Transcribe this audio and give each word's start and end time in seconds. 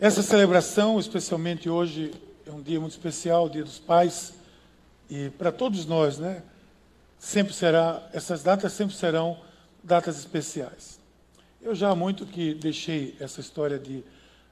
Essa 0.00 0.22
celebração, 0.22 0.98
especialmente 0.98 1.70
hoje, 1.70 2.12
é 2.44 2.50
um 2.50 2.60
dia 2.60 2.80
muito 2.80 2.92
especial, 2.92 3.46
o 3.46 3.48
Dia 3.48 3.62
dos 3.62 3.78
Pais, 3.78 4.34
e 5.08 5.30
para 5.30 5.52
todos 5.52 5.86
nós, 5.86 6.18
né? 6.18 6.42
Sempre 7.16 7.54
será, 7.54 8.02
essas 8.12 8.42
datas 8.42 8.72
sempre 8.72 8.96
serão 8.96 9.38
datas 9.84 10.18
especiais. 10.18 10.98
Eu 11.62 11.76
já 11.76 11.90
há 11.90 11.94
muito 11.94 12.26
que 12.26 12.54
deixei 12.54 13.16
essa 13.20 13.40
história 13.40 13.78
de 13.78 14.02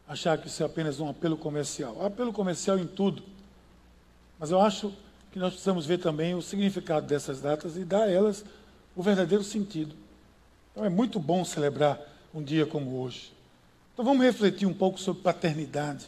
achar 0.07 0.39
que 0.39 0.47
isso 0.47 0.63
é 0.63 0.67
apenas 0.67 1.01
um 1.01 1.09
apelo 1.09 1.37
comercial. 1.37 2.01
Há 2.01 2.07
apelo 2.07 2.33
comercial 2.33 2.79
em 2.79 2.87
tudo. 2.87 3.25
Mas 4.39 4.53
eu 4.53 4.61
acho 4.61 4.93
que 5.33 5.41
nós 5.41 5.55
precisamos 5.55 5.85
ver 5.85 5.99
também 5.99 6.37
o 6.37 6.41
significado 6.41 7.05
dessas 7.05 7.41
datas 7.41 7.77
e 7.77 7.85
dar 7.85 8.05
a 8.05 8.11
elas 8.11 8.45
o 8.95 9.03
verdadeiro 9.03 9.43
sentido. 9.43 9.97
Então 10.71 10.85
é 10.85 10.89
muito 10.89 11.19
bom 11.19 11.45
celebrar 11.45 12.01
um 12.33 12.43
dia 12.43 12.65
como 12.65 13.01
hoje. 13.01 13.32
Então 14.03 14.15
vamos 14.15 14.27
refletir 14.27 14.67
um 14.67 14.75
pouco 14.75 14.99
sobre 14.99 15.23
paternidade 15.23 16.07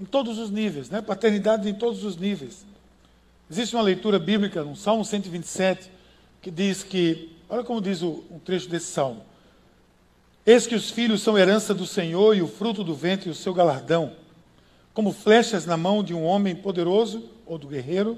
em 0.00 0.06
todos 0.06 0.38
os 0.38 0.50
níveis, 0.50 0.88
né? 0.88 1.02
Paternidade 1.02 1.68
em 1.68 1.74
todos 1.74 2.02
os 2.02 2.16
níveis. 2.16 2.64
Existe 3.50 3.76
uma 3.76 3.82
leitura 3.82 4.18
bíblica 4.18 4.64
no 4.64 4.74
Salmo 4.74 5.04
127 5.04 5.90
que 6.40 6.50
diz 6.50 6.82
que, 6.82 7.36
olha 7.46 7.62
como 7.62 7.78
diz 7.78 8.00
o, 8.00 8.24
trecho 8.42 8.70
desse 8.70 8.86
salmo: 8.86 9.22
Eis 10.46 10.66
que 10.66 10.74
os 10.74 10.90
filhos 10.90 11.20
são 11.20 11.36
herança 11.36 11.74
do 11.74 11.86
Senhor 11.86 12.34
e 12.34 12.40
o 12.40 12.48
fruto 12.48 12.82
do 12.82 12.94
ventre 12.94 13.28
o 13.28 13.34
seu 13.34 13.52
galardão, 13.52 14.14
como 14.94 15.12
flechas 15.12 15.66
na 15.66 15.76
mão 15.76 16.02
de 16.02 16.14
um 16.14 16.24
homem 16.24 16.56
poderoso 16.56 17.28
ou 17.44 17.58
do 17.58 17.68
guerreiro, 17.68 18.16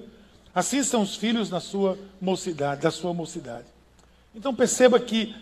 assim 0.54 0.80
são 0.84 1.02
os 1.02 1.16
filhos 1.16 1.50
na 1.50 1.58
sua 1.58 1.98
mocidade, 2.20 2.82
da 2.82 2.90
sua 2.92 3.12
mocidade. 3.12 3.66
Então 4.32 4.54
perceba 4.54 5.00
que 5.00 5.34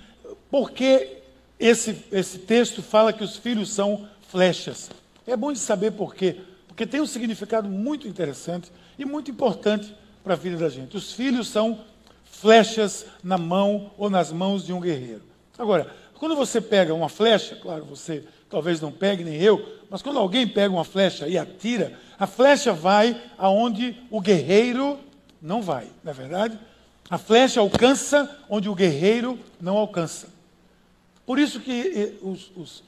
por 0.50 0.70
que 0.70 1.19
esse, 1.60 2.04
esse 2.10 2.38
texto 2.38 2.82
fala 2.82 3.12
que 3.12 3.22
os 3.22 3.36
filhos 3.36 3.70
são 3.70 4.08
flechas? 4.28 4.90
É 5.26 5.36
bom 5.36 5.52
de 5.52 5.58
saber 5.58 5.92
por 5.92 6.14
quê. 6.14 6.36
Porque 6.66 6.86
tem 6.86 7.00
um 7.00 7.06
significado 7.06 7.68
muito 7.68 8.08
interessante 8.08 8.72
e 8.98 9.04
muito 9.04 9.30
importante 9.30 9.94
para 10.24 10.32
a 10.32 10.36
vida 10.36 10.56
da 10.56 10.68
gente. 10.68 10.96
Os 10.96 11.12
filhos 11.12 11.48
são 11.48 11.80
flechas 12.24 13.04
na 13.22 13.36
mão 13.36 13.90
ou 13.98 14.08
nas 14.08 14.32
mãos 14.32 14.64
de 14.64 14.72
um 14.72 14.80
guerreiro. 14.80 15.22
Agora, 15.58 15.94
quando 16.14 16.34
você 16.34 16.60
pega 16.60 16.94
uma 16.94 17.08
flecha, 17.08 17.54
claro, 17.56 17.84
você 17.84 18.24
talvez 18.48 18.80
não 18.80 18.90
pegue, 18.90 19.22
nem 19.22 19.40
eu, 19.40 19.80
mas 19.90 20.00
quando 20.00 20.18
alguém 20.18 20.48
pega 20.48 20.72
uma 20.72 20.84
flecha 20.84 21.28
e 21.28 21.36
atira, 21.36 21.98
a 22.18 22.26
flecha 22.26 22.72
vai 22.72 23.20
aonde 23.36 23.96
o 24.10 24.20
guerreiro 24.20 24.98
não 25.40 25.60
vai, 25.60 25.88
não 26.02 26.10
é 26.10 26.14
verdade? 26.14 26.58
A 27.08 27.18
flecha 27.18 27.60
alcança 27.60 28.38
onde 28.48 28.68
o 28.68 28.74
guerreiro 28.74 29.38
não 29.60 29.76
alcança. 29.76 30.39
Por 31.26 31.38
isso 31.38 31.60
que 31.60 32.18
os, 32.22 32.50
os, 32.56 32.82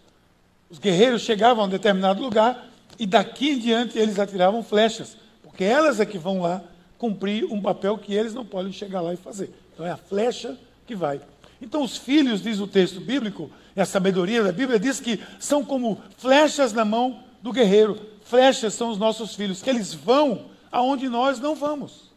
os 0.70 0.78
guerreiros 0.78 1.22
chegavam 1.22 1.64
a 1.64 1.66
um 1.66 1.70
determinado 1.70 2.22
lugar 2.22 2.68
e 2.98 3.06
daqui 3.06 3.50
em 3.50 3.58
diante 3.58 3.98
eles 3.98 4.18
atiravam 4.18 4.62
flechas, 4.62 5.16
porque 5.42 5.64
elas 5.64 6.00
é 6.00 6.06
que 6.06 6.18
vão 6.18 6.40
lá 6.40 6.62
cumprir 6.98 7.44
um 7.44 7.60
papel 7.60 7.98
que 7.98 8.14
eles 8.14 8.32
não 8.32 8.44
podem 8.44 8.72
chegar 8.72 9.00
lá 9.00 9.12
e 9.12 9.16
fazer. 9.16 9.52
Então 9.72 9.84
é 9.84 9.90
a 9.90 9.96
flecha 9.96 10.56
que 10.86 10.94
vai. 10.94 11.20
Então 11.60 11.82
os 11.82 11.96
filhos, 11.96 12.42
diz 12.42 12.60
o 12.60 12.66
texto 12.66 13.00
bíblico, 13.00 13.50
e 13.74 13.80
a 13.80 13.86
sabedoria 13.86 14.42
da 14.42 14.52
Bíblia 14.52 14.78
diz 14.78 15.00
que 15.00 15.20
são 15.38 15.64
como 15.64 16.00
flechas 16.16 16.72
na 16.72 16.84
mão 16.84 17.22
do 17.40 17.52
guerreiro. 17.52 17.98
Flechas 18.24 18.74
são 18.74 18.90
os 18.90 18.98
nossos 18.98 19.34
filhos, 19.34 19.62
que 19.62 19.70
eles 19.70 19.94
vão 19.94 20.46
aonde 20.70 21.08
nós 21.08 21.38
não 21.38 21.54
vamos. 21.54 22.10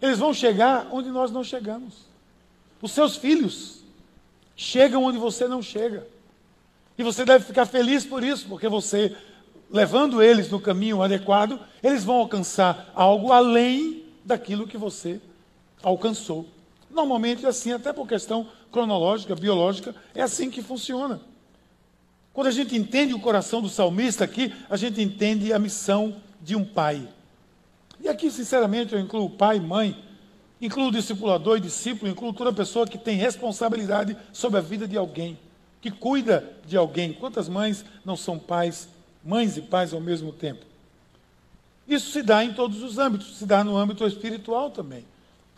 Eles 0.00 0.18
vão 0.18 0.34
chegar 0.34 0.88
onde 0.90 1.10
nós 1.10 1.30
não 1.30 1.44
chegamos. 1.44 2.06
Os 2.80 2.92
seus 2.92 3.16
filhos 3.16 3.81
chegam 4.62 5.02
onde 5.02 5.18
você 5.18 5.48
não 5.48 5.60
chega. 5.60 6.06
E 6.96 7.02
você 7.02 7.24
deve 7.24 7.44
ficar 7.44 7.66
feliz 7.66 8.04
por 8.04 8.22
isso, 8.22 8.46
porque 8.46 8.68
você, 8.68 9.14
levando 9.68 10.22
eles 10.22 10.48
no 10.50 10.60
caminho 10.60 11.02
adequado, 11.02 11.58
eles 11.82 12.04
vão 12.04 12.16
alcançar 12.16 12.92
algo 12.94 13.32
além 13.32 14.04
daquilo 14.24 14.66
que 14.66 14.78
você 14.78 15.20
alcançou. 15.82 16.46
Normalmente 16.88 17.44
é 17.44 17.48
assim, 17.48 17.72
até 17.72 17.92
por 17.92 18.06
questão 18.06 18.46
cronológica, 18.70 19.34
biológica, 19.34 19.94
é 20.14 20.22
assim 20.22 20.48
que 20.48 20.62
funciona. 20.62 21.20
Quando 22.32 22.46
a 22.46 22.52
gente 22.52 22.76
entende 22.76 23.12
o 23.12 23.20
coração 23.20 23.60
do 23.60 23.68
salmista 23.68 24.24
aqui, 24.24 24.54
a 24.70 24.76
gente 24.76 25.02
entende 25.02 25.52
a 25.52 25.58
missão 25.58 26.16
de 26.40 26.54
um 26.54 26.64
pai. 26.64 27.08
E 28.00 28.08
aqui, 28.08 28.30
sinceramente, 28.30 28.94
eu 28.94 29.00
incluo 29.00 29.28
pai, 29.28 29.58
mãe, 29.58 29.96
incluo 30.62 30.92
discipulador 30.92 31.58
e 31.58 31.60
discípulo, 31.60 32.10
incluo 32.10 32.32
toda 32.32 32.52
pessoa 32.52 32.86
que 32.86 32.96
tem 32.96 33.16
responsabilidade 33.16 34.16
sobre 34.32 34.58
a 34.58 34.62
vida 34.62 34.86
de 34.86 34.96
alguém, 34.96 35.38
que 35.80 35.90
cuida 35.90 36.48
de 36.64 36.76
alguém. 36.76 37.12
Quantas 37.12 37.48
mães 37.48 37.84
não 38.04 38.16
são 38.16 38.38
pais, 38.38 38.88
mães 39.24 39.56
e 39.56 39.60
pais 39.60 39.92
ao 39.92 40.00
mesmo 40.00 40.32
tempo? 40.32 40.64
Isso 41.86 42.12
se 42.12 42.22
dá 42.22 42.44
em 42.44 42.54
todos 42.54 42.80
os 42.82 42.96
âmbitos, 42.96 43.38
se 43.38 43.44
dá 43.44 43.64
no 43.64 43.76
âmbito 43.76 44.06
espiritual 44.06 44.70
também. 44.70 45.04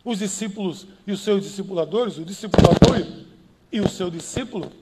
Os 0.02 0.18
discípulos 0.18 0.86
e 1.06 1.12
os 1.12 1.20
seus 1.20 1.42
discipuladores, 1.42 2.16
o 2.16 2.24
discipulador 2.24 3.06
e 3.70 3.80
o 3.80 3.88
seu 3.88 4.10
discípulo, 4.10 4.72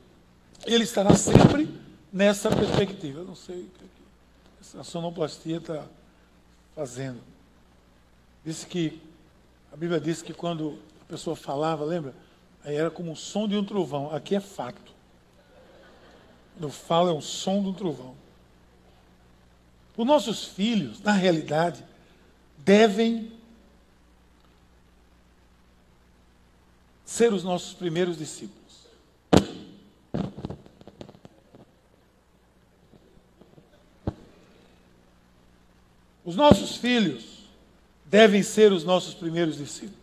ele 0.64 0.84
estará 0.84 1.14
sempre 1.16 1.68
nessa 2.12 2.48
perspectiva. 2.48 3.20
Eu 3.20 3.24
não 3.24 3.34
sei 3.34 3.56
o 3.56 3.70
que 3.70 4.78
a 4.78 4.84
sonoplastia 4.84 5.56
está 5.56 5.84
fazendo. 6.74 7.18
Disse 8.44 8.66
que, 8.66 9.00
a 9.72 9.76
Bíblia 9.76 9.98
diz 9.98 10.20
que 10.20 10.34
quando 10.34 10.78
a 11.00 11.04
pessoa 11.06 11.34
falava, 11.34 11.82
lembra? 11.82 12.14
Aí 12.62 12.76
era 12.76 12.90
como 12.90 13.12
o 13.12 13.16
som 13.16 13.48
de 13.48 13.56
um 13.56 13.64
trovão. 13.64 14.14
Aqui 14.14 14.34
é 14.34 14.40
fato. 14.40 14.92
Quando 16.54 16.70
fala 16.70 17.10
é 17.10 17.12
um 17.14 17.22
som 17.22 17.62
do 17.62 17.72
trovão. 17.72 18.14
Os 19.96 20.06
nossos 20.06 20.44
filhos, 20.44 21.00
na 21.00 21.12
realidade, 21.12 21.84
devem 22.58 23.32
ser 27.04 27.32
os 27.32 27.42
nossos 27.42 27.72
primeiros 27.72 28.18
discípulos. 28.18 28.62
Os 36.24 36.36
nossos 36.36 36.76
filhos 36.76 37.31
devem 38.12 38.42
ser 38.42 38.70
os 38.74 38.84
nossos 38.84 39.14
primeiros 39.14 39.56
discípulos. 39.56 39.96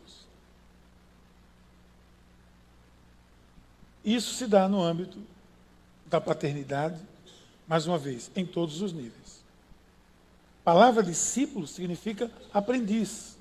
Isso 4.04 4.34
se 4.34 4.48
dá 4.48 4.68
no 4.68 4.82
âmbito 4.82 5.20
da 6.08 6.20
paternidade, 6.20 7.00
mais 7.68 7.86
uma 7.86 8.00
vez, 8.00 8.32
em 8.36 8.48
todos 8.48 8.82
os 8.82 8.92
níveis. 8.92 9.44
A 10.62 10.72
palavra 10.72 11.04
discípulo 11.04 11.68
significa 11.68 12.32
aprendiz. 12.52 13.38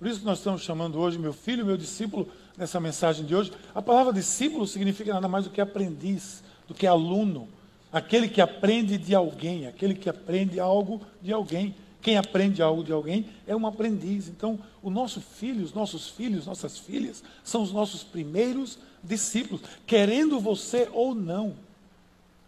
Por 0.00 0.08
isso 0.08 0.24
nós 0.24 0.38
estamos 0.38 0.62
chamando 0.62 0.98
hoje 0.98 1.16
meu 1.16 1.32
filho, 1.32 1.64
meu 1.64 1.76
discípulo, 1.76 2.28
nessa 2.56 2.80
mensagem 2.80 3.24
de 3.24 3.36
hoje. 3.36 3.52
A 3.72 3.80
palavra 3.80 4.12
discípulo 4.12 4.66
significa 4.66 5.14
nada 5.14 5.28
mais 5.28 5.44
do 5.44 5.50
que 5.50 5.60
aprendiz, 5.60 6.42
do 6.66 6.74
que 6.74 6.88
aluno, 6.88 7.48
aquele 7.92 8.28
que 8.28 8.40
aprende 8.40 8.98
de 8.98 9.14
alguém, 9.14 9.68
aquele 9.68 9.94
que 9.94 10.08
aprende 10.10 10.58
algo 10.58 11.00
de 11.22 11.32
alguém. 11.32 11.76
Quem 12.04 12.18
aprende 12.18 12.60
algo 12.60 12.84
de 12.84 12.92
alguém 12.92 13.24
é 13.46 13.56
um 13.56 13.66
aprendiz. 13.66 14.28
Então, 14.28 14.58
o 14.82 14.90
nosso 14.90 15.22
filho, 15.22 15.64
os 15.64 15.72
nossos 15.72 16.06
filhos, 16.06 16.44
nossas 16.44 16.76
filhas, 16.78 17.24
são 17.42 17.62
os 17.62 17.72
nossos 17.72 18.04
primeiros 18.04 18.78
discípulos, 19.02 19.62
querendo 19.86 20.38
você 20.38 20.86
ou 20.92 21.14
não. 21.14 21.56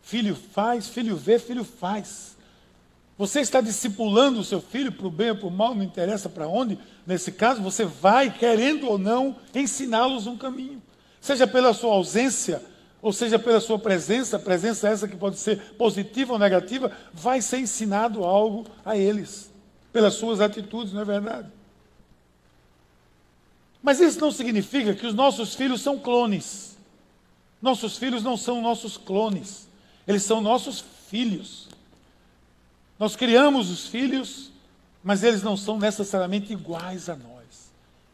Filho 0.02 0.36
faz, 0.36 0.88
filho 0.88 1.16
vê, 1.16 1.38
filho 1.38 1.64
faz. 1.64 2.36
Você 3.16 3.40
está 3.40 3.62
discipulando 3.62 4.40
o 4.40 4.44
seu 4.44 4.60
filho 4.60 4.92
para 4.92 5.06
o 5.06 5.10
bem 5.10 5.30
ou 5.30 5.36
para 5.36 5.48
o 5.48 5.50
mal, 5.50 5.74
não 5.74 5.82
interessa 5.82 6.28
para 6.28 6.46
onde. 6.46 6.78
Nesse 7.06 7.32
caso, 7.32 7.62
você 7.62 7.86
vai, 7.86 8.30
querendo 8.30 8.86
ou 8.86 8.98
não, 8.98 9.36
ensiná-los 9.54 10.26
um 10.26 10.36
caminho. 10.36 10.82
Seja 11.18 11.46
pela 11.46 11.72
sua 11.72 11.94
ausência, 11.94 12.62
ou 13.06 13.12
seja 13.12 13.38
pela 13.38 13.60
sua 13.60 13.78
presença, 13.78 14.36
presença 14.36 14.88
essa 14.88 15.06
que 15.06 15.14
pode 15.14 15.38
ser 15.38 15.60
positiva 15.74 16.32
ou 16.32 16.40
negativa, 16.40 16.90
vai 17.12 17.40
ser 17.40 17.60
ensinado 17.60 18.24
algo 18.24 18.66
a 18.84 18.96
eles, 18.96 19.48
pelas 19.92 20.14
suas 20.14 20.40
atitudes, 20.40 20.92
não 20.92 21.02
é 21.02 21.04
verdade? 21.04 21.46
Mas 23.80 24.00
isso 24.00 24.18
não 24.18 24.32
significa 24.32 24.92
que 24.92 25.06
os 25.06 25.14
nossos 25.14 25.54
filhos 25.54 25.82
são 25.82 26.00
clones. 26.00 26.76
Nossos 27.62 27.96
filhos 27.96 28.24
não 28.24 28.36
são 28.36 28.60
nossos 28.60 28.96
clones, 28.96 29.68
eles 30.04 30.24
são 30.24 30.40
nossos 30.40 30.82
filhos. 31.08 31.68
Nós 32.98 33.14
criamos 33.14 33.70
os 33.70 33.86
filhos, 33.86 34.50
mas 35.00 35.22
eles 35.22 35.44
não 35.44 35.56
são 35.56 35.78
necessariamente 35.78 36.52
iguais 36.52 37.08
a 37.08 37.14
nós. 37.14 37.70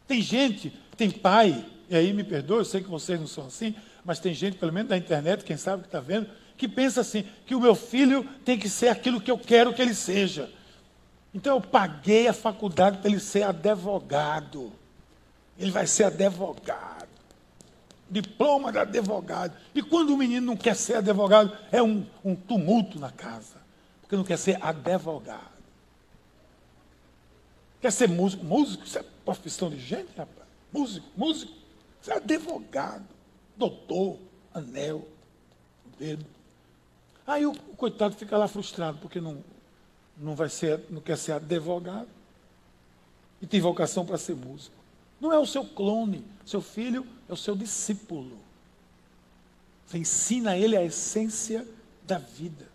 Tem 0.07 0.21
gente, 0.21 0.71
tem 0.95 1.09
pai, 1.09 1.65
e 1.89 1.95
aí 1.95 2.13
me 2.13 2.23
perdoe, 2.23 2.59
eu 2.59 2.65
sei 2.65 2.83
que 2.83 2.89
vocês 2.91 3.19
não 3.19 3.25
são 3.25 3.47
assim, 3.47 3.73
mas 4.05 4.19
tem 4.19 4.33
gente, 4.33 4.57
pelo 4.57 4.73
menos 4.73 4.89
na 4.89 4.97
internet, 4.97 5.43
quem 5.43 5.57
sabe 5.57 5.83
que 5.83 5.87
está 5.87 5.99
vendo, 5.99 6.29
que 6.57 6.67
pensa 6.67 7.01
assim, 7.01 7.23
que 7.45 7.55
o 7.55 7.61
meu 7.61 7.75
filho 7.75 8.23
tem 8.45 8.57
que 8.57 8.69
ser 8.69 8.89
aquilo 8.89 9.21
que 9.21 9.31
eu 9.31 9.37
quero 9.37 9.73
que 9.73 9.81
ele 9.81 9.93
seja. 9.93 10.49
Então 11.33 11.55
eu 11.55 11.61
paguei 11.61 12.27
a 12.27 12.33
faculdade 12.33 12.97
para 12.99 13.09
ele 13.09 13.19
ser 13.19 13.43
advogado. 13.43 14.71
Ele 15.57 15.71
vai 15.71 15.87
ser 15.87 16.05
advogado. 16.05 17.07
diploma 18.09 18.71
de 18.71 18.77
advogado. 18.77 19.55
E 19.73 19.81
quando 19.81 20.11
o 20.11 20.17
menino 20.17 20.45
não 20.45 20.57
quer 20.57 20.75
ser 20.75 20.97
advogado, 20.97 21.57
é 21.71 21.81
um, 21.81 22.05
um 22.23 22.35
tumulto 22.35 22.99
na 22.99 23.09
casa. 23.09 23.55
Porque 24.01 24.15
não 24.15 24.23
quer 24.23 24.37
ser 24.37 24.57
advogado. 24.61 25.53
Quer 27.81 27.91
ser 27.91 28.07
músico? 28.07 28.45
Músico? 28.45 28.85
Isso 28.85 28.99
é 28.99 29.03
profissão 29.25 29.69
de 29.69 29.79
gente, 29.79 30.09
rapaz. 30.15 30.47
Músico, 30.71 31.07
músico. 31.17 31.51
Isso 32.01 32.11
é 32.11 32.17
advogado, 32.17 33.05
doutor, 33.55 34.17
anel, 34.53 35.07
dedo. 35.97 36.25
Aí 37.25 37.45
o, 37.45 37.53
coitado 37.75 38.15
fica 38.15 38.37
lá 38.37 38.47
frustrado, 38.47 38.97
porque 38.99 39.21
não, 39.21 39.43
não, 40.17 40.35
vai 40.35 40.49
ser, 40.49 40.81
não 40.89 41.01
quer 41.01 41.17
ser 41.17 41.33
advogado. 41.33 42.07
E 43.41 43.47
tem 43.47 43.59
vocação 43.61 44.05
para 44.05 44.17
ser 44.17 44.35
músico. 44.35 44.75
Não 45.19 45.31
é 45.31 45.39
o 45.39 45.45
seu 45.45 45.65
clone, 45.65 46.23
seu 46.45 46.61
filho 46.61 47.05
é 47.29 47.33
o 47.33 47.37
seu 47.37 47.55
discípulo. 47.55 48.37
Você 49.85 49.97
ensina 49.97 50.57
ele 50.57 50.75
a 50.75 50.83
essência 50.83 51.67
da 52.05 52.17
vida. 52.17 52.67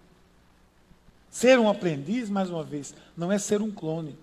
Ser 1.31 1.59
um 1.59 1.69
aprendiz, 1.69 2.31
mais 2.31 2.51
uma 2.51 2.65
vez, 2.65 2.95
não 3.17 3.31
é 3.31 3.39
ser 3.39 3.61
um 3.61 3.71
clone 3.71 4.17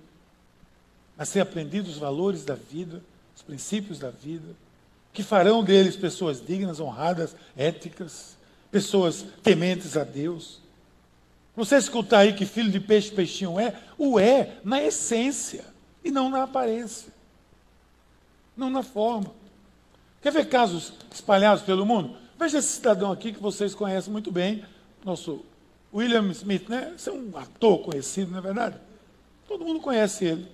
a 1.18 1.24
ser 1.24 1.40
aprendido 1.40 1.90
os 1.90 1.98
valores 1.98 2.44
da 2.44 2.56
vida, 2.56 3.01
os 3.36 3.42
princípios 3.42 4.00
da 4.00 4.10
vida, 4.10 4.56
que 5.16 5.24
farão 5.24 5.64
deles 5.64 5.96
pessoas 5.96 6.46
dignas, 6.46 6.82
honradas, 6.82 7.36
éticas, 7.56 8.38
pessoas 8.70 9.26
tementes 9.42 9.96
a 9.96 10.04
Deus. 10.04 10.60
Você 11.56 11.78
escutar 11.78 12.20
aí 12.20 12.34
que 12.34 12.46
filho 12.46 12.70
de 12.70 12.82
peixe, 12.82 13.10
peixinho 13.10 13.58
é, 13.58 13.74
o 13.98 14.20
é 14.20 14.58
na 14.64 14.84
essência 14.84 15.64
e 16.04 16.12
não 16.12 16.30
na 16.30 16.44
aparência, 16.44 17.14
não 18.58 18.70
na 18.70 18.84
forma. 18.84 19.32
Quer 20.22 20.34
ver 20.34 20.50
casos 20.50 20.92
espalhados 21.14 21.64
pelo 21.64 21.86
mundo? 21.86 22.18
Veja 22.38 22.58
esse 22.58 22.74
cidadão 22.74 23.12
aqui 23.12 23.32
que 23.32 23.42
vocês 23.42 23.74
conhecem 23.74 24.12
muito 24.12 24.30
bem, 24.32 24.66
nosso 25.06 25.46
William 25.94 26.30
Smith, 26.32 26.68
né? 26.68 26.92
Esse 26.94 27.08
é 27.08 27.14
um 27.14 27.32
ator 27.38 27.80
conhecido, 27.80 28.32
não 28.32 28.40
é 28.40 28.42
verdade? 28.42 28.76
Todo 29.48 29.64
mundo 29.64 29.80
conhece 29.80 30.26
ele. 30.26 30.48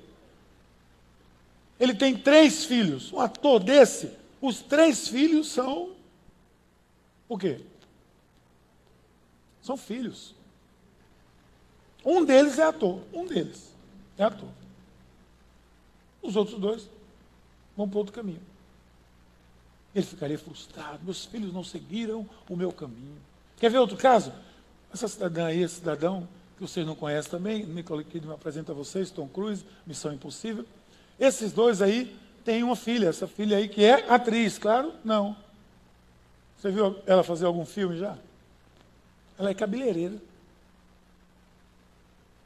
Ele 1.79 1.95
tem 1.95 2.15
três 2.15 2.63
filhos. 2.63 3.11
Um 3.11 3.19
ator 3.19 3.59
desse, 3.59 4.20
os 4.41 4.61
três 4.61 5.07
filhos 5.07 5.47
são 5.51 5.95
o 7.29 7.37
quê? 7.37 7.61
São 9.61 9.77
filhos. 9.77 10.33
Um 12.03 12.25
deles 12.25 12.57
é 12.57 12.63
ator. 12.63 13.01
Um 13.13 13.25
deles 13.25 13.71
é 14.17 14.23
ator. 14.23 14.49
Os 16.21 16.35
outros 16.35 16.59
dois 16.59 16.89
vão 17.77 17.87
para 17.87 17.99
outro 17.99 18.13
caminho. 18.13 18.41
Ele 19.93 20.05
ficaria 20.05 20.39
frustrado. 20.39 20.99
Meus 21.03 21.25
filhos 21.25 21.53
não 21.53 21.63
seguiram 21.63 22.27
o 22.49 22.55
meu 22.55 22.71
caminho. 22.71 23.17
Quer 23.57 23.69
ver 23.69 23.77
outro 23.77 23.97
caso? 23.97 24.33
Essa 24.91 25.07
cidadã 25.07 25.45
aí, 25.45 25.61
esse 25.61 25.75
cidadão 25.75 26.27
que 26.55 26.61
vocês 26.61 26.85
não 26.85 26.95
conhecem 26.95 27.29
também, 27.29 27.65
Nicole 27.65 28.03
Kidman 28.03 28.33
apresenta 28.33 28.71
a 28.71 28.75
vocês, 28.75 29.11
Tom 29.11 29.27
Cruise, 29.27 29.63
Missão 29.85 30.13
Impossível. 30.13 30.65
Esses 31.19 31.51
dois 31.51 31.81
aí 31.81 32.17
têm 32.43 32.63
uma 32.63 32.75
filha, 32.75 33.07
essa 33.07 33.27
filha 33.27 33.57
aí 33.57 33.67
que 33.67 33.83
é 33.83 34.09
atriz, 34.09 34.57
claro? 34.57 34.93
Não. 35.03 35.35
Você 36.57 36.69
viu 36.69 36.99
ela 37.05 37.23
fazer 37.23 37.45
algum 37.45 37.65
filme 37.65 37.97
já? 37.97 38.17
Ela 39.37 39.49
é 39.49 39.53
cabeleireira. 39.53 40.21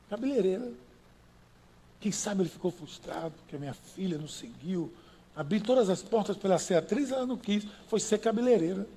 Cabeleireira. 0.10 0.72
Quem 2.00 2.12
sabe 2.12 2.44
ele 2.44 2.50
ficou 2.50 2.72
frustrado 2.72 3.32
porque 3.32 3.56
a 3.56 3.60
minha 3.60 3.74
filha 3.74 4.18
não 4.18 4.28
seguiu. 4.28 4.94
Abri 5.36 5.60
todas 5.60 5.90
as 5.90 6.02
portas 6.02 6.38
para 6.38 6.52
ela 6.52 6.60
ser 6.60 6.76
atriz, 6.76 7.12
ela 7.12 7.26
não 7.26 7.36
quis. 7.36 7.66
Foi 7.88 8.00
ser 8.00 8.20
cabeleireira. 8.20 8.88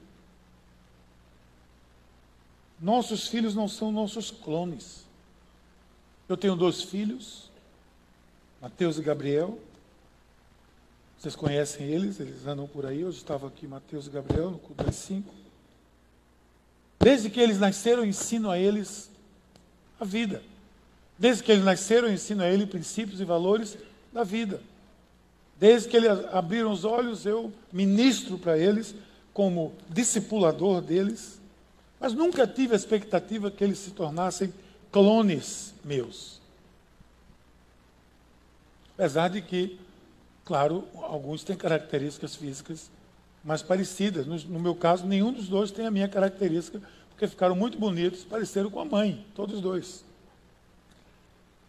Nossos 2.80 3.26
filhos 3.26 3.54
não 3.54 3.66
são 3.66 3.90
nossos 3.90 4.30
clones. 4.30 5.04
Eu 6.28 6.36
tenho 6.36 6.54
dois 6.54 6.82
filhos, 6.82 7.50
Mateus 8.60 8.98
e 8.98 9.02
Gabriel. 9.02 9.58
Vocês 11.18 11.34
conhecem 11.34 11.86
eles, 11.86 12.20
eles 12.20 12.46
andam 12.46 12.68
por 12.68 12.86
aí. 12.86 13.04
Hoje 13.04 13.16
estava 13.16 13.48
aqui 13.48 13.66
Mateus 13.66 14.06
e 14.06 14.10
Gabriel, 14.10 14.52
no 14.52 14.58
culto 14.58 14.84
das. 14.84 15.10
Desde 17.00 17.28
que 17.28 17.40
eles 17.40 17.58
nasceram, 17.58 18.02
eu 18.02 18.08
ensino 18.08 18.48
a 18.48 18.56
eles 18.56 19.10
a 19.98 20.04
vida. 20.04 20.40
Desde 21.18 21.42
que 21.42 21.50
eles 21.50 21.64
nasceram, 21.64 22.06
eu 22.06 22.14
ensino 22.14 22.44
a 22.44 22.48
eles 22.48 22.68
princípios 22.68 23.20
e 23.20 23.24
valores 23.24 23.76
da 24.12 24.22
vida. 24.22 24.62
Desde 25.58 25.88
que 25.88 25.96
eles 25.96 26.08
abriram 26.32 26.70
os 26.70 26.84
olhos, 26.84 27.26
eu 27.26 27.52
ministro 27.72 28.38
para 28.38 28.56
eles 28.56 28.94
como 29.34 29.72
discipulador 29.88 30.80
deles. 30.80 31.40
Mas 31.98 32.12
nunca 32.12 32.46
tive 32.46 32.74
a 32.74 32.76
expectativa 32.76 33.50
que 33.50 33.64
eles 33.64 33.78
se 33.80 33.90
tornassem 33.90 34.54
clones 34.92 35.74
meus. 35.84 36.40
Apesar 38.94 39.30
de 39.30 39.42
que 39.42 39.80
Claro, 40.48 40.88
alguns 40.94 41.44
têm 41.44 41.54
características 41.54 42.34
físicas 42.34 42.90
mais 43.44 43.60
parecidas. 43.60 44.26
No, 44.26 44.34
no, 44.34 44.58
meu 44.58 44.74
caso, 44.74 45.06
nenhum 45.06 45.30
dos 45.30 45.46
dois 45.46 45.70
tem 45.70 45.86
a 45.86 45.90
minha 45.90 46.08
característica, 46.08 46.80
porque 47.10 47.28
ficaram 47.28 47.54
muito 47.54 47.78
bonitos, 47.78 48.24
pareceram 48.24 48.70
com 48.70 48.80
a 48.80 48.84
mãe, 48.86 49.26
todos 49.34 49.56
os 49.56 49.60
dois. 49.60 50.02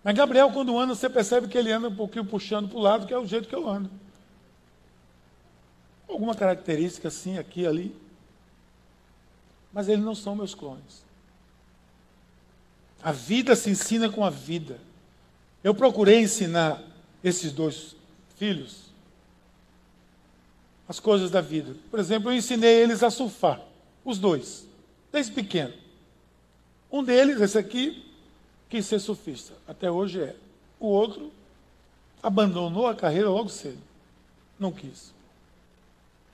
Mas 0.01 0.15
Gabriel, 0.15 0.49
quando 0.53 0.79
anda, 0.79 0.95
você 0.95 1.09
percebe 1.09 1.49
que 1.49 1.57
ele 1.57 1.73
anda 1.73 1.89
um 1.89 1.95
pouquinho 1.95 2.23
puxando 2.23 2.69
para 2.69 2.77
o 2.77 2.81
lado, 2.81 3.05
que 3.05 3.13
é 3.13 3.19
o 3.19 3.27
jeito 3.27 3.49
que 3.49 3.53
eu 3.53 3.67
ando. 3.67 3.91
Alguma 6.07 6.33
característica 6.33 7.09
assim, 7.09 7.37
aqui, 7.37 7.67
ali. 7.67 7.93
Mas 9.73 9.89
eles 9.89 10.05
não 10.05 10.15
são 10.15 10.37
meus 10.37 10.55
clones. 10.55 11.03
A 13.03 13.11
vida 13.11 13.57
se 13.57 13.69
ensina 13.69 14.09
com 14.09 14.23
a 14.23 14.29
vida. 14.29 14.79
Eu 15.61 15.75
procurei 15.75 16.21
ensinar 16.21 16.81
esses 17.21 17.51
dois 17.51 17.98
filhos 18.39 18.89
as 20.87 20.99
coisas 20.99 21.29
da 21.29 21.39
vida. 21.39 21.75
Por 21.91 21.99
exemplo, 21.99 22.31
eu 22.31 22.35
ensinei 22.35 22.81
eles 22.81 23.03
a 23.03 23.11
surfar, 23.11 23.61
os 24.03 24.17
dois, 24.17 24.65
desde 25.11 25.31
pequeno. 25.31 25.71
Um 26.91 27.03
deles, 27.03 27.39
esse 27.39 27.59
aqui, 27.59 28.03
quis 28.67 28.87
ser 28.87 28.97
surfista, 28.97 29.53
até 29.67 29.91
hoje 29.91 30.19
é. 30.19 30.35
O 30.79 30.87
outro 30.87 31.31
abandonou 32.23 32.87
a 32.87 32.95
carreira 32.95 33.29
logo 33.29 33.49
cedo, 33.49 33.77
não 34.57 34.71
quis. 34.71 35.13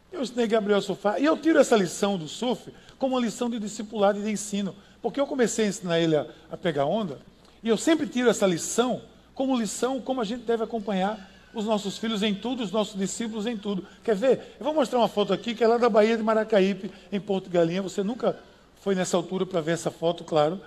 Eu 0.09 0.21
ensinei 0.21 0.47
Gabriel 0.47 0.79
a 0.79 0.81
surfar, 0.81 1.21
e 1.21 1.25
eu 1.25 1.35
tiro 1.35 1.59
essa 1.59 1.75
lição 1.75 2.17
do 2.17 2.29
surf 2.29 2.73
como 2.97 3.15
uma 3.15 3.21
lição 3.21 3.49
de 3.49 3.59
discipulado 3.59 4.19
e 4.19 4.23
de 4.23 4.31
ensino, 4.31 4.73
porque 5.01 5.19
eu 5.19 5.27
comecei 5.27 5.65
a 5.65 5.67
ensinar 5.67 5.99
ele 5.99 6.15
a, 6.15 6.25
a 6.49 6.55
pegar 6.55 6.85
onda, 6.85 7.19
e 7.61 7.67
eu 7.67 7.75
sempre 7.75 8.07
tiro 8.07 8.29
essa 8.29 8.47
lição 8.47 9.01
como 9.33 9.57
lição, 9.57 9.99
como 9.99 10.21
a 10.21 10.23
gente 10.23 10.45
deve 10.45 10.63
acompanhar 10.63 11.34
os 11.55 11.65
nossos 11.65 11.97
filhos 11.97 12.21
em 12.21 12.35
tudo, 12.35 12.61
os 12.61 12.71
nossos 12.71 12.99
discípulos 12.99 13.47
em 13.47 13.57
tudo. 13.57 13.85
Quer 14.03 14.15
ver? 14.15 14.55
Eu 14.59 14.65
vou 14.65 14.73
mostrar 14.73 14.99
uma 14.99 15.07
foto 15.07 15.33
aqui 15.33 15.55
que 15.55 15.63
é 15.63 15.67
lá 15.67 15.77
da 15.77 15.89
Bahia 15.89 16.17
de 16.17 16.21
Maracaípe, 16.21 16.91
em 17.11 17.19
Porto 17.19 17.49
Galinha. 17.49 17.81
Você 17.81 18.03
nunca 18.03 18.37
foi 18.81 18.93
nessa 18.93 19.17
altura 19.17 19.45
para 19.45 19.61
ver 19.61 19.71
essa 19.71 19.89
foto, 19.89 20.23
claro. 20.23 20.59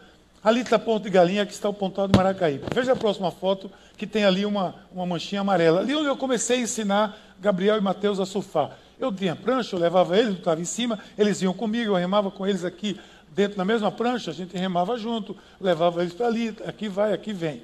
Ali 0.42 0.60
está 0.60 0.78
Porto 0.78 1.04
de 1.04 1.10
Galinha, 1.10 1.42
aqui 1.42 1.52
está 1.52 1.68
o 1.68 1.74
pontual 1.74 2.08
de 2.08 2.16
Maracaípe. 2.16 2.64
Veja 2.74 2.92
a 2.92 2.96
próxima 2.96 3.30
foto, 3.30 3.70
que 3.96 4.06
tem 4.06 4.24
ali 4.24 4.46
uma, 4.46 4.74
uma 4.92 5.04
manchinha 5.04 5.40
amarela. 5.40 5.80
Ali 5.80 5.94
onde 5.94 6.06
eu 6.06 6.16
comecei 6.16 6.58
a 6.58 6.62
ensinar 6.62 7.18
Gabriel 7.40 7.76
e 7.76 7.80
Mateus 7.80 8.18
a 8.18 8.26
surfar. 8.26 8.70
Eu 8.98 9.12
tinha 9.12 9.36
prancha, 9.36 9.76
eu 9.76 9.80
levava 9.80 10.16
eles, 10.16 10.30
eu 10.30 10.38
estava 10.38 10.60
em 10.60 10.64
cima, 10.64 10.98
eles 11.16 11.42
iam 11.42 11.52
comigo, 11.52 11.92
eu 11.92 11.96
remava 11.96 12.30
com 12.30 12.46
eles 12.46 12.64
aqui 12.64 12.98
dentro 13.30 13.56
da 13.56 13.64
mesma 13.64 13.92
prancha, 13.92 14.30
a 14.30 14.34
gente 14.34 14.56
remava 14.56 14.96
junto, 14.96 15.36
levava 15.60 16.00
eles 16.00 16.12
para 16.12 16.26
ali, 16.26 16.56
aqui 16.66 16.88
vai, 16.88 17.12
aqui 17.12 17.32
vem. 17.32 17.62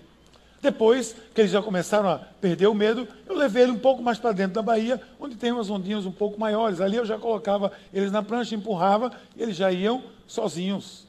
Depois 0.64 1.14
que 1.34 1.42
eles 1.42 1.50
já 1.50 1.60
começaram 1.60 2.08
a 2.08 2.16
perder 2.16 2.68
o 2.68 2.74
medo, 2.74 3.06
eu 3.26 3.36
levei 3.36 3.64
ele 3.64 3.72
um 3.72 3.78
pouco 3.78 4.02
mais 4.02 4.16
para 4.16 4.32
dentro 4.32 4.54
da 4.54 4.62
Bahia, 4.62 4.98
onde 5.20 5.36
tem 5.36 5.52
umas 5.52 5.68
ondinhas 5.68 6.06
um 6.06 6.10
pouco 6.10 6.40
maiores. 6.40 6.80
Ali 6.80 6.96
eu 6.96 7.04
já 7.04 7.18
colocava 7.18 7.70
eles 7.92 8.10
na 8.10 8.22
prancha, 8.22 8.54
empurrava, 8.54 9.12
e 9.36 9.42
eles 9.42 9.56
já 9.56 9.70
iam 9.70 10.02
sozinhos 10.26 11.06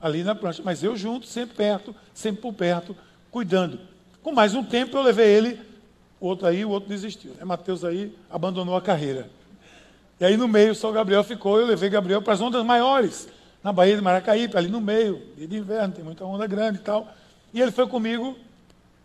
ali 0.00 0.24
na 0.24 0.34
prancha. 0.34 0.60
Mas 0.64 0.82
eu 0.82 0.96
junto, 0.96 1.24
sempre 1.24 1.54
perto, 1.54 1.94
sempre 2.12 2.42
por 2.42 2.52
perto, 2.52 2.96
cuidando. 3.30 3.78
Com 4.24 4.32
mais 4.32 4.56
um 4.56 4.64
tempo 4.64 4.96
eu 4.96 5.02
levei 5.02 5.28
ele, 5.28 5.60
o 6.18 6.26
outro 6.26 6.48
aí, 6.48 6.64
o 6.64 6.70
outro 6.70 6.88
desistiu. 6.88 7.30
Né? 7.38 7.44
Mateus 7.44 7.84
aí 7.84 8.12
abandonou 8.28 8.74
a 8.74 8.82
carreira. 8.82 9.30
E 10.18 10.24
aí 10.24 10.36
no 10.36 10.48
meio 10.48 10.74
só 10.74 10.90
o 10.90 10.92
Gabriel 10.92 11.22
ficou, 11.22 11.60
eu 11.60 11.66
levei 11.66 11.88
Gabriel 11.88 12.20
para 12.22 12.32
as 12.32 12.40
ondas 12.40 12.64
maiores, 12.64 13.28
na 13.62 13.72
Baía 13.72 13.94
de 13.94 14.02
Maracaípe, 14.02 14.56
ali 14.56 14.66
no 14.68 14.80
meio, 14.80 15.22
dia 15.36 15.46
de 15.46 15.56
inverno, 15.58 15.94
tem 15.94 16.04
muita 16.04 16.24
onda 16.24 16.44
grande 16.48 16.78
e 16.78 16.82
tal. 16.82 17.06
E 17.54 17.62
ele 17.62 17.70
foi 17.70 17.86
comigo 17.86 18.36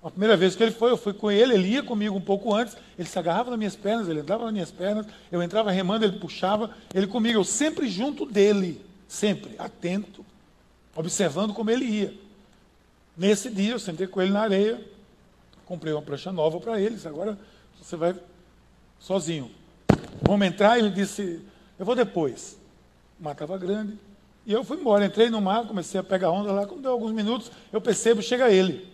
a 0.03 0.09
primeira 0.09 0.35
vez 0.35 0.55
que 0.55 0.63
ele 0.63 0.71
foi, 0.71 0.89
eu 0.89 0.97
fui 0.97 1.13
com 1.13 1.29
ele, 1.29 1.53
ele 1.53 1.67
ia 1.67 1.83
comigo 1.83 2.15
um 2.15 2.21
pouco 2.21 2.53
antes, 2.53 2.75
ele 2.97 3.07
se 3.07 3.19
agarrava 3.19 3.51
nas 3.51 3.59
minhas 3.59 3.75
pernas, 3.75 4.07
ele 4.07 4.19
entrava 4.19 4.45
nas 4.45 4.53
minhas 4.53 4.71
pernas, 4.71 5.05
eu 5.31 5.43
entrava 5.43 5.69
remando, 5.69 6.05
ele 6.05 6.17
puxava, 6.17 6.71
ele 6.93 7.05
comigo, 7.05 7.37
eu 7.39 7.43
sempre 7.43 7.87
junto 7.87 8.25
dele, 8.25 8.81
sempre, 9.07 9.55
atento, 9.59 10.25
observando 10.95 11.53
como 11.53 11.69
ele 11.69 11.85
ia. 11.85 12.13
Nesse 13.15 13.49
dia, 13.51 13.73
eu 13.73 13.79
sentei 13.79 14.07
com 14.07 14.21
ele 14.21 14.31
na 14.31 14.41
areia, 14.41 14.83
comprei 15.65 15.93
uma 15.93 16.01
prancha 16.01 16.31
nova 16.31 16.59
para 16.59 16.81
eles, 16.81 17.05
agora 17.05 17.37
você 17.79 17.95
vai 17.95 18.15
sozinho. 18.99 19.51
Vamos 20.21 20.47
entrar, 20.47 20.79
ele 20.79 20.89
disse, 20.89 21.41
Eu 21.77 21.85
vou 21.85 21.95
depois. 21.95 22.57
O 23.19 23.23
mar 23.23 23.33
estava 23.33 23.57
grande. 23.57 23.97
E 24.45 24.53
eu 24.53 24.63
fui 24.63 24.77
embora. 24.77 25.05
Entrei 25.05 25.29
no 25.29 25.41
mar, 25.41 25.67
comecei 25.67 25.99
a 25.99 26.03
pegar 26.03 26.31
onda 26.31 26.51
lá. 26.51 26.65
Quando 26.65 26.81
deu 26.81 26.91
alguns 26.91 27.11
minutos, 27.11 27.51
eu 27.71 27.79
percebo, 27.81 28.21
chega 28.21 28.49
ele. 28.51 28.90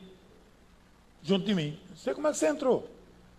Junto 1.28 1.46
de 1.46 1.54
mim. 1.54 1.78
Não 1.90 1.98
sei 1.98 2.14
como 2.14 2.26
é 2.30 2.32
que 2.32 2.38
você 2.38 2.48
entrou. 2.48 2.90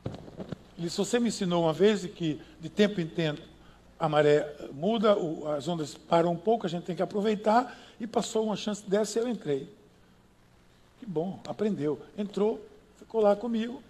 Ele 0.05 0.87
disse, 0.87 0.99
você 0.99 1.19
me 1.19 1.29
ensinou 1.29 1.63
uma 1.63 1.73
vez 1.73 2.05
que 2.05 2.39
de 2.61 2.69
tempo 2.69 3.01
em 3.01 3.07
tempo 3.07 3.41
a 3.99 4.07
maré 4.07 4.47
muda, 4.75 5.17
as 5.57 5.67
ondas 5.67 5.95
param 5.95 6.33
um 6.33 6.37
pouco, 6.37 6.67
a 6.67 6.69
gente 6.69 6.85
tem 6.85 6.95
que 6.95 7.01
aproveitar. 7.01 7.75
E 7.99 8.07
passou 8.07 8.45
uma 8.45 8.57
chance 8.57 8.87
dessa 8.87 9.19
e 9.19 9.23
eu 9.23 9.29
entrei. 9.29 9.73
Que 11.01 11.07
bom, 11.07 11.41
aprendeu. 11.49 11.99
Entrou, 12.19 12.63
ficou 12.99 13.23
lá 13.23 13.35
comigo. 13.35 13.83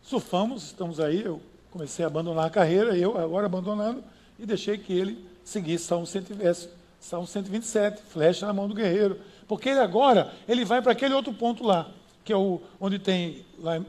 Surfamos, 0.00 0.64
estamos 0.64 0.98
aí. 0.98 1.20
Eu 1.20 1.38
comecei 1.70 2.02
a 2.02 2.08
abandonar 2.08 2.46
a 2.46 2.50
carreira, 2.50 2.96
eu 2.96 3.18
agora 3.18 3.44
abandonando, 3.44 4.02
e 4.38 4.46
deixei 4.46 4.78
que 4.78 4.94
ele 4.94 5.22
seguisse 5.44 5.84
Salmo 5.84 6.06
120, 6.06 6.70
Salmo 6.98 7.26
127, 7.26 8.00
flecha 8.00 8.46
na 8.46 8.54
mão 8.54 8.66
do 8.66 8.74
guerreiro. 8.74 9.20
Porque 9.46 9.68
ele 9.68 9.80
agora, 9.80 10.32
ele 10.48 10.64
vai 10.64 10.80
para 10.80 10.92
aquele 10.92 11.12
outro 11.12 11.34
ponto 11.34 11.62
lá, 11.62 11.92
que 12.26 12.32
é 12.32 12.36
o 12.36 12.60
onde 12.78 12.98
tem, 12.98 13.46
lá, 13.58 13.80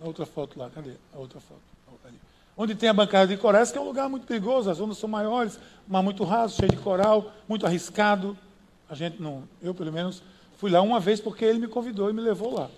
outra 0.00 0.26
foto 0.26 0.58
lá, 0.58 0.68
cadê? 0.70 0.94
A 1.14 1.18
outra 1.18 1.38
foto 1.38 1.72
onde 2.56 2.74
tem 2.74 2.88
a 2.88 2.92
bancada 2.92 3.26
de 3.26 3.36
corais, 3.36 3.72
que 3.72 3.78
é 3.78 3.80
um 3.80 3.84
lugar 3.84 4.08
muito 4.08 4.26
perigoso, 4.26 4.70
as 4.70 4.80
ondas 4.80 4.98
são 4.98 5.08
maiores, 5.08 5.58
mas 5.86 6.04
muito 6.04 6.22
raso, 6.24 6.56
cheio 6.56 6.70
de 6.70 6.76
coral, 6.76 7.32
muito 7.48 7.66
arriscado. 7.66 8.36
A 8.88 8.94
gente 8.94 9.20
não, 9.20 9.44
eu 9.62 9.74
pelo 9.74 9.92
menos, 9.92 10.22
fui 10.58 10.70
lá 10.70 10.82
uma 10.82 11.00
vez 11.00 11.20
porque 11.20 11.44
ele 11.44 11.58
me 11.58 11.66
convidou 11.66 12.10
e 12.10 12.12
me 12.12 12.20
levou 12.20 12.54
lá. 12.54 12.70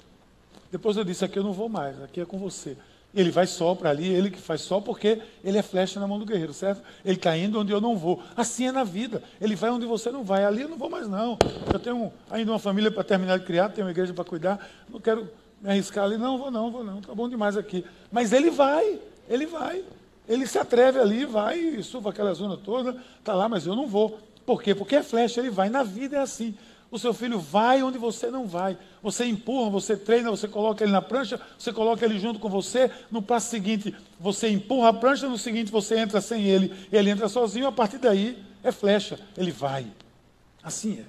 Depois 0.70 0.96
eu 0.96 1.04
disse, 1.04 1.24
aqui 1.24 1.38
eu 1.38 1.42
não 1.42 1.52
vou 1.52 1.68
mais, 1.68 2.00
aqui 2.02 2.20
é 2.20 2.24
com 2.24 2.38
você. 2.38 2.76
Ele 3.14 3.30
vai 3.30 3.46
só 3.46 3.74
para 3.74 3.90
ali, 3.90 4.08
ele 4.08 4.30
que 4.30 4.40
faz 4.40 4.60
só 4.60 4.80
porque 4.80 5.20
ele 5.44 5.56
é 5.56 5.62
flecha 5.62 6.00
na 6.00 6.06
mão 6.06 6.18
do 6.18 6.26
guerreiro, 6.26 6.52
certo? 6.52 6.82
Ele 7.04 7.16
está 7.16 7.36
indo 7.36 7.60
onde 7.60 7.72
eu 7.72 7.80
não 7.80 7.96
vou. 7.96 8.22
Assim 8.36 8.66
é 8.66 8.72
na 8.72 8.82
vida. 8.82 9.22
Ele 9.40 9.54
vai 9.54 9.70
onde 9.70 9.86
você 9.86 10.10
não 10.10 10.24
vai. 10.24 10.44
Ali 10.44 10.62
eu 10.62 10.68
não 10.68 10.76
vou 10.76 10.90
mais, 10.90 11.08
não. 11.08 11.38
Eu 11.72 11.78
tenho 11.78 12.12
ainda 12.30 12.50
uma 12.50 12.58
família 12.58 12.90
para 12.90 13.04
terminar 13.04 13.38
de 13.38 13.44
criar, 13.44 13.68
tenho 13.68 13.86
uma 13.86 13.92
igreja 13.92 14.12
para 14.12 14.24
cuidar. 14.24 14.68
Não 14.90 15.00
quero 15.00 15.28
me 15.62 15.70
arriscar 15.70 16.04
ali. 16.04 16.18
Não, 16.18 16.36
vou 16.36 16.50
não, 16.50 16.70
vou 16.70 16.82
não. 16.82 16.98
Está 16.98 17.14
bom 17.14 17.28
demais 17.28 17.56
aqui. 17.56 17.84
Mas 18.10 18.32
ele 18.32 18.50
vai. 18.50 18.98
Ele 19.28 19.46
vai. 19.46 19.84
Ele 20.28 20.46
se 20.46 20.58
atreve 20.58 20.98
ali, 20.98 21.24
vai 21.24 21.58
e 21.58 21.82
suba 21.82 22.10
aquela 22.10 22.32
zona 22.32 22.56
toda, 22.56 22.96
está 23.18 23.34
lá, 23.34 23.48
mas 23.48 23.66
eu 23.66 23.76
não 23.76 23.86
vou. 23.86 24.18
Por 24.46 24.62
quê? 24.62 24.74
Porque 24.74 24.96
é 24.96 25.02
flecha, 25.02 25.40
ele 25.40 25.50
vai. 25.50 25.68
Na 25.68 25.82
vida 25.82 26.16
é 26.16 26.20
assim. 26.20 26.54
O 26.94 26.98
seu 27.00 27.12
filho 27.12 27.40
vai 27.40 27.82
onde 27.82 27.98
você 27.98 28.30
não 28.30 28.46
vai. 28.46 28.78
Você 29.02 29.24
empurra, 29.24 29.68
você 29.68 29.96
treina, 29.96 30.30
você 30.30 30.46
coloca 30.46 30.84
ele 30.84 30.92
na 30.92 31.02
prancha, 31.02 31.40
você 31.58 31.72
coloca 31.72 32.04
ele 32.04 32.20
junto 32.20 32.38
com 32.38 32.48
você. 32.48 32.88
No 33.10 33.20
passo 33.20 33.50
seguinte, 33.50 33.92
você 34.20 34.48
empurra 34.48 34.90
a 34.90 34.92
prancha, 34.92 35.28
no 35.28 35.36
seguinte, 35.36 35.72
você 35.72 35.98
entra 35.98 36.20
sem 36.20 36.44
ele, 36.44 36.72
ele 36.92 37.10
entra 37.10 37.28
sozinho. 37.28 37.66
A 37.66 37.72
partir 37.72 37.98
daí, 37.98 38.38
é 38.62 38.70
flecha, 38.70 39.18
ele 39.36 39.50
vai. 39.50 39.88
Assim 40.62 41.00
é. 41.00 41.04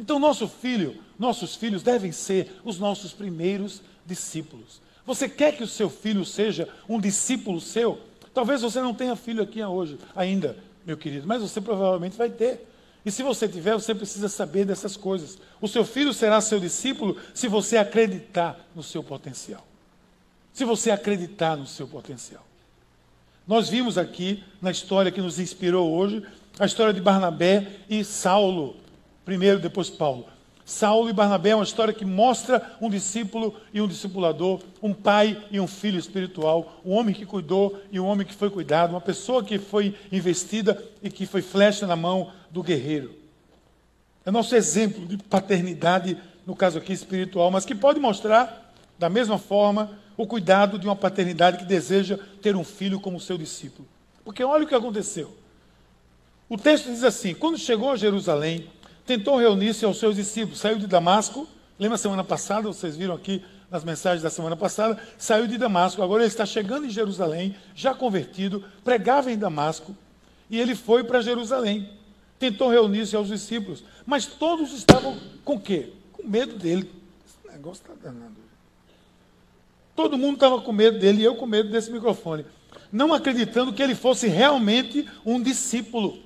Então, 0.00 0.18
nosso 0.18 0.48
filho, 0.48 0.96
nossos 1.18 1.56
filhos 1.56 1.82
devem 1.82 2.10
ser 2.10 2.50
os 2.64 2.78
nossos 2.78 3.12
primeiros 3.12 3.82
discípulos. 4.06 4.80
Você 5.04 5.28
quer 5.28 5.54
que 5.54 5.62
o 5.62 5.68
seu 5.68 5.90
filho 5.90 6.24
seja 6.24 6.66
um 6.88 6.98
discípulo 6.98 7.60
seu? 7.60 8.00
Talvez 8.32 8.62
você 8.62 8.80
não 8.80 8.94
tenha 8.94 9.14
filho 9.14 9.42
aqui 9.42 9.62
hoje 9.62 9.98
ainda, 10.16 10.56
meu 10.86 10.96
querido, 10.96 11.26
mas 11.26 11.42
você 11.42 11.60
provavelmente 11.60 12.16
vai 12.16 12.30
ter. 12.30 12.66
E 13.04 13.10
se 13.10 13.22
você 13.22 13.48
tiver, 13.48 13.74
você 13.74 13.94
precisa 13.94 14.28
saber 14.28 14.64
dessas 14.64 14.96
coisas. 14.96 15.38
O 15.60 15.66
seu 15.66 15.84
filho 15.84 16.12
será 16.12 16.40
seu 16.40 16.60
discípulo 16.60 17.16
se 17.34 17.48
você 17.48 17.76
acreditar 17.76 18.58
no 18.74 18.82
seu 18.82 19.02
potencial. 19.02 19.66
Se 20.52 20.64
você 20.64 20.90
acreditar 20.90 21.56
no 21.56 21.66
seu 21.66 21.88
potencial. 21.88 22.46
Nós 23.46 23.68
vimos 23.68 23.98
aqui, 23.98 24.44
na 24.60 24.70
história 24.70 25.10
que 25.10 25.20
nos 25.20 25.40
inspirou 25.40 25.92
hoje, 25.92 26.24
a 26.58 26.66
história 26.66 26.92
de 26.92 27.00
Barnabé 27.00 27.80
e 27.88 28.04
Saulo. 28.04 28.76
Primeiro, 29.24 29.58
depois 29.58 29.90
Paulo. 29.90 30.26
Saulo 30.64 31.10
e 31.10 31.12
Barnabé 31.12 31.50
é 31.50 31.54
uma 31.54 31.64
história 31.64 31.92
que 31.92 32.04
mostra 32.04 32.76
um 32.80 32.88
discípulo 32.88 33.54
e 33.72 33.80
um 33.80 33.88
discipulador, 33.88 34.60
um 34.80 34.94
pai 34.94 35.42
e 35.50 35.58
um 35.58 35.66
filho 35.66 35.98
espiritual, 35.98 36.80
um 36.84 36.92
homem 36.92 37.14
que 37.14 37.26
cuidou 37.26 37.80
e 37.90 37.98
um 37.98 38.06
homem 38.06 38.26
que 38.26 38.34
foi 38.34 38.48
cuidado, 38.48 38.90
uma 38.90 39.00
pessoa 39.00 39.42
que 39.42 39.58
foi 39.58 39.94
investida 40.10 40.82
e 41.02 41.10
que 41.10 41.26
foi 41.26 41.42
flecha 41.42 41.86
na 41.86 41.96
mão 41.96 42.32
do 42.50 42.62
guerreiro. 42.62 43.14
É 44.24 44.30
nosso 44.30 44.54
exemplo 44.54 45.04
de 45.04 45.16
paternidade, 45.16 46.16
no 46.46 46.54
caso 46.54 46.78
aqui 46.78 46.92
espiritual, 46.92 47.50
mas 47.50 47.64
que 47.64 47.74
pode 47.74 47.98
mostrar, 47.98 48.72
da 48.96 49.08
mesma 49.08 49.38
forma, 49.38 49.98
o 50.16 50.26
cuidado 50.26 50.78
de 50.78 50.86
uma 50.86 50.94
paternidade 50.94 51.58
que 51.58 51.64
deseja 51.64 52.18
ter 52.40 52.54
um 52.54 52.62
filho 52.62 53.00
como 53.00 53.18
seu 53.18 53.36
discípulo. 53.36 53.88
Porque 54.24 54.44
olha 54.44 54.64
o 54.64 54.68
que 54.68 54.74
aconteceu. 54.74 55.36
O 56.48 56.56
texto 56.56 56.86
diz 56.86 57.02
assim: 57.02 57.34
quando 57.34 57.58
chegou 57.58 57.90
a 57.90 57.96
Jerusalém, 57.96 58.68
tentou 59.16 59.36
reunir-se 59.36 59.84
aos 59.84 59.98
seus 59.98 60.16
discípulos, 60.16 60.58
saiu 60.58 60.78
de 60.78 60.86
Damasco, 60.86 61.46
lembra 61.78 61.98
semana 61.98 62.24
passada, 62.24 62.68
vocês 62.68 62.96
viram 62.96 63.14
aqui 63.14 63.44
nas 63.70 63.84
mensagens 63.84 64.22
da 64.22 64.30
semana 64.30 64.56
passada, 64.56 64.98
saiu 65.18 65.46
de 65.46 65.58
Damasco, 65.58 66.02
agora 66.02 66.22
ele 66.22 66.28
está 66.28 66.46
chegando 66.46 66.86
em 66.86 66.90
Jerusalém, 66.90 67.54
já 67.74 67.94
convertido, 67.94 68.64
pregava 68.82 69.30
em 69.30 69.36
Damasco, 69.36 69.94
e 70.48 70.58
ele 70.58 70.74
foi 70.74 71.04
para 71.04 71.20
Jerusalém. 71.20 71.90
Tentou 72.38 72.70
reunir-se 72.70 73.14
aos 73.14 73.28
discípulos, 73.28 73.84
mas 74.06 74.24
todos 74.24 74.72
estavam 74.72 75.18
com 75.44 75.60
quê? 75.60 75.92
Com 76.10 76.26
medo 76.26 76.58
dele. 76.58 76.90
Esse 77.26 77.54
negócio 77.54 77.82
está 77.82 78.10
danado. 78.10 78.36
Todo 79.94 80.16
mundo 80.16 80.34
estava 80.34 80.58
com 80.62 80.72
medo 80.72 80.98
dele 80.98 81.20
e 81.20 81.24
eu 81.24 81.34
com 81.36 81.44
medo 81.44 81.70
desse 81.70 81.90
microfone. 81.92 82.46
Não 82.90 83.12
acreditando 83.12 83.74
que 83.74 83.82
ele 83.82 83.94
fosse 83.94 84.26
realmente 84.26 85.06
um 85.24 85.40
discípulo. 85.40 86.18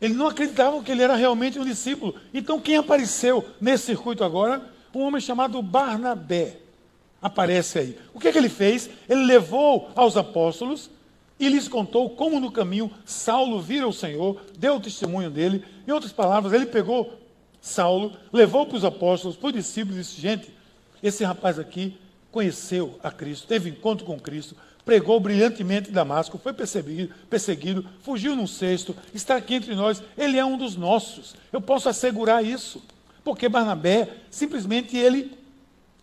Eles 0.00 0.16
não 0.16 0.28
acreditavam 0.28 0.82
que 0.82 0.92
ele 0.92 1.02
era 1.02 1.16
realmente 1.16 1.58
um 1.58 1.64
discípulo. 1.64 2.14
Então, 2.32 2.60
quem 2.60 2.76
apareceu 2.76 3.44
nesse 3.60 3.86
circuito 3.86 4.22
agora? 4.22 4.62
Um 4.94 5.00
homem 5.00 5.20
chamado 5.20 5.60
Barnabé. 5.60 6.58
Aparece 7.20 7.78
aí. 7.78 7.98
O 8.14 8.20
que, 8.20 8.28
é 8.28 8.32
que 8.32 8.38
ele 8.38 8.48
fez? 8.48 8.88
Ele 9.08 9.24
levou 9.24 9.90
aos 9.96 10.16
apóstolos 10.16 10.88
e 11.38 11.48
lhes 11.48 11.68
contou 11.68 12.10
como 12.10 12.40
no 12.40 12.50
caminho 12.50 12.90
Saulo 13.04 13.60
vira 13.60 13.86
o 13.86 13.92
Senhor, 13.92 14.40
deu 14.56 14.76
o 14.76 14.80
testemunho 14.80 15.30
dele. 15.30 15.64
Em 15.86 15.90
outras 15.90 16.12
palavras, 16.12 16.52
ele 16.52 16.66
pegou 16.66 17.18
Saulo, 17.60 18.12
levou 18.32 18.66
para 18.66 18.76
os 18.76 18.84
apóstolos, 18.84 19.36
para 19.36 19.48
os 19.48 19.52
discípulos 19.52 19.96
e 19.96 20.00
disse: 20.00 20.20
Gente, 20.20 20.52
esse 21.02 21.24
rapaz 21.24 21.58
aqui 21.58 21.96
conheceu 22.30 22.98
a 23.02 23.10
Cristo, 23.10 23.46
teve 23.46 23.70
encontro 23.70 24.04
com 24.04 24.18
Cristo, 24.18 24.56
pregou 24.88 25.20
brilhantemente 25.20 25.90
em 25.90 25.92
Damasco, 25.92 26.40
foi 26.42 26.54
perseguido, 26.54 27.12
perseguido, 27.28 27.86
fugiu 28.00 28.34
num 28.34 28.46
cesto, 28.46 28.96
está 29.12 29.36
aqui 29.36 29.52
entre 29.52 29.74
nós, 29.74 30.02
ele 30.16 30.38
é 30.38 30.44
um 30.46 30.56
dos 30.56 30.76
nossos. 30.76 31.36
Eu 31.52 31.60
posso 31.60 31.90
assegurar 31.90 32.42
isso, 32.42 32.82
porque 33.22 33.50
Barnabé 33.50 34.08
simplesmente 34.30 34.96
ele 34.96 35.36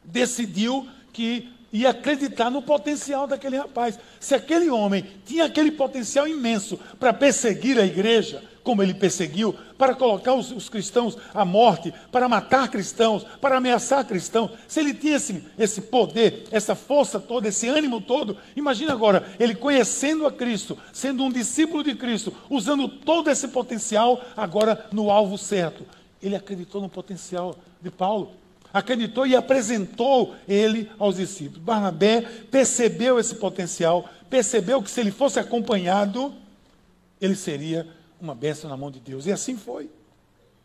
decidiu 0.04 0.88
que 1.12 1.52
ia 1.76 1.90
acreditar 1.90 2.50
no 2.50 2.62
potencial 2.62 3.28
daquele 3.28 3.58
rapaz. 3.58 4.00
Se 4.20 4.34
aquele 4.34 4.70
homem 4.70 5.06
tinha 5.26 5.46
aquele 5.46 5.72
potencial 5.72 6.28
imenso 6.28 6.80
para 7.00 7.14
perseguir 7.14 7.78
a 7.78 7.86
igreja, 7.86 8.42
como 8.64 8.82
ele 8.82 8.94
perseguiu, 8.94 9.54
para 9.78 9.94
colocar 9.94 10.34
os, 10.34 10.52
os, 10.52 10.70
cristãos 10.70 11.18
à 11.34 11.44
morte, 11.46 11.94
para 12.12 12.30
matar 12.30 12.70
cristãos, 12.70 13.24
para 13.40 13.58
ameaçar 13.58 14.06
cristãos. 14.06 14.52
Se 14.68 14.80
ele 14.80 14.94
tinha 14.94 15.18
esse, 15.18 15.44
esse 15.60 15.82
poder, 15.82 16.46
essa 16.50 16.76
força 16.76 17.20
toda, 17.20 17.50
esse 17.50 17.68
ânimo 17.68 18.02
todo, 18.02 18.38
imagina 18.56 18.94
agora, 18.94 19.28
ele 19.38 19.54
conhecendo 19.54 20.26
a 20.26 20.32
Cristo, 20.32 20.78
sendo 20.94 21.24
um 21.24 21.32
discípulo 21.32 21.84
de 21.84 21.94
Cristo, 21.94 22.34
usando 22.50 22.88
todo 22.88 23.30
esse 23.30 23.50
potencial 23.50 24.24
agora 24.36 24.88
no 24.92 25.12
alvo 25.12 25.38
certo. 25.38 25.86
Ele 26.24 26.36
acreditou 26.36 26.82
no 26.82 26.90
potencial 26.90 27.56
de 27.82 27.92
Paulo 27.92 28.45
acreditou 28.76 29.26
e 29.26 29.38
apresentou 29.38 30.36
ele 30.46 30.92
aos 31.00 31.16
discípulos. 31.16 31.64
Barnabé 31.64 32.20
percebeu 32.52 33.18
esse 33.18 33.36
potencial, 33.36 34.10
percebeu 34.30 34.84
que 34.84 34.92
se 34.92 35.00
ele 35.00 35.12
fosse 35.12 35.40
acompanhado, 35.40 36.34
ele 37.22 37.38
seria 37.38 37.88
uma 38.20 38.36
bênção 38.36 38.70
na 38.70 38.76
mão 38.76 38.92
de 38.92 39.00
Deus. 39.00 39.26
E 39.28 39.32
assim 39.32 39.56
foi. 39.56 39.90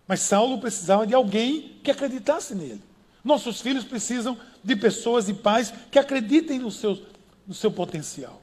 Mas 0.08 0.18
Saulo 0.22 0.58
precisava 0.58 1.06
de 1.06 1.14
alguém 1.14 1.76
que 1.84 1.90
acreditasse 1.92 2.52
nele. 2.52 2.82
Nossos 3.22 3.60
filhos 3.60 3.84
precisam 3.84 4.36
de 4.64 4.74
pessoas 4.74 5.28
e 5.28 5.34
pais 5.34 5.72
que 5.88 5.98
acreditem 5.98 6.58
no 6.58 6.72
seu, 6.72 7.00
no 7.46 7.54
seu 7.54 7.70
potencial. 7.70 8.42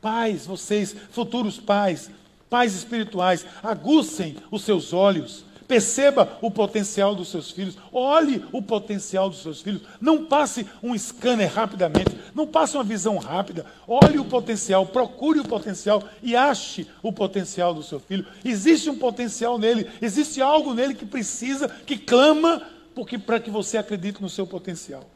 Pais, 0.00 0.46
vocês, 0.46 0.96
futuros 1.10 1.60
pais, 1.60 2.10
pais 2.48 2.74
espirituais, 2.74 3.44
aguçem 3.62 4.38
os 4.50 4.64
seus 4.64 4.94
olhos 4.94 5.44
Perceba 5.72 6.36
o 6.42 6.50
potencial 6.50 7.14
dos 7.14 7.30
seus 7.30 7.50
filhos. 7.50 7.78
Olhe 7.90 8.44
o 8.52 8.60
potencial 8.60 9.30
dos 9.30 9.40
seus 9.40 9.62
filhos. 9.62 9.80
Não 9.98 10.26
passe 10.26 10.66
um 10.82 10.94
scanner 10.98 11.50
rapidamente. 11.50 12.14
Não 12.34 12.46
passe 12.46 12.76
uma 12.76 12.84
visão 12.84 13.16
rápida. 13.16 13.64
Olhe 13.88 14.18
o 14.18 14.24
potencial, 14.26 14.84
procure 14.84 15.40
o 15.40 15.48
potencial 15.48 16.04
e 16.22 16.36
ache 16.36 16.86
o 17.02 17.10
potencial 17.10 17.72
do 17.72 17.82
seu 17.82 17.98
filho. 17.98 18.26
Existe 18.44 18.90
um 18.90 18.98
potencial 18.98 19.58
nele. 19.58 19.88
Existe 20.02 20.42
algo 20.42 20.74
nele 20.74 20.94
que 20.94 21.06
precisa, 21.06 21.66
que 21.86 21.96
clama 21.96 22.68
porque 22.94 23.16
para 23.16 23.40
que 23.40 23.50
você 23.50 23.78
acredite 23.78 24.20
no 24.20 24.28
seu 24.28 24.46
potencial. 24.46 25.08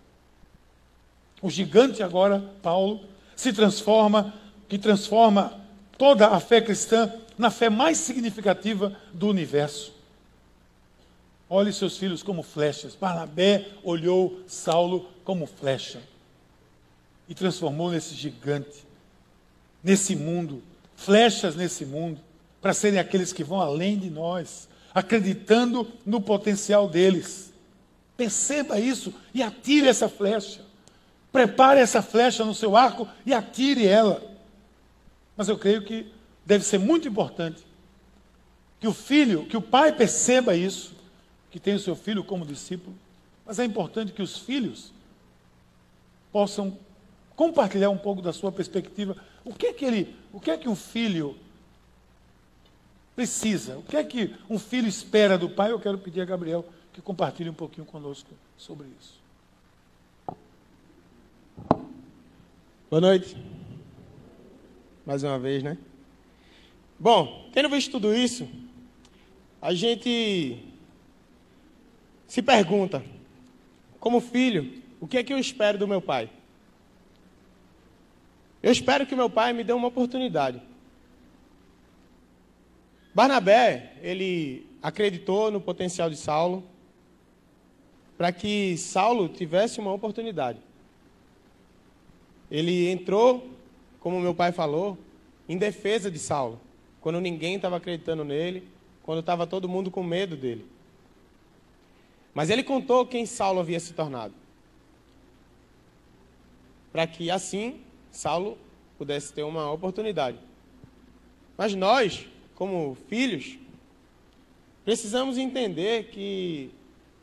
O 1.43 1.51
gigante 1.51 2.03
agora, 2.03 2.43
Paulo, 2.63 3.03
se 3.37 3.53
transforma, 3.53 4.33
que 4.71 4.79
transforma 4.79 5.53
toda 5.99 6.29
a 6.29 6.41
fé 6.41 6.63
cristã 6.63 7.13
na 7.37 7.51
fé 7.51 7.69
mais 7.69 7.99
significativa 7.99 8.97
do 9.13 9.29
universo. 9.29 9.96
Olhe 11.49 11.73
seus 11.73 11.97
filhos 11.97 12.23
como 12.23 12.43
flechas. 12.43 12.97
Barnabé 12.97 13.69
olhou 13.85 14.41
Saulo 14.47 15.09
como 15.25 15.47
flecha 15.47 16.01
e 17.29 17.35
transformou 17.35 17.91
nesse 17.91 18.15
gigante, 18.15 18.85
nesse 19.83 20.17
mundo, 20.17 20.63
flechas 20.97 21.55
nesse 21.55 21.85
mundo, 21.85 22.21
para 22.61 22.75
serem 22.75 22.99
aqueles 22.99 23.33
que 23.33 23.45
vão 23.45 23.61
além 23.61 23.99
de 23.99 24.11
nós, 24.11 24.69
acreditando 24.93 25.87
no 26.05 26.21
potencial 26.21 26.89
deles. 26.89 27.53
Perceba 28.17 28.81
isso 28.81 29.15
e 29.33 29.43
atire 29.43 29.87
essa 29.87 30.09
flecha. 30.09 30.63
Prepare 31.31 31.81
essa 31.81 32.03
flecha 32.03 32.45
no 32.45 32.55
seu 32.55 32.77
arco 32.77 33.07
e 33.25 33.33
atire 33.33 33.87
ela. 33.87 34.23
Mas 35.37 35.49
eu 35.49 35.59
creio 35.59 35.83
que 35.83 36.11
deve 36.45 36.65
ser 36.65 36.79
muito 36.79 37.07
importante 37.07 37.65
que 38.81 38.89
o 38.89 38.93
filho, 38.93 39.47
que 39.47 39.57
o 39.57 39.63
pai 39.63 39.93
perceba 39.93 40.57
isso, 40.57 40.96
que 41.57 41.61
tem 41.61 41.73
o 41.73 41.81
seu 41.81 41.97
filho 41.97 42.23
como 42.23 42.45
discípulo, 42.45 42.95
mas 43.47 43.59
é 43.59 43.65
importante 43.65 44.13
que 44.13 44.21
os 44.21 44.37
filhos 44.37 44.93
possam 46.31 46.77
compartilhar 47.35 47.89
um 47.89 47.97
pouco 47.97 48.21
da 48.21 48.31
sua 48.31 48.53
perspectiva. 48.53 49.17
O 49.43 49.55
que 49.55 49.69
é 49.69 49.73
que 49.73 49.83
ele, 49.83 50.15
o 50.35 50.39
que 50.39 50.51
é 50.51 50.59
que 50.59 50.69
um 50.69 50.77
filho 50.77 51.35
precisa? 53.15 53.79
O 53.79 53.83
que 53.83 53.97
é 53.97 54.05
que 54.05 54.37
um 54.51 54.59
filho 54.59 54.87
espera 54.87 55.39
do 55.39 55.49
pai? 55.49 55.73
Eu 55.73 55.81
quero 55.81 55.97
pedir 55.97 56.21
a 56.21 56.27
Gabriel 56.27 56.63
que 56.93 57.01
compartilhe 57.01 57.49
um 57.49 57.55
pouquinho 57.55 57.87
conosco 57.87 58.29
sobre 58.59 58.89
isso. 59.01 59.19
Boa 62.91 63.01
noite. 63.01 63.35
Mais 65.07 65.23
uma 65.23 65.39
vez, 65.39 65.63
né? 65.63 65.79
Bom, 67.01 67.49
tendo 67.55 67.71
visto 67.71 67.93
tudo 67.93 68.15
isso, 68.15 68.47
a 69.63 69.73
gente 69.73 70.76
se 72.27 72.43
pergunta, 72.43 73.05
como 74.01 74.21
filho, 74.21 74.83
o 75.01 75.07
que 75.07 75.19
é 75.19 75.23
que 75.23 75.33
eu 75.33 75.39
espero 75.39 75.79
do 75.79 75.89
meu 75.89 76.01
pai? 76.01 76.31
Eu 78.63 78.73
espero 78.73 79.07
que 79.07 79.15
meu 79.15 79.31
pai 79.31 79.53
me 79.53 79.63
dê 79.63 79.73
uma 79.73 79.89
oportunidade. 79.89 80.61
Barnabé, 83.15 83.95
ele 84.03 84.67
acreditou 84.83 85.51
no 85.51 85.61
potencial 85.61 86.11
de 86.11 86.17
Saulo 86.17 86.65
para 88.17 88.33
que 88.33 88.77
Saulo 88.77 89.29
tivesse 89.29 89.79
uma 89.79 89.93
oportunidade. 89.93 90.59
Ele 92.51 92.89
entrou, 92.89 93.51
como 94.01 94.21
meu 94.21 94.35
pai 94.35 94.53
falou, 94.53 94.99
em 95.49 95.57
defesa 95.57 96.11
de 96.11 96.19
Saulo, 96.19 96.61
quando 97.01 97.21
ninguém 97.21 97.57
estava 97.57 97.77
acreditando 97.77 98.25
nele, 98.25 98.67
quando 99.03 99.21
estava 99.21 99.47
todo 99.47 99.69
mundo 99.69 99.91
com 99.91 100.03
medo 100.03 100.37
dele. 100.37 100.67
Mas 102.37 102.51
ele 102.51 102.63
contou 102.63 103.07
quem 103.07 103.25
Saulo 103.25 103.61
havia 103.61 103.81
se 103.81 103.95
tornado. 103.95 104.35
Para 106.93 107.07
que 107.07 107.31
assim 107.31 107.81
Saulo 108.11 108.59
pudesse 108.99 109.33
ter 109.33 109.43
uma 109.43 109.73
oportunidade. 109.73 110.37
Mas 111.57 111.75
nós, 111.75 112.29
como 112.55 112.95
filhos, 113.09 113.57
precisamos 114.85 115.39
entender 115.39 116.11
que 116.11 116.71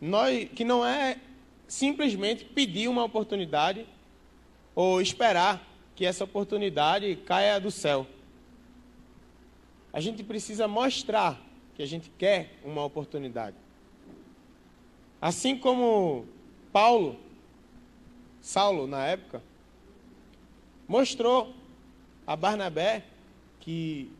nós 0.01 0.49
que 0.49 0.63
não 0.63 0.83
é 0.83 1.19
simplesmente 1.67 2.43
pedir 2.43 2.87
uma 2.87 3.03
oportunidade 3.03 3.85
ou 4.73 4.99
esperar 4.99 5.63
que 5.95 6.07
essa 6.07 6.23
oportunidade 6.23 7.17
caia 7.17 7.59
do 7.59 7.69
céu. 7.69 8.07
A 9.93 9.99
gente 9.99 10.23
precisa 10.23 10.67
mostrar 10.67 11.39
que 11.75 11.83
a 11.83 11.85
gente 11.85 12.09
quer 12.17 12.55
uma 12.63 12.83
oportunidade. 12.83 13.62
Assim 15.23 15.57
como 15.57 16.25
Paulo, 16.73 17.17
Saulo 18.41 18.85
na 18.85 19.05
época, 19.05 19.41
mostrou 20.85 21.53
a 22.27 22.35
Barnabé 22.35 23.05
que 23.61 24.11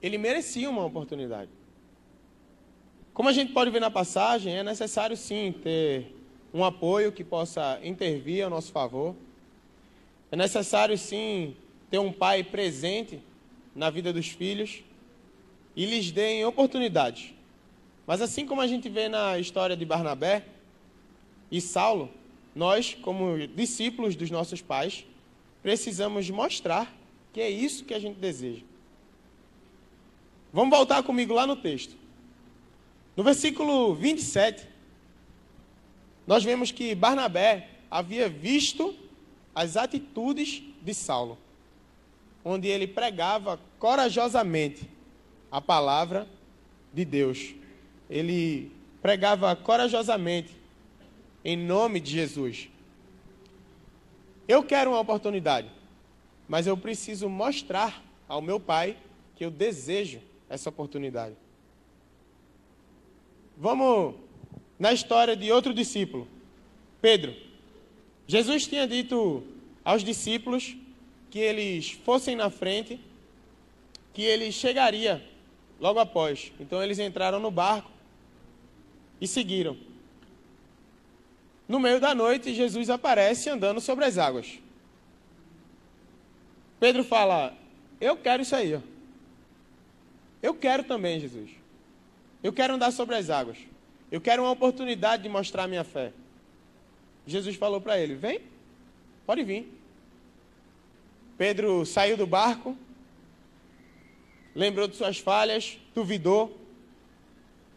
ele 0.00 0.16
merecia 0.16 0.70
uma 0.70 0.84
oportunidade. 0.84 1.50
Como 3.12 3.28
a 3.28 3.32
gente 3.32 3.52
pode 3.52 3.72
ver 3.72 3.80
na 3.80 3.90
passagem, 3.90 4.54
é 4.54 4.62
necessário 4.62 5.16
sim 5.16 5.52
ter 5.60 6.14
um 6.54 6.62
apoio 6.62 7.10
que 7.10 7.24
possa 7.24 7.80
intervir 7.82 8.46
a 8.46 8.48
nosso 8.48 8.70
favor. 8.70 9.16
É 10.30 10.36
necessário, 10.36 10.96
sim, 10.96 11.56
ter 11.90 11.98
um 11.98 12.12
pai 12.12 12.44
presente 12.44 13.20
na 13.74 13.90
vida 13.90 14.12
dos 14.12 14.28
filhos 14.28 14.84
e 15.74 15.84
lhes 15.84 16.12
deem 16.12 16.44
oportunidades. 16.44 17.36
Mas 18.08 18.22
assim 18.22 18.46
como 18.46 18.62
a 18.62 18.66
gente 18.66 18.88
vê 18.88 19.06
na 19.06 19.38
história 19.38 19.76
de 19.76 19.84
Barnabé 19.84 20.46
e 21.50 21.60
Saulo, 21.60 22.08
nós, 22.54 22.94
como 23.02 23.46
discípulos 23.48 24.16
dos 24.16 24.30
nossos 24.30 24.62
pais, 24.62 25.04
precisamos 25.62 26.30
mostrar 26.30 26.90
que 27.34 27.40
é 27.42 27.50
isso 27.50 27.84
que 27.84 27.92
a 27.92 27.98
gente 27.98 28.16
deseja. 28.18 28.64
Vamos 30.50 30.74
voltar 30.74 31.02
comigo 31.02 31.34
lá 31.34 31.46
no 31.46 31.54
texto. 31.54 31.94
No 33.14 33.22
versículo 33.22 33.94
27, 33.94 34.66
nós 36.26 36.42
vemos 36.42 36.72
que 36.72 36.94
Barnabé 36.94 37.68
havia 37.90 38.26
visto 38.26 38.96
as 39.54 39.76
atitudes 39.76 40.62
de 40.80 40.94
Saulo, 40.94 41.36
onde 42.42 42.68
ele 42.68 42.86
pregava 42.86 43.60
corajosamente 43.78 44.88
a 45.52 45.60
palavra 45.60 46.26
de 46.90 47.04
Deus. 47.04 47.57
Ele 48.08 48.70
pregava 49.02 49.54
corajosamente 49.54 50.56
em 51.44 51.56
nome 51.56 52.00
de 52.00 52.10
Jesus. 52.10 52.68
Eu 54.46 54.62
quero 54.62 54.90
uma 54.90 55.00
oportunidade, 55.00 55.68
mas 56.48 56.66
eu 56.66 56.76
preciso 56.76 57.28
mostrar 57.28 58.02
ao 58.28 58.40
meu 58.40 58.58
pai 58.58 58.96
que 59.36 59.44
eu 59.44 59.50
desejo 59.50 60.20
essa 60.48 60.68
oportunidade. 60.68 61.36
Vamos 63.56 64.14
na 64.78 64.92
história 64.92 65.36
de 65.36 65.50
outro 65.50 65.74
discípulo, 65.74 66.26
Pedro. 67.00 67.34
Jesus 68.26 68.66
tinha 68.66 68.86
dito 68.86 69.42
aos 69.84 70.04
discípulos 70.04 70.76
que 71.30 71.38
eles 71.38 71.90
fossem 71.90 72.36
na 72.36 72.50
frente, 72.50 73.00
que 74.12 74.22
ele 74.22 74.50
chegaria 74.52 75.22
logo 75.80 75.98
após. 75.98 76.52
Então 76.60 76.82
eles 76.82 76.98
entraram 76.98 77.40
no 77.40 77.50
barco 77.50 77.90
e 79.20 79.26
seguiram. 79.26 79.76
No 81.68 81.78
meio 81.78 82.00
da 82.00 82.14
noite, 82.14 82.54
Jesus 82.54 82.88
aparece 82.88 83.50
andando 83.50 83.80
sobre 83.80 84.04
as 84.04 84.16
águas. 84.16 84.58
Pedro 86.80 87.04
fala: 87.04 87.54
Eu 88.00 88.16
quero 88.16 88.42
isso 88.42 88.56
aí. 88.56 88.74
Ó. 88.74 88.80
Eu 90.42 90.54
quero 90.54 90.84
também, 90.84 91.20
Jesus. 91.20 91.50
Eu 92.42 92.52
quero 92.52 92.74
andar 92.74 92.90
sobre 92.92 93.16
as 93.16 93.28
águas. 93.28 93.58
Eu 94.10 94.20
quero 94.20 94.42
uma 94.42 94.52
oportunidade 94.52 95.22
de 95.22 95.28
mostrar 95.28 95.66
minha 95.66 95.84
fé. 95.84 96.12
Jesus 97.26 97.56
falou 97.56 97.80
para 97.80 97.98
ele: 97.98 98.14
Vem, 98.14 98.40
pode 99.26 99.42
vir. 99.42 99.78
Pedro 101.36 101.84
saiu 101.84 102.16
do 102.16 102.26
barco, 102.26 102.76
lembrou 104.54 104.88
de 104.88 104.96
suas 104.96 105.18
falhas, 105.18 105.78
duvidou, 105.94 106.58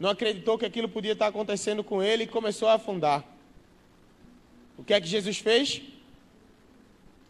não 0.01 0.09
acreditou 0.09 0.57
que 0.57 0.65
aquilo 0.65 0.89
podia 0.89 1.11
estar 1.11 1.27
acontecendo 1.27 1.83
com 1.83 2.01
ele 2.01 2.23
e 2.23 2.27
começou 2.27 2.67
a 2.67 2.73
afundar. 2.73 3.23
O 4.75 4.83
que 4.83 4.95
é 4.95 4.99
que 4.99 5.05
Jesus 5.05 5.37
fez? 5.37 5.79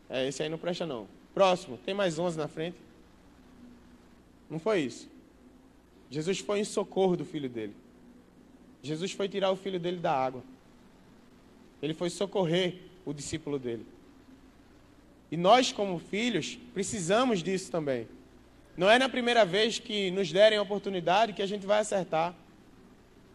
É, 0.10 0.30
esse 0.30 0.42
aí 0.42 0.48
não 0.48 0.58
presta 0.58 0.86
não. 0.86 1.06
Próximo, 1.34 1.78
tem 1.86 1.94
mais 1.94 2.18
11 2.18 2.38
na 2.38 2.48
frente. 2.48 2.78
Não 4.50 4.58
foi 4.58 4.80
isso. 4.84 5.10
Jesus 6.10 6.40
foi 6.40 6.60
em 6.60 6.64
socorro 6.64 7.18
do 7.18 7.26
filho 7.26 7.50
dele. 7.50 7.76
Jesus 8.82 9.12
foi 9.12 9.28
tirar 9.28 9.52
o 9.52 9.58
filho 9.58 9.78
dele 9.78 9.98
da 9.98 10.14
água. 10.14 10.42
Ele 11.82 11.94
foi 11.94 12.10
socorrer 12.10 12.76
o 13.06 13.12
discípulo 13.12 13.60
dele. 13.60 13.86
E 15.30 15.36
nós, 15.36 15.74
como 15.74 16.00
filhos, 16.00 16.58
precisamos 16.74 17.44
disso 17.44 17.70
também. 17.70 18.08
Não 18.78 18.90
é 18.90 18.98
na 18.98 19.10
primeira 19.10 19.44
vez 19.44 19.78
que 19.78 20.10
nos 20.12 20.32
derem 20.32 20.58
a 20.58 20.62
oportunidade 20.62 21.34
que 21.34 21.42
a 21.42 21.46
gente 21.46 21.66
vai 21.66 21.80
acertar. 21.80 22.34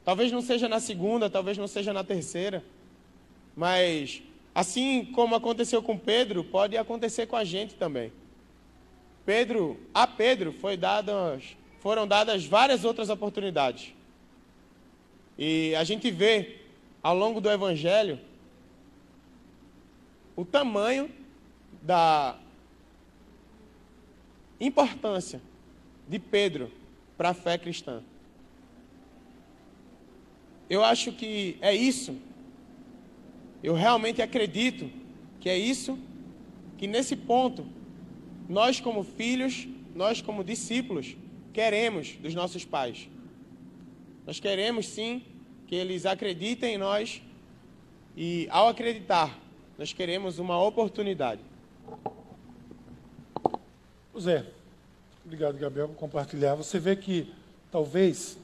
Talvez 0.07 0.33
não 0.33 0.41
seja 0.41 0.69
na 0.69 0.81
segunda, 0.81 1.29
talvez 1.29 1.59
não 1.59 1.67
seja 1.67 1.93
na 1.93 2.03
terceira. 2.03 2.65
Mas, 3.55 4.23
assim 4.55 5.05
como 5.05 5.35
aconteceu 5.35 5.83
com 5.83 5.99
Pedro, 5.99 6.43
pode 6.43 6.79
acontecer 6.79 7.27
com 7.27 7.37
a 7.37 7.45
gente 7.45 7.75
também. 7.75 8.11
Pedro, 9.27 9.79
a 9.93 10.07
Pedro 10.07 10.53
foi 10.53 10.79
dadas, 10.79 11.57
foram 11.81 12.09
dadas 12.09 12.47
várias 12.47 12.85
outras 12.85 13.11
oportunidades. 13.11 13.93
E 15.37 15.75
a 15.75 15.85
gente 15.85 16.11
vê 16.11 16.61
ao 17.03 17.15
longo 17.15 17.39
do 17.39 17.51
Evangelho 17.51 18.19
o 20.35 20.45
tamanho 20.45 21.11
da, 21.83 22.39
importância 24.61 25.41
de 26.09 26.19
Pedro 26.19 26.71
para 27.17 27.31
a 27.31 27.35
fé 27.35 27.59
cristã. 27.59 28.03
Eu 30.69 30.85
acho 30.85 31.13
que 31.13 31.57
é 31.61 31.75
isso. 31.75 32.17
Eu 33.63 33.75
realmente 33.75 34.21
acredito 34.21 34.91
que 35.41 35.49
é 35.49 35.57
isso 35.57 35.99
que 36.77 36.87
nesse 36.87 37.17
ponto 37.17 37.67
nós 38.49 38.81
como 38.81 39.03
filhos, 39.03 39.67
nós 39.95 40.21
como 40.21 40.45
discípulos 40.45 41.17
queremos 41.53 42.13
dos 42.17 42.35
nossos 42.35 42.65
pais. 42.65 43.09
Nós 44.27 44.39
queremos 44.41 44.87
sim 44.87 45.23
que 45.67 45.75
eles 45.75 46.05
acreditem 46.05 46.75
em 46.75 46.79
nós 46.79 47.23
e 48.17 48.49
ao 48.51 48.69
acreditar, 48.69 49.39
nós 49.79 49.93
queremos 49.93 50.39
uma 50.39 50.63
oportunidade. 50.63 51.41
Zé, 54.19 54.47
obrigado 55.25 55.59
Gabriel 55.59 55.89
por 55.89 55.97
compartilhar. 55.97 56.55
Você 56.55 56.79
vê 56.79 56.97
que 56.97 57.31
talvez 57.71 58.39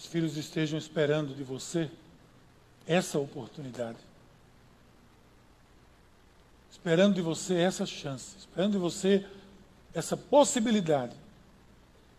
os 0.00 0.06
filhos 0.06 0.38
estejam 0.38 0.78
esperando 0.78 1.34
de 1.34 1.44
você 1.44 1.90
essa 2.86 3.18
oportunidade. 3.18 3.98
Esperando 6.70 7.14
de 7.14 7.20
você 7.20 7.56
essa 7.56 7.84
chance, 7.84 8.38
esperando 8.38 8.72
de 8.72 8.78
você 8.78 9.26
essa 9.92 10.16
possibilidade 10.16 11.14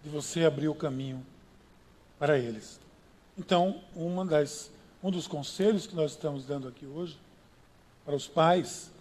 de 0.04 0.10
você 0.12 0.46
abrir 0.46 0.68
o 0.68 0.76
caminho 0.76 1.26
para 2.20 2.38
eles. 2.38 2.80
Então, 3.36 3.82
uma 3.96 4.24
das, 4.24 4.70
um 5.02 5.10
dos 5.10 5.26
conselhos 5.26 5.88
que 5.88 5.96
nós 5.96 6.12
estamos 6.12 6.46
dando 6.46 6.68
aqui 6.68 6.86
hoje 6.86 7.18
para 8.06 8.16
os 8.16 8.28
pais 8.28 8.92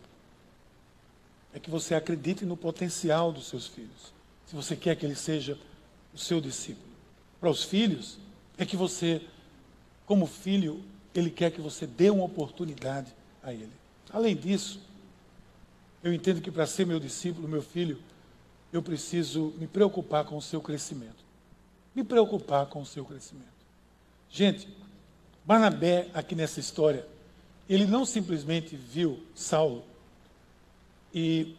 é 1.52 1.60
que 1.60 1.70
você 1.70 1.94
acredite 1.94 2.46
no 2.46 2.56
potencial 2.56 3.30
dos 3.30 3.46
seus 3.46 3.66
filhos. 3.66 4.14
Se 4.46 4.56
você 4.56 4.74
quer 4.74 4.96
que 4.96 5.04
ele 5.04 5.16
seja 5.16 5.58
o 6.14 6.18
seu 6.18 6.40
discípulo. 6.40 6.88
Para 7.38 7.50
os 7.50 7.62
filhos, 7.62 8.18
é 8.58 8.64
que 8.64 8.76
você, 8.76 9.22
como 10.06 10.26
filho, 10.26 10.82
ele 11.14 11.30
quer 11.30 11.50
que 11.50 11.60
você 11.60 11.86
dê 11.86 12.10
uma 12.10 12.24
oportunidade 12.24 13.12
a 13.42 13.52
ele. 13.52 13.72
Além 14.12 14.36
disso, 14.36 14.80
eu 16.02 16.12
entendo 16.12 16.40
que 16.40 16.50
para 16.50 16.66
ser 16.66 16.86
meu 16.86 17.00
discípulo, 17.00 17.48
meu 17.48 17.62
filho, 17.62 17.98
eu 18.72 18.82
preciso 18.82 19.52
me 19.58 19.66
preocupar 19.66 20.24
com 20.24 20.36
o 20.36 20.42
seu 20.42 20.60
crescimento. 20.60 21.24
Me 21.94 22.04
preocupar 22.04 22.66
com 22.66 22.82
o 22.82 22.86
seu 22.86 23.04
crescimento. 23.04 23.48
Gente, 24.30 24.68
Barnabé, 25.44 26.08
aqui 26.14 26.34
nessa 26.34 26.60
história, 26.60 27.06
ele 27.68 27.86
não 27.86 28.04
simplesmente 28.04 28.76
viu 28.76 29.20
Saulo 29.34 29.84
e 31.12 31.56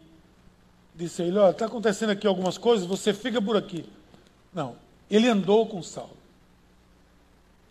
disse 0.94 1.22
a 1.22 1.26
ele: 1.26 1.38
Olha, 1.38 1.50
está 1.52 1.66
acontecendo 1.66 2.10
aqui 2.10 2.26
algumas 2.26 2.56
coisas, 2.56 2.86
você 2.86 3.12
fica 3.12 3.40
por 3.40 3.56
aqui. 3.56 3.84
Não, 4.52 4.76
ele 5.10 5.28
andou 5.28 5.66
com 5.66 5.82
Saulo. 5.82 6.16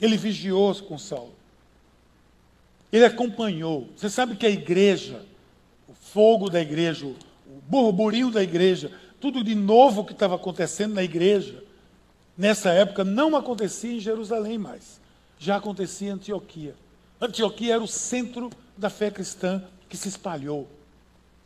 Ele 0.01 0.17
vigiou 0.17 0.73
com 0.81 0.97
Saulo. 0.97 1.33
Ele 2.91 3.05
acompanhou. 3.05 3.87
Você 3.95 4.09
sabe 4.09 4.35
que 4.35 4.45
a 4.45 4.49
igreja, 4.49 5.23
o 5.87 5.93
fogo 5.93 6.49
da 6.49 6.59
igreja, 6.59 7.05
o 7.05 7.15
burburinho 7.67 8.31
da 8.31 8.43
igreja, 8.43 8.91
tudo 9.19 9.43
de 9.43 9.53
novo 9.53 10.03
que 10.03 10.11
estava 10.11 10.35
acontecendo 10.35 10.95
na 10.95 11.03
igreja, 11.03 11.63
nessa 12.37 12.71
época 12.71 13.03
não 13.03 13.35
acontecia 13.35 13.93
em 13.93 13.99
Jerusalém 13.99 14.57
mais. 14.57 14.99
Já 15.37 15.57
acontecia 15.57 16.09
em 16.09 16.13
Antioquia. 16.13 16.75
Antioquia 17.19 17.75
era 17.75 17.83
o 17.83 17.87
centro 17.87 18.49
da 18.75 18.89
fé 18.89 19.11
cristã 19.11 19.63
que 19.87 19.95
se 19.95 20.09
espalhou. 20.09 20.67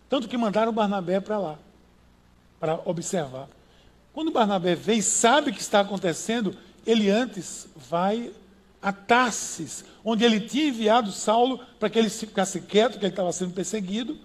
Tanto 0.09 0.27
que 0.27 0.37
mandaram 0.37 0.71
Barnabé 0.71 1.19
para 1.19 1.37
lá, 1.37 1.59
para 2.59 2.79
observar. 2.85 3.49
Quando 4.13 4.31
Barnabé 4.31 4.75
vê 4.75 4.93
e 4.93 5.03
sabe 5.03 5.51
o 5.51 5.53
que 5.53 5.59
está 5.59 5.81
acontecendo, 5.81 6.55
ele 6.85 7.09
antes 7.09 7.67
vai 7.75 8.31
a 8.85 8.91
Tarsis, 8.91 9.83
onde 10.03 10.23
ele 10.23 10.39
tinha 10.39 10.67
enviado 10.67 11.11
Saulo 11.11 11.59
para 11.79 11.89
que 11.89 11.97
ele 11.97 12.07
ficasse 12.07 12.61
quieto, 12.61 12.99
que 12.99 13.05
ele 13.05 13.11
estava 13.11 13.31
sendo 13.31 13.51
perseguido. 13.51 14.15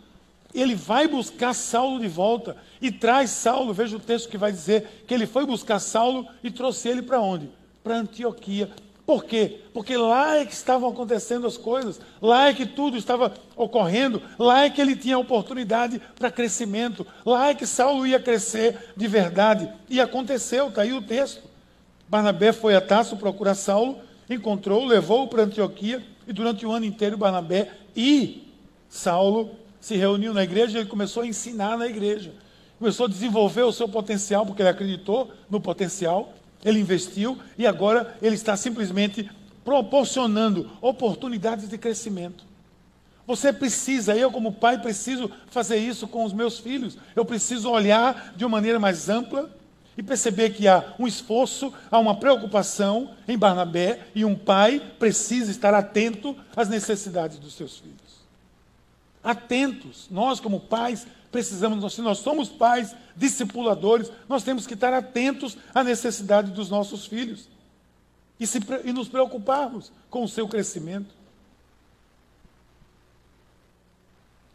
Ele 0.53 0.75
vai 0.75 1.09
buscar 1.09 1.55
Saulo 1.55 1.99
de 1.99 2.09
volta 2.09 2.59
e 2.79 2.93
traz 2.93 3.31
Saulo. 3.31 3.73
Veja 3.73 3.97
o 3.97 4.01
texto 4.01 4.29
que 4.29 4.37
vai 4.37 4.53
dizer 4.53 5.05
que 5.07 5.15
ele 5.15 5.27
foi 5.27 5.47
buscar 5.47 5.79
Saulo 5.79 6.29
e 6.45 6.51
trouxe 6.51 6.91
ele 6.91 7.01
para 7.01 7.19
onde? 7.19 7.49
Para 7.83 7.97
Antioquia. 7.97 8.71
Por 9.07 9.25
quê? 9.25 9.63
Porque 9.73 9.97
lá 9.97 10.37
é 10.37 10.45
que 10.45 10.53
estavam 10.53 10.91
acontecendo 10.91 11.47
as 11.47 11.57
coisas, 11.57 11.99
lá 12.21 12.49
é 12.49 12.53
que 12.53 12.67
tudo 12.67 12.99
estava 12.99 13.33
ocorrendo, 13.57 14.21
lá 14.39 14.67
é 14.67 14.71
que 14.71 14.79
ele 14.79 14.95
tinha 14.95 15.19
oportunidade 15.19 16.03
para 16.19 16.31
crescimento, 16.31 17.07
lá 17.25 17.49
é 17.49 17.55
que 17.55 17.67
Saulo 17.67 18.07
ia 18.07 18.21
crescer 18.21 18.93
de 18.95 19.09
verdade. 19.09 19.73
E 19.89 20.03
aconteceu, 20.03 20.69
está 20.69 20.83
aí 20.83 20.93
o 20.93 21.01
texto. 21.01 21.49
Barnabé 22.07 22.53
foi 22.53 22.77
a 22.77 22.81
Tarso 22.81 23.17
procurar 23.17 23.55
Saulo 23.55 24.10
encontrou, 24.35 24.85
levou-o 24.85 25.29
para 25.29 25.43
Antioquia, 25.43 26.03
e 26.27 26.33
durante 26.33 26.65
o 26.65 26.71
ano 26.71 26.87
inteiro 26.87 27.17
Barnabé 27.17 27.73
e 27.97 28.49
Saulo 28.89 29.51
se 29.81 29.97
reuniu 29.97 30.33
na 30.33 30.45
igreja 30.45 30.79
e 30.79 30.81
ele 30.83 30.89
começou 30.89 31.23
a 31.23 31.27
ensinar 31.27 31.77
na 31.77 31.87
igreja. 31.87 32.33
Começou 32.79 33.07
a 33.07 33.09
desenvolver 33.09 33.63
o 33.63 33.73
seu 33.73 33.89
potencial, 33.89 34.47
porque 34.47 34.63
ele 34.63 34.69
acreditou 34.69 35.33
no 35.51 35.61
potencial, 35.61 36.33
ele 36.65 36.79
investiu 36.79 37.39
e 37.59 37.67
agora 37.67 38.17
ele 38.23 38.35
está 38.35 38.57
simplesmente 38.57 39.29
proporcionando 39.65 40.71
oportunidades 40.81 41.69
de 41.69 41.77
crescimento. 41.77 42.45
Você 43.27 43.53
precisa, 43.53 44.17
eu 44.17 44.31
como 44.31 44.53
pai 44.53 44.81
preciso 44.81 45.31
fazer 45.49 45.77
isso 45.77 46.09
com 46.09 46.25
os 46.25 46.33
meus 46.33 46.59
filhos. 46.59 46.99
Eu 47.15 47.25
preciso 47.25 47.71
olhar 47.71 48.33
de 48.37 48.45
uma 48.45 48.51
maneira 48.51 48.79
mais 48.79 49.09
ampla 49.09 49.51
e 50.01 50.03
perceber 50.03 50.55
que 50.55 50.67
há 50.67 50.95
um 50.99 51.07
esforço, 51.07 51.75
há 51.91 51.99
uma 51.99 52.19
preocupação 52.19 53.15
em 53.29 53.37
Barnabé 53.37 54.07
e 54.15 54.25
um 54.25 54.35
pai 54.35 54.81
precisa 54.99 55.51
estar 55.51 55.75
atento 55.75 56.35
às 56.57 56.71
necessidades 56.71 57.39
dos 57.39 57.53
seus 57.53 57.77
filhos. 57.77 58.25
Atentos, 59.23 60.07
nós 60.11 60.41
como 60.41 60.59
pais 60.59 61.07
precisamos, 61.31 61.93
se 61.93 62.01
nós 62.01 62.17
somos 62.17 62.49
pais, 62.49 62.97
discipuladores, 63.15 64.11
nós 64.27 64.43
temos 64.43 64.67
que 64.67 64.73
estar 64.73 64.95
atentos 64.95 65.59
à 65.75 65.85
necessidade 65.85 66.51
dos 66.51 66.71
nossos 66.71 67.05
filhos 67.05 67.47
e, 68.41 68.47
se, 68.47 68.59
e 68.87 68.95
nos 68.95 69.07
preocuparmos 69.07 69.93
com 70.09 70.25
o 70.25 70.29
seu 70.29 70.49
crescimento. 70.49 71.15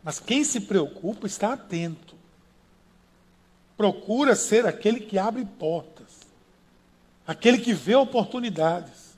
Mas 0.04 0.20
quem 0.20 0.44
se 0.44 0.62
preocupa 0.62 1.28
está 1.28 1.54
atento 1.54 2.15
procura 3.78 4.36
ser 4.36 4.66
aquele 4.66 5.00
que 5.00 5.18
abre 5.18 5.46
portas, 5.46 6.22
aquele 7.28 7.58
que 7.58 7.74
vê 7.74 7.96
oportunidades, 7.96 9.16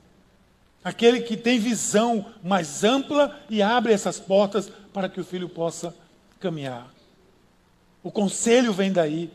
aquele 0.82 1.20
que 1.20 1.36
tem 1.36 1.58
visão 1.58 2.26
mais 2.42 2.82
ampla 2.82 3.38
e 3.48 3.62
abre 3.62 3.92
essas 3.92 4.18
portas 4.18 4.70
para 4.92 5.08
que 5.08 5.20
o 5.20 5.24
filho 5.24 5.48
possa 5.48 5.94
caminhar. 6.40 6.88
O 8.02 8.10
conselho 8.10 8.72
vem 8.72 8.92
daí. 8.92 9.30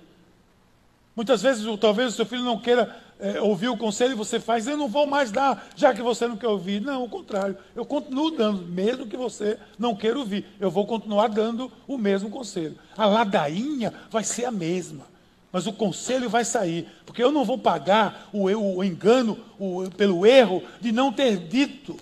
Muitas 1.16 1.42
vezes, 1.42 1.66
talvez 1.80 2.14
o 2.14 2.16
seu 2.16 2.26
filho 2.26 2.44
não 2.44 2.60
queira 2.60 3.04
é, 3.20 3.40
ouvir 3.40 3.68
o 3.68 3.78
conselho 3.78 4.14
e 4.14 4.16
você 4.16 4.40
faz, 4.40 4.66
eu 4.66 4.76
não 4.76 4.88
vou 4.88 5.06
mais 5.06 5.32
dar, 5.32 5.70
já 5.76 5.94
que 5.94 6.02
você 6.02 6.28
não 6.28 6.36
quer 6.36 6.48
ouvir. 6.48 6.82
Não, 6.82 7.04
o 7.04 7.10
contrário. 7.10 7.56
Eu 7.76 7.86
continuo 7.86 8.32
dando, 8.32 8.66
mesmo 8.66 9.06
que 9.06 9.16
você 9.16 9.60
não 9.78 9.96
queira 9.96 10.18
ouvir. 10.18 10.46
Eu 10.60 10.72
vou 10.72 10.88
continuar 10.88 11.28
dando 11.28 11.72
o 11.88 11.98
mesmo 11.98 12.32
conselho. 12.32 12.78
A 12.98 13.06
ladainha 13.06 13.94
vai 14.10 14.24
ser 14.24 14.46
a 14.46 14.52
mesma 14.52 15.13
mas 15.54 15.68
o 15.68 15.72
conselho 15.72 16.28
vai 16.28 16.44
sair, 16.44 16.88
porque 17.06 17.24
eu 17.24 17.32
não 17.32 17.46
vou 17.46 17.60
pagar 17.60 18.28
o, 18.34 18.46
o 18.46 18.84
engano 18.84 19.38
o, 19.60 19.88
pelo 19.92 20.26
erro 20.26 20.64
de 20.82 20.92
não 20.92 21.14
ter 21.14 21.38
dito. 21.38 21.96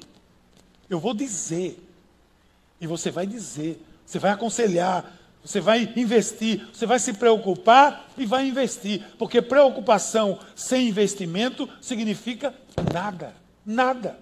Eu 0.90 1.02
vou 1.02 1.14
dizer, 1.14 1.78
e 2.80 2.88
você 2.88 3.12
vai 3.12 3.28
dizer, 3.28 3.86
você 4.06 4.18
vai 4.18 4.32
aconselhar, 4.32 5.18
você 5.44 5.60
vai 5.60 5.92
investir, 5.98 6.66
você 6.72 6.86
vai 6.86 6.98
se 6.98 7.12
preocupar 7.12 8.10
e 8.18 8.26
vai 8.26 8.48
investir, 8.48 9.04
porque 9.20 9.42
preocupação 9.42 10.40
sem 10.56 10.88
investimento 10.88 11.68
significa 11.82 12.56
nada, 12.94 13.36
nada. 13.66 14.18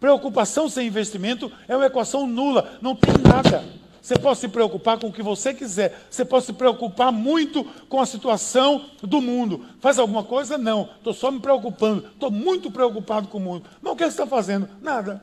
Preocupação 0.00 0.70
sem 0.70 0.86
investimento 0.86 1.52
é 1.68 1.76
uma 1.76 1.86
equação 1.86 2.26
nula, 2.26 2.78
não 2.80 2.96
tem 2.96 3.12
nada. 3.22 3.81
Você 4.02 4.18
pode 4.18 4.40
se 4.40 4.48
preocupar 4.48 4.98
com 4.98 5.06
o 5.06 5.12
que 5.12 5.22
você 5.22 5.54
quiser. 5.54 6.06
Você 6.10 6.24
pode 6.24 6.44
se 6.44 6.52
preocupar 6.52 7.12
muito 7.12 7.64
com 7.88 8.00
a 8.00 8.06
situação 8.06 8.90
do 9.00 9.22
mundo. 9.22 9.64
Faz 9.80 9.96
alguma 9.96 10.24
coisa? 10.24 10.58
Não. 10.58 10.90
Estou 10.96 11.14
só 11.14 11.30
me 11.30 11.38
preocupando. 11.38 12.08
Estou 12.08 12.28
muito 12.28 12.68
preocupado 12.68 13.28
com 13.28 13.38
o 13.38 13.40
mundo. 13.40 13.70
Mas 13.80 13.92
o 13.92 13.96
que 13.96 14.02
você 14.02 14.10
está 14.10 14.26
fazendo? 14.26 14.68
Nada. 14.82 15.22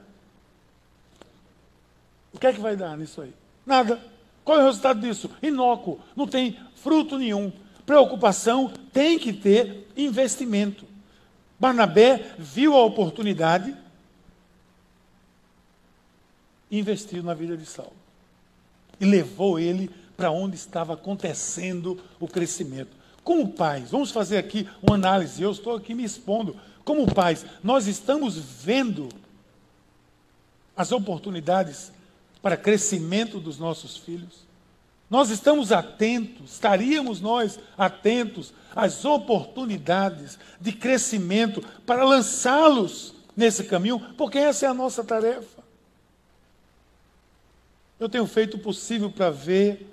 O 2.32 2.40
que 2.40 2.48
é 2.48 2.54
que 2.54 2.62
vai 2.62 2.78
dar 2.78 2.98
nisso 2.98 3.22
aí? 3.22 3.34
Nada. 3.66 4.00
Qual 4.46 4.58
é 4.58 4.62
o 4.62 4.68
resultado 4.68 5.02
disso? 5.02 5.30
Inócuo. 5.44 6.00
Não 6.16 6.26
tem 6.26 6.58
fruto 6.76 7.18
nenhum. 7.18 7.52
Preocupação 7.86 8.72
tem 8.94 9.20
que 9.20 9.34
ter 9.34 9.90
investimento. 9.98 10.86
Barnabé 11.60 12.34
viu 12.40 12.78
a 12.78 12.86
oportunidade 12.86 13.76
e 16.72 16.80
investiu 16.80 17.22
na 17.22 17.34
vida 17.34 17.58
de 17.58 17.66
Saulo 17.66 17.99
e 19.00 19.06
levou 19.06 19.60
ele 19.60 19.90
para 20.16 20.32
onde 20.32 20.56
estava 20.56 20.94
acontecendo 20.94 21.98
o 22.20 22.28
crescimento. 22.28 22.98
como 23.24 23.50
pais, 23.50 23.92
vamos 23.92 24.12
fazer 24.12 24.38
aqui 24.38 24.68
uma 24.82 24.96
análise. 24.96 25.42
Eu 25.42 25.52
estou 25.52 25.76
aqui 25.76 25.94
me 25.94 26.04
expondo. 26.04 26.56
Como 26.84 27.14
pais, 27.14 27.46
nós 27.64 27.86
estamos 27.86 28.36
vendo 28.38 29.08
as 30.76 30.92
oportunidades 30.92 31.92
para 32.42 32.58
crescimento 32.58 33.40
dos 33.40 33.60
nossos 33.60 33.98
filhos? 33.98 34.48
Nós 35.10 35.30
estamos 35.30 35.72
atentos, 35.72 36.54
estaríamos 36.54 37.20
nós 37.20 37.60
atentos 37.78 38.54
às 38.76 39.06
oportunidades 39.06 40.38
de 40.60 40.72
crescimento 40.72 41.62
para 41.86 42.04
lançá-los 42.04 43.16
nesse 43.36 43.64
caminho, 43.64 44.00
porque 44.18 44.38
essa 44.38 44.66
é 44.66 44.70
a 44.70 44.74
nossa 44.74 45.04
tarefa. 45.04 45.59
Eu 48.00 48.08
tenho 48.08 48.26
feito 48.26 48.58
o 48.58 48.60
possível 48.60 49.12
para 49.12 49.30
ver 49.30 49.86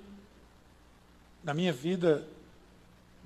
na 1.43 1.53
minha 1.53 1.73
vida, 1.73 2.25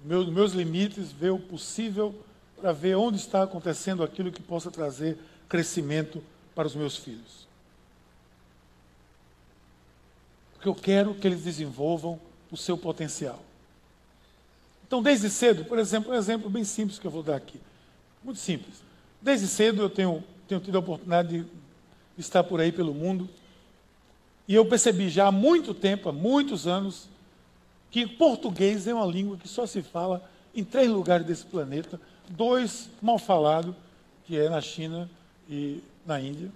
meus, 0.04 0.28
meus 0.30 0.54
limites, 0.54 1.12
ver 1.12 1.32
o 1.32 1.40
possível 1.40 2.16
para 2.60 2.72
ver 2.72 2.96
onde 2.96 3.18
está 3.18 3.44
acontecendo 3.44 4.04
aquilo 4.04 4.32
que 4.32 4.42
possa 4.42 4.70
trazer 4.70 5.18
crescimento 5.50 6.24
para 6.54 6.68
os 6.68 6.76
meus 6.76 6.98
filhos. 6.98 7.48
Porque 10.54 10.70
eu 10.70 10.76
quero 10.76 11.16
que 11.16 11.28
eles 11.28 11.44
desenvolvam 11.44 12.20
o 12.52 12.58
seu 12.58 12.78
potencial. 12.78 13.44
Então, 14.86 15.02
desde 15.02 15.30
cedo, 15.30 15.66
por 15.66 15.80
exemplo, 15.80 16.12
um 16.12 16.16
exemplo 16.16 16.50
bem 16.50 16.64
simples 16.64 17.00
que 17.00 17.08
eu 17.08 17.12
vou 17.12 17.24
dar 17.24 17.36
aqui. 17.36 17.60
Muito 18.24 18.40
simples. 18.40 18.84
Desde 19.22 19.48
cedo 19.48 19.82
eu 19.82 19.90
tenho, 19.90 20.24
tenho 20.48 20.62
tido 20.62 20.76
a 20.76 20.80
oportunidade 20.80 21.40
de 21.40 21.48
estar 22.18 22.44
por 22.44 22.60
aí 22.60 22.72
pelo 22.72 22.94
mundo. 22.94 23.28
E 24.52 24.54
eu 24.54 24.66
percebi 24.66 25.08
já 25.08 25.28
há 25.28 25.32
muito 25.32 25.74
tempo, 25.74 26.10
há 26.10 26.12
muitos 26.12 26.68
anos, 26.68 27.08
que 27.90 28.06
português 28.06 28.86
é 28.86 28.94
uma 28.94 29.06
língua 29.06 29.38
que 29.38 29.48
só 29.48 29.66
se 29.66 29.82
fala 29.82 30.30
em 30.54 30.62
três 30.62 30.90
lugares 30.90 31.26
desse 31.26 31.46
planeta, 31.46 31.98
dois 32.30 32.90
mal 33.02 33.18
falados, 33.18 33.74
que 34.26 34.38
é 34.38 34.50
na 34.50 34.60
China 34.60 35.10
e 35.50 35.82
na 36.06 36.20
Índia. 36.20 36.52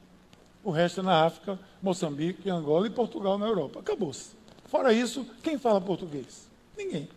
O 0.62 0.72
resto 0.72 1.00
é 1.00 1.04
na 1.04 1.24
África, 1.24 1.58
Moçambique, 1.82 2.50
Angola 2.50 2.86
e 2.86 2.90
Portugal 2.90 3.38
na 3.38 3.48
Europa. 3.48 3.80
Acabou-se. 3.80 4.32
Fora 4.66 4.92
isso, 4.92 5.26
quem 5.42 5.58
fala 5.58 5.80
português? 5.80 6.50
Ninguém. 6.78 7.08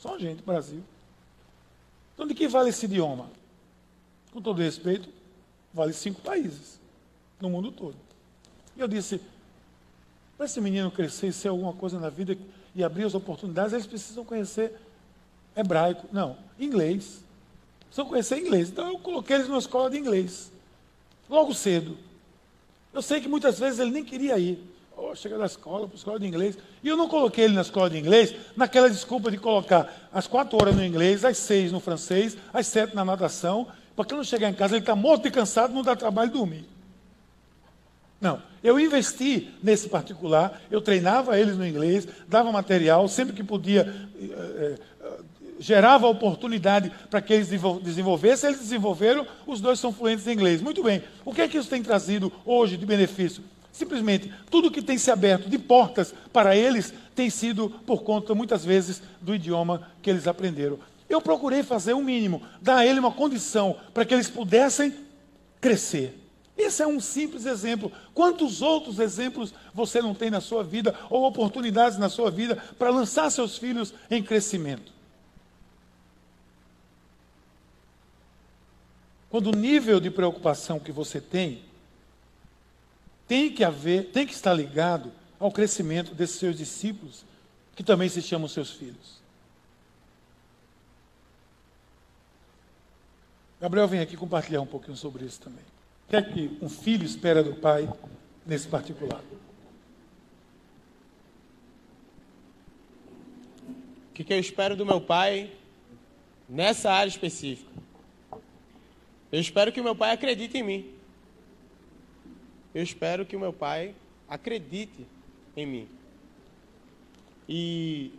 Só 0.00 0.16
a 0.16 0.18
gente, 0.18 0.42
Brasil. 0.42 0.82
Então, 2.14 2.26
de 2.26 2.34
que 2.34 2.48
vale 2.48 2.70
esse 2.70 2.86
idioma? 2.86 3.30
Com 4.32 4.42
todo 4.42 4.60
respeito, 4.60 5.08
vale 5.72 5.92
cinco 5.92 6.20
países 6.22 6.80
no 7.40 7.48
mundo 7.48 7.70
todo. 7.70 7.94
E 8.76 8.80
eu 8.80 8.88
disse: 8.88 9.20
para 10.42 10.46
esse 10.46 10.60
menino 10.60 10.90
crescer 10.90 11.28
e 11.28 11.32
ser 11.32 11.48
alguma 11.48 11.72
coisa 11.72 12.00
na 12.00 12.10
vida 12.10 12.36
e 12.74 12.82
abrir 12.82 13.04
as 13.04 13.14
oportunidades, 13.14 13.72
eles 13.72 13.86
precisam 13.86 14.24
conhecer 14.24 14.72
hebraico. 15.54 16.08
Não, 16.10 16.36
inglês. 16.58 17.22
Precisam 17.82 18.06
conhecer 18.06 18.38
inglês. 18.38 18.68
Então 18.68 18.88
eu 18.88 18.98
coloquei 18.98 19.36
eles 19.36 19.46
numa 19.46 19.60
escola 19.60 19.88
de 19.88 19.98
inglês. 19.98 20.50
Logo 21.30 21.54
cedo. 21.54 21.96
Eu 22.92 23.00
sei 23.00 23.20
que 23.20 23.28
muitas 23.28 23.56
vezes 23.56 23.78
ele 23.78 23.92
nem 23.92 24.04
queria 24.04 24.36
ir. 24.36 24.58
Oh, 24.96 25.14
chega 25.14 25.38
da 25.38 25.46
escola, 25.46 25.86
para 25.86 25.94
a 25.94 25.98
escola 25.98 26.18
de 26.18 26.26
inglês. 26.26 26.58
E 26.82 26.88
eu 26.88 26.96
não 26.96 27.06
coloquei 27.06 27.44
ele 27.44 27.54
na 27.54 27.62
escola 27.62 27.88
de 27.88 27.98
inglês 27.98 28.34
naquela 28.56 28.90
desculpa 28.90 29.30
de 29.30 29.38
colocar 29.38 30.10
as 30.12 30.26
quatro 30.26 30.60
horas 30.60 30.74
no 30.74 30.84
inglês, 30.84 31.24
as 31.24 31.38
seis 31.38 31.70
no 31.70 31.78
francês, 31.78 32.36
as 32.52 32.66
sete 32.66 32.96
na 32.96 33.04
natação, 33.04 33.68
para 33.94 34.04
que 34.06 34.12
não 34.12 34.24
chegar 34.24 34.50
em 34.50 34.54
casa 34.54 34.74
ele 34.74 34.82
está 34.82 34.96
morto 34.96 35.28
e 35.28 35.30
cansado, 35.30 35.72
não 35.72 35.84
dá 35.84 35.94
trabalho 35.94 36.32
dormir. 36.32 36.71
Não, 38.22 38.40
eu 38.62 38.78
investi 38.78 39.50
nesse 39.60 39.88
particular, 39.88 40.62
eu 40.70 40.80
treinava 40.80 41.40
eles 41.40 41.56
no 41.56 41.66
inglês, 41.66 42.06
dava 42.28 42.52
material, 42.52 43.08
sempre 43.08 43.34
que 43.34 43.42
podia, 43.42 43.92
eh, 44.16 44.78
eh, 45.00 45.18
gerava 45.58 46.06
oportunidade 46.06 46.92
para 47.10 47.20
que 47.20 47.32
eles 47.32 47.48
desenvolvessem, 47.82 48.50
eles 48.50 48.60
desenvolveram, 48.60 49.26
os 49.44 49.60
dois 49.60 49.80
são 49.80 49.92
fluentes 49.92 50.24
em 50.28 50.34
inglês. 50.34 50.62
Muito 50.62 50.84
bem, 50.84 51.02
o 51.24 51.34
que 51.34 51.42
é 51.42 51.48
que 51.48 51.58
isso 51.58 51.68
tem 51.68 51.82
trazido 51.82 52.32
hoje 52.46 52.76
de 52.76 52.86
benefício? 52.86 53.42
Simplesmente, 53.72 54.32
tudo 54.48 54.70
que 54.70 54.82
tem 54.82 54.96
se 54.96 55.10
aberto 55.10 55.50
de 55.50 55.58
portas 55.58 56.14
para 56.32 56.54
eles 56.54 56.94
tem 57.16 57.28
sido 57.28 57.70
por 57.84 58.04
conta, 58.04 58.36
muitas 58.36 58.64
vezes, 58.64 59.02
do 59.20 59.34
idioma 59.34 59.88
que 60.00 60.08
eles 60.08 60.28
aprenderam. 60.28 60.78
Eu 61.08 61.20
procurei 61.20 61.64
fazer 61.64 61.92
o 61.92 61.98
um 61.98 62.04
mínimo, 62.04 62.40
dar 62.60 62.76
a 62.76 62.86
ele 62.86 63.00
uma 63.00 63.10
condição 63.10 63.76
para 63.92 64.04
que 64.04 64.14
eles 64.14 64.30
pudessem 64.30 64.94
crescer. 65.60 66.21
Esse 66.62 66.82
é 66.82 66.86
um 66.86 67.00
simples 67.00 67.44
exemplo. 67.44 67.90
Quantos 68.14 68.62
outros 68.62 68.98
exemplos 68.98 69.52
você 69.74 70.00
não 70.00 70.14
tem 70.14 70.30
na 70.30 70.40
sua 70.40 70.62
vida, 70.62 70.94
ou 71.10 71.24
oportunidades 71.24 71.98
na 71.98 72.08
sua 72.08 72.30
vida, 72.30 72.56
para 72.78 72.90
lançar 72.90 73.28
seus 73.30 73.58
filhos 73.58 73.92
em 74.10 74.22
crescimento? 74.22 74.92
Quando 79.28 79.48
o 79.48 79.56
nível 79.56 79.98
de 79.98 80.10
preocupação 80.10 80.78
que 80.78 80.92
você 80.92 81.20
tem 81.20 81.64
tem 83.26 83.52
que 83.52 83.64
haver, 83.64 84.10
tem 84.10 84.26
que 84.26 84.34
estar 84.34 84.52
ligado 84.52 85.10
ao 85.40 85.50
crescimento 85.50 86.14
desses 86.14 86.36
seus 86.36 86.56
discípulos, 86.56 87.24
que 87.74 87.82
também 87.82 88.08
se 88.08 88.20
chamam 88.20 88.46
seus 88.46 88.70
filhos. 88.70 89.20
Gabriel 93.60 93.88
vem 93.88 94.00
aqui 94.00 94.16
compartilhar 94.16 94.60
um 94.60 94.66
pouquinho 94.66 94.96
sobre 94.96 95.24
isso 95.24 95.40
também 95.40 95.71
que 96.12 96.16
é 96.16 96.22
que 96.22 96.58
um 96.60 96.68
filho 96.68 97.06
espera 97.06 97.42
do 97.42 97.54
pai 97.54 97.90
nesse 98.44 98.68
particular? 98.68 99.22
O 104.10 104.12
que, 104.12 104.22
que 104.22 104.34
eu 104.34 104.38
espero 104.38 104.76
do 104.76 104.84
meu 104.84 105.00
pai 105.00 105.50
nessa 106.46 106.92
área 106.92 107.08
específica? 107.08 107.72
Eu 109.32 109.40
espero 109.40 109.72
que 109.72 109.80
o 109.80 109.84
meu 109.84 109.96
pai 109.96 110.10
acredite 110.10 110.58
em 110.58 110.62
mim. 110.62 110.94
Eu 112.74 112.82
espero 112.82 113.24
que 113.24 113.34
o 113.34 113.40
meu 113.40 113.54
pai 113.54 113.94
acredite 114.28 115.06
em 115.56 115.64
mim. 115.64 115.88
E 117.48 118.12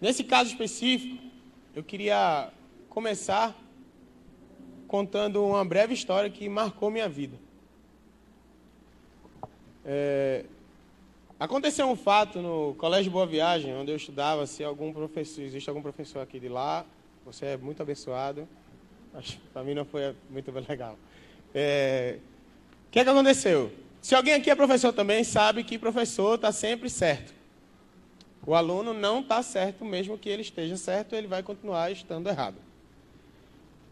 nesse 0.00 0.24
caso 0.24 0.50
específico, 0.50 1.22
eu 1.72 1.84
queria 1.84 2.50
começar 2.88 3.56
contando 4.92 5.42
uma 5.42 5.64
breve 5.64 5.94
história 5.94 6.28
que 6.28 6.46
marcou 6.50 6.90
minha 6.90 7.08
vida. 7.08 7.38
É, 9.86 10.44
aconteceu 11.40 11.88
um 11.88 11.96
fato 11.96 12.42
no 12.42 12.74
Colégio 12.74 13.10
Boa 13.10 13.26
Viagem, 13.26 13.74
onde 13.74 13.90
eu 13.90 13.96
estudava, 13.96 14.46
se 14.46 14.62
algum 14.62 14.92
professor, 14.92 15.40
existe 15.40 15.66
algum 15.70 15.80
professor 15.80 16.20
aqui 16.20 16.38
de 16.38 16.50
lá, 16.50 16.84
você 17.24 17.46
é 17.46 17.56
muito 17.56 17.80
abençoado. 17.80 18.46
Para 19.50 19.64
mim 19.64 19.72
não 19.72 19.86
foi 19.86 20.14
muito 20.28 20.50
legal. 20.68 20.98
É, 21.54 22.18
o 22.86 22.90
que, 22.90 22.98
é 22.98 23.04
que 23.04 23.08
aconteceu? 23.08 23.72
Se 24.02 24.14
alguém 24.14 24.34
aqui 24.34 24.50
é 24.50 24.54
professor 24.54 24.92
também, 24.92 25.24
sabe 25.24 25.64
que 25.64 25.78
professor 25.78 26.34
está 26.34 26.52
sempre 26.52 26.90
certo. 26.90 27.32
O 28.46 28.54
aluno 28.54 28.92
não 28.92 29.20
está 29.20 29.42
certo, 29.42 29.86
mesmo 29.86 30.18
que 30.18 30.28
ele 30.28 30.42
esteja 30.42 30.76
certo, 30.76 31.14
ele 31.14 31.28
vai 31.28 31.42
continuar 31.42 31.90
estando 31.90 32.28
errado. 32.28 32.71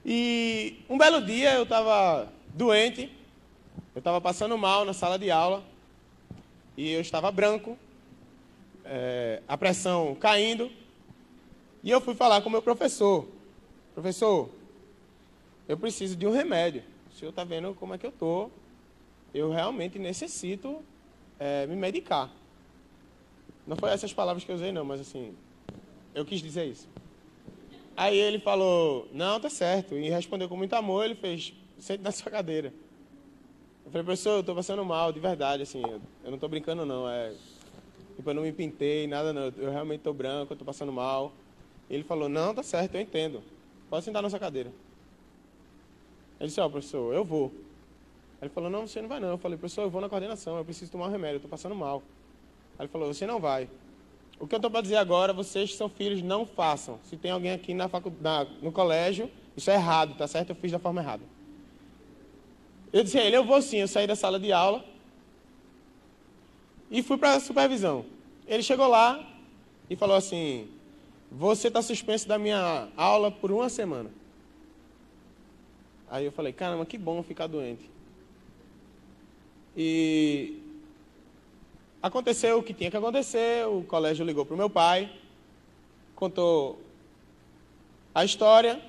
E 0.05 0.83
um 0.89 0.97
belo 0.97 1.25
dia 1.25 1.55
eu 1.55 1.65
estava 1.65 2.33
doente, 2.55 3.11
eu 3.95 3.99
estava 3.99 4.21
passando 4.21 4.57
mal 4.57 4.85
na 4.85 4.93
sala 4.93 5.19
de 5.19 5.31
aula, 5.31 5.63
e 6.77 6.91
eu 6.91 7.01
estava 7.01 7.31
branco, 7.31 7.77
é, 8.85 9.43
a 9.47 9.57
pressão 9.57 10.15
caindo, 10.15 10.71
e 11.83 11.91
eu 11.91 12.01
fui 12.01 12.15
falar 12.15 12.41
com 12.41 12.49
o 12.49 12.53
meu 12.53 12.63
professor. 12.63 13.27
Professor, 13.95 14.49
eu 15.69 15.77
preciso 15.77 16.17
de 16.17 16.27
um 16.27 16.33
remédio. 16.33 16.83
O 17.13 17.17
senhor 17.17 17.31
está 17.31 17.45
vendo 17.45 17.75
como 17.75 17.95
é 17.95 17.99
que 17.99 18.07
eu 18.07 18.11
estou. 18.11 18.51
Eu 19.33 19.51
realmente 19.51 19.99
necessito 19.99 20.83
é, 21.39 21.67
me 21.67 21.77
medicar. 21.77 22.31
Não 23.67 23.77
foi 23.77 23.91
essas 23.91 24.13
palavras 24.13 24.45
que 24.45 24.51
eu 24.51 24.57
usei, 24.57 24.73
não, 24.73 24.85
mas 24.85 25.01
assim, 25.01 25.35
eu 26.15 26.25
quis 26.25 26.41
dizer 26.41 26.67
isso. 26.67 26.89
Aí 28.01 28.17
ele 28.17 28.39
falou, 28.39 29.07
não, 29.13 29.39
tá 29.39 29.51
certo. 29.51 29.95
E 29.95 30.09
respondeu 30.09 30.49
com 30.49 30.57
muito 30.57 30.73
amor, 30.73 31.05
ele 31.05 31.15
fez, 31.15 31.53
sente 31.79 32.03
na 32.03 32.11
sua 32.11 32.33
cadeira. 32.33 32.73
Eu 33.85 33.91
falei, 33.91 34.03
professor, 34.07 34.39
eu 34.39 34.43
tô 34.43 34.55
passando 34.55 34.83
mal, 34.83 35.13
de 35.13 35.21
verdade, 35.21 35.65
assim, 35.65 35.83
eu, 35.83 36.01
eu 36.25 36.31
não 36.31 36.39
tô 36.39 36.49
brincando 36.49 36.87
não, 36.87 37.07
é... 37.07 37.35
Tipo, 38.17 38.31
eu 38.31 38.35
não 38.35 38.43
me 38.43 38.53
pintei, 38.53 39.07
nada 39.07 39.35
não, 39.35 39.53
eu 39.59 39.71
realmente 39.71 40.01
tô 40.01 40.15
branco, 40.15 40.51
eu 40.51 40.57
tô 40.57 40.65
passando 40.65 40.91
mal. 40.91 41.35
Ele 41.91 42.03
falou, 42.03 42.27
não, 42.27 42.55
tá 42.55 42.63
certo, 42.63 42.95
eu 42.95 43.03
entendo. 43.03 43.43
Pode 43.91 44.03
sentar 44.03 44.23
na 44.23 44.31
sua 44.31 44.39
cadeira. 44.39 44.73
Ele 46.41 46.49
disse, 46.49 46.59
ó, 46.59 46.65
oh, 46.65 46.71
professor, 46.71 47.13
eu 47.13 47.23
vou. 47.23 47.53
Ele 48.41 48.49
falou, 48.49 48.71
não, 48.71 48.87
você 48.87 49.03
não 49.03 49.11
vai 49.11 49.21
não. 49.21 49.29
Eu 49.29 49.39
falei, 49.39 49.59
professor, 49.59 49.83
eu 49.83 49.91
vou 49.91 50.01
na 50.01 50.09
coordenação, 50.09 50.57
eu 50.57 50.65
preciso 50.65 50.91
tomar 50.91 51.09
um 51.09 51.11
remédio, 51.11 51.37
eu 51.37 51.41
tô 51.41 51.49
passando 51.49 51.75
mal. 51.75 52.03
Aí 52.79 52.87
ele 52.87 52.89
falou, 52.89 53.13
você 53.13 53.27
não 53.27 53.39
vai. 53.39 53.69
O 54.41 54.47
que 54.47 54.55
eu 54.55 54.57
estou 54.57 54.71
para 54.71 54.81
dizer 54.81 54.97
agora, 54.97 55.35
vocês 55.35 55.71
que 55.71 55.77
são 55.77 55.91
filhos, 55.91 56.23
não 56.23 56.47
façam. 56.47 56.99
Se 57.05 57.15
tem 57.15 57.31
alguém 57.31 57.53
aqui 57.53 57.75
na 57.75 57.89
faculdade, 57.89 58.51
no 58.63 58.73
colégio, 58.73 59.31
isso 59.55 59.71
é 59.71 59.75
errado, 59.75 60.17
tá 60.17 60.27
certo? 60.27 60.51
Eu 60.51 60.57
fiz 60.57 60.73
da 60.73 60.79
forma 60.79 61.03
errada. 61.03 61.23
Eu 62.91 63.05
disse 63.05 63.19
a 63.19 63.25
ele, 63.25 63.37
eu 63.37 63.45
vou 63.45 63.61
sim. 63.61 63.77
Eu 63.77 63.87
saí 63.87 64.07
da 64.07 64.17
sala 64.17 64.41
de 64.41 64.51
aula 64.51 64.83
e 66.91 67.03
fui 67.03 67.19
para 67.19 67.35
a 67.35 67.41
supervisão. 67.41 68.07
Ele 68.47 68.63
chegou 68.63 68.89
lá 68.89 69.25
e 69.91 69.95
falou 69.95 70.17
assim, 70.17 70.69
você 71.31 71.69
está 71.69 71.83
suspenso 71.83 72.27
da 72.27 72.39
minha 72.39 72.89
aula 72.97 73.31
por 73.31 73.53
uma 73.53 73.69
semana. 73.69 74.11
Aí 76.11 76.25
eu 76.25 76.33
falei, 76.33 76.53
caramba, 76.55 76.87
que 76.87 76.97
bom 76.97 77.23
ficar 77.23 77.47
doente. 77.47 77.89
E 79.77 80.60
aconteceu 82.03 82.59
o 82.59 82.63
que 82.63 82.73
tinha 82.73 82.91
que 82.91 82.97
acontecer, 82.97 83.67
o 83.67 83.83
colégio 83.83 84.25
ligou 84.25 84.45
para 84.45 84.55
o 84.55 84.59
meu 84.59 84.71
pai, 84.71 85.13
contou 86.15 86.79
a 88.15 88.25
história, 88.25 88.81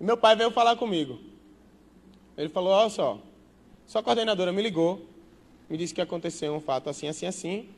e 0.00 0.04
meu 0.04 0.16
pai 0.16 0.34
veio 0.36 0.50
falar 0.50 0.76
comigo. 0.76 1.18
Ele 2.36 2.48
falou, 2.48 2.72
olha 2.72 2.90
só, 2.90 3.18
sua 3.86 4.02
coordenadora 4.02 4.52
me 4.52 4.62
ligou, 4.62 5.06
me 5.68 5.76
disse 5.76 5.94
que 5.94 6.00
aconteceu 6.00 6.54
um 6.54 6.60
fato 6.60 6.90
assim, 6.90 7.08
assim, 7.08 7.26
assim, 7.26 7.68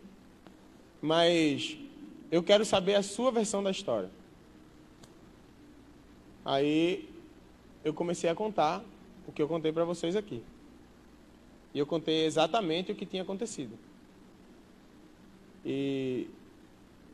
mas 1.01 1.77
eu 2.31 2.43
quero 2.43 2.65
saber 2.65 2.95
a 2.95 3.03
sua 3.03 3.31
versão 3.31 3.63
da 3.63 3.71
história. 3.71 4.11
Aí 6.45 7.09
eu 7.85 7.93
comecei 7.93 8.29
a 8.29 8.35
contar 8.35 8.83
o 9.27 9.33
que 9.33 9.41
eu 9.41 9.49
contei 9.49 9.73
para 9.73 9.85
vocês 9.85 10.17
aqui. 10.17 10.43
E 11.73 11.79
eu 11.79 11.87
contei 11.87 12.25
exatamente 12.25 12.93
o 12.93 12.95
que 12.95 13.07
tinha 13.07 13.23
acontecido. 13.23 13.79
E 15.65 16.29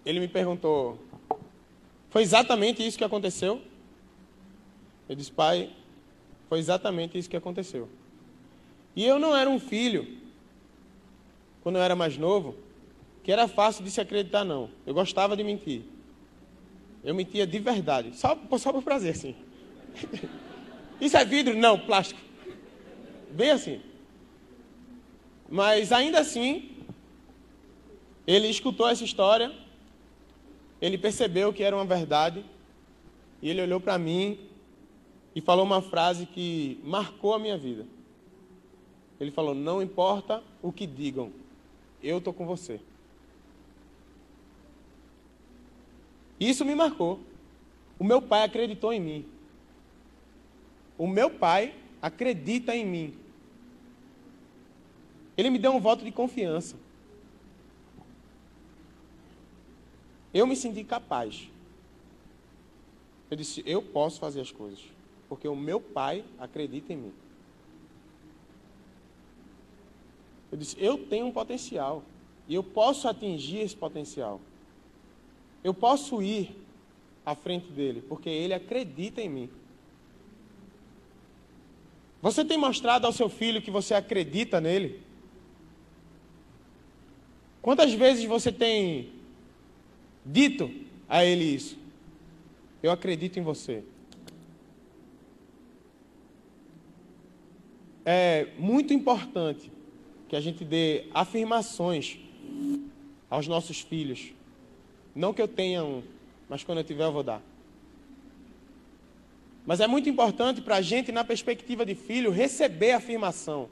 ele 0.05 0.21
me 0.21 0.29
perguntou: 0.29 0.99
Foi 2.09 2.23
exatamente 2.23 2.87
isso 2.87 2.99
que 2.99 3.05
aconteceu? 3.05 3.63
Eu 5.09 5.15
disse: 5.15 5.31
Pai, 5.31 5.71
foi 6.49 6.59
exatamente 6.59 7.17
isso 7.17 7.31
que 7.31 7.37
aconteceu. 7.37 7.89
E 8.97 9.05
eu 9.05 9.19
não 9.19 9.37
era 9.37 9.49
um 9.49 9.61
filho, 9.61 10.19
quando 11.63 11.77
eu 11.77 11.83
era 11.83 11.95
mais 11.95 12.17
novo, 12.17 12.57
que 13.23 13.31
era 13.31 13.47
fácil 13.47 13.85
de 13.85 13.91
se 13.91 14.01
acreditar, 14.01 14.45
não. 14.45 14.71
Eu 14.85 14.93
gostava 14.93 15.37
de 15.37 15.45
mentir. 15.45 15.83
Eu 17.05 17.15
mentia 17.15 17.47
de 17.47 17.59
verdade, 17.59 18.17
só, 18.17 18.39
só 18.59 18.73
por 18.73 18.83
prazer, 18.83 19.17
sim. 19.17 19.35
Isso 21.01 21.17
é 21.17 21.25
vidro? 21.25 21.57
Não, 21.57 21.79
plástico. 21.79 22.21
Bem 23.31 23.51
assim. 23.51 23.81
Mas 25.49 25.93
ainda 25.93 26.21
assim, 26.21 26.71
ele 28.31 28.49
escutou 28.49 28.89
essa 28.89 29.03
história, 29.03 29.53
ele 30.81 30.97
percebeu 30.97 31.53
que 31.53 31.65
era 31.65 31.75
uma 31.75 31.85
verdade, 31.85 32.45
e 33.43 33.51
ele 33.51 33.61
olhou 33.61 33.81
para 33.81 33.99
mim 33.99 34.39
e 35.35 35.41
falou 35.41 35.65
uma 35.65 35.83
frase 35.83 36.27
que 36.27 36.79
marcou 36.85 37.35
a 37.35 37.39
minha 37.41 37.59
vida. 37.59 37.87
Ele 39.19 39.33
falou: 39.33 39.53
Não 39.53 39.83
importa 39.83 40.43
o 40.63 40.71
que 40.71 40.87
digam, 40.87 41.33
eu 42.03 42.19
estou 42.19 42.33
com 42.33 42.47
você. 42.47 42.81
Isso 46.39 46.65
me 46.65 46.75
marcou. 46.75 47.19
O 47.99 48.05
meu 48.05 48.23
pai 48.23 48.45
acreditou 48.45 48.93
em 48.93 49.01
mim. 49.01 49.27
O 50.97 51.07
meu 51.07 51.31
pai 51.31 51.75
acredita 52.01 52.77
em 52.77 52.87
mim. 52.87 53.15
Ele 55.37 55.51
me 55.51 55.59
deu 55.59 55.73
um 55.73 55.81
voto 55.81 56.05
de 56.05 56.13
confiança. 56.13 56.77
Eu 60.33 60.47
me 60.47 60.57
senti 60.57 60.85
capaz. 60.85 61.49
Eu 63.31 63.37
disse: 63.37 63.63
eu 63.67 63.83
posso 63.83 64.19
fazer 64.19 64.41
as 64.41 64.51
coisas, 64.51 64.81
porque 65.29 65.47
o 65.47 65.57
meu 65.57 65.81
pai 65.81 66.25
acredita 66.39 66.93
em 66.93 66.97
mim. 66.97 67.13
Eu 70.51 70.59
disse: 70.59 70.77
eu 70.79 70.99
tenho 71.07 71.27
um 71.27 71.33
potencial 71.33 72.03
e 72.49 72.55
eu 72.55 72.63
posso 72.63 73.09
atingir 73.09 73.59
esse 73.59 73.77
potencial. 73.77 74.41
Eu 75.63 75.75
posso 75.75 76.23
ir 76.23 76.57
à 77.25 77.35
frente 77.35 77.71
dele, 77.71 78.03
porque 78.09 78.29
ele 78.29 78.55
acredita 78.55 79.21
em 79.21 79.29
mim. 79.29 79.51
Você 82.23 82.45
tem 82.45 82.59
mostrado 82.59 83.07
ao 83.07 83.13
seu 83.13 83.29
filho 83.29 83.63
que 83.63 83.71
você 83.71 83.95
acredita 83.95 84.61
nele? 84.61 85.01
Quantas 87.63 87.93
vezes 87.93 88.25
você 88.25 88.51
tem 88.51 89.20
dito 90.25 90.71
a 91.09 91.25
ele 91.25 91.45
isso? 91.45 91.79
Eu 92.83 92.91
acredito 92.91 93.39
em 93.39 93.43
você. 93.43 93.83
É 98.05 98.49
muito 98.59 98.95
importante 98.95 99.71
que 100.29 100.37
a 100.37 100.41
gente 100.41 100.65
dê 100.65 101.05
afirmações 101.13 102.19
aos 103.29 103.47
nossos 103.47 103.81
filhos. 103.81 104.33
Não 105.15 105.35
que 105.35 105.43
eu 105.43 105.49
tenha 105.49 105.85
um, 105.85 106.03
mas 106.49 106.65
quando 106.65 106.79
eu 106.79 106.85
tiver 106.85 107.05
eu 107.05 107.13
vou 107.13 107.23
dar. 107.23 107.43
Mas 109.67 109.81
é 109.81 109.87
muito 109.87 110.09
importante 110.09 110.61
para 110.61 110.77
a 110.77 110.83
gente, 110.83 111.13
na 111.13 111.23
perspectiva 111.23 111.85
de 111.85 111.95
filho, 111.95 112.31
receber 112.31 112.93
a 112.93 112.97
afirmação. 112.97 113.69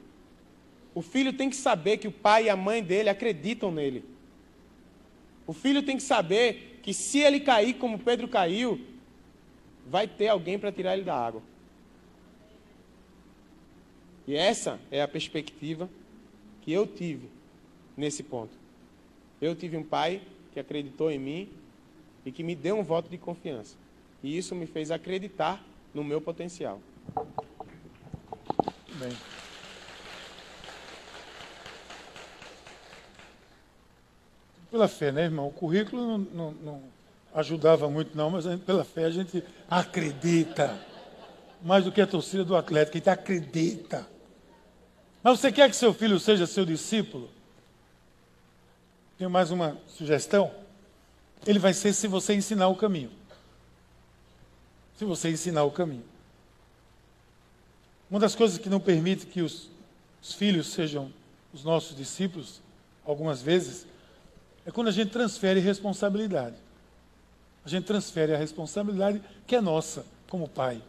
O 0.95 1.03
filho 1.03 1.33
tem 1.33 1.49
que 1.49 1.57
saber 1.57 1.97
que 1.97 2.09
o 2.09 2.13
pai 2.13 2.45
e 2.45 2.51
a 2.51 2.57
mãe 2.57 2.83
dele 2.83 3.09
acreditam 3.09 3.71
nele. 3.71 4.05
O 5.49 5.55
filho 5.55 5.83
tem 5.83 5.97
que 5.97 6.03
saber 6.03 6.79
que 6.83 6.93
se 6.93 7.21
ele 7.21 7.41
cair 7.41 7.73
como 7.79 7.99
Pedro 7.99 8.29
caiu, 8.29 8.79
vai 9.87 10.07
ter 10.07 10.29
alguém 10.29 10.59
para 10.59 10.71
tirar 10.71 10.93
ele 10.93 11.05
da 11.05 11.17
água. 11.17 11.43
E 14.27 14.37
essa 14.37 14.79
é 14.91 15.01
a 15.01 15.09
perspectiva 15.09 15.89
que 16.61 16.71
eu 16.71 16.87
tive 16.87 17.31
nesse 17.97 18.23
ponto. 18.23 18.53
Eu 19.41 19.57
tive 19.57 19.75
um 19.79 19.83
pai 19.83 20.21
que 20.53 20.61
acreditou 20.61 21.11
em 21.11 21.19
mim 21.19 21.49
e 22.27 22.31
que 22.31 22.43
me 22.43 22.55
deu 22.55 22.79
um 22.79 22.83
voto 22.83 23.09
de 23.09 23.17
confiança. 23.17 23.75
E 24.23 24.37
isso 24.37 24.55
me 24.55 24.67
fez 24.67 24.91
acreditar 24.91 25.65
no 25.95 26.05
meu 26.05 26.21
potencial. 26.21 26.79
Bem. 29.01 29.38
Pela 34.71 34.89
fé, 34.89 35.11
né, 35.13 35.25
irmão? 35.25 35.49
O 35.49 35.53
currículo 35.53 36.07
não, 36.07 36.19
não, 36.19 36.53
não 36.53 36.83
ajudava 37.35 37.89
muito, 37.89 38.17
não, 38.17 38.31
mas 38.31 38.45
pela 38.63 38.85
fé 38.85 39.05
a 39.05 39.11
gente 39.11 39.43
acredita. 39.71 40.79
Mais 41.63 41.85
do 41.85 41.91
que 41.91 42.01
a 42.01 42.07
torcida 42.07 42.45
do 42.45 42.57
Atlético, 42.57 42.97
a 42.97 43.01
gente 43.01 43.11
acredita. 43.11 44.07
Mas 45.23 45.41
você 45.41 45.51
quer 45.51 45.69
que 45.69 45.77
seu 45.77 45.93
filho 45.93 46.21
seja 46.21 46.47
seu 46.47 46.65
discípulo? 46.65 47.29
Tenho 49.17 49.31
mais 49.31 49.51
uma 49.51 49.77
sugestão. 49.89 50.51
Ele 51.47 51.59
vai 51.59 51.73
ser 51.73 51.93
se 51.93 52.07
você 52.07 52.35
ensinar 52.35 52.69
o 52.69 52.77
caminho 52.77 53.11
se 54.99 55.05
você 55.05 55.31
ensinar 55.31 55.63
o 55.63 55.71
caminho. 55.71 56.05
Uma 58.11 58.19
das 58.19 58.35
coisas 58.35 58.59
que 58.59 58.69
não 58.69 58.81
permite 58.81 59.27
que 59.27 59.41
os, 59.41 59.71
os 60.21 60.33
filhos 60.33 60.73
sejam 60.73 61.13
os 61.55 61.63
nossos 61.63 61.97
discípulos, 61.97 62.61
algumas 63.07 63.41
vezes, 63.41 63.87
é 64.69 64.71
quando 64.71 64.89
a 64.89 64.93
gente 64.93 65.11
transfere 65.11 65.61
responsabilidade. 65.61 66.57
A 67.65 67.69
gente 67.71 67.87
transfere 67.87 68.35
a 68.35 68.37
responsabilidade 68.37 69.23
que 69.47 69.57
é 69.57 69.63
nossa, 69.63 70.05
como 70.29 70.47
pai. 70.47 70.83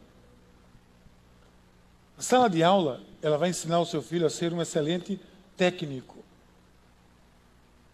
A 2.18 2.22
sala 2.22 2.50
de 2.50 2.62
aula, 2.62 3.00
ela 3.22 3.38
vai 3.38 3.52
ensinar 3.52 3.80
o 3.80 3.86
seu 3.86 4.02
filho 4.02 4.26
a 4.26 4.30
ser 4.30 4.52
um 4.52 4.62
excelente 4.62 5.18
técnico, 5.56 6.18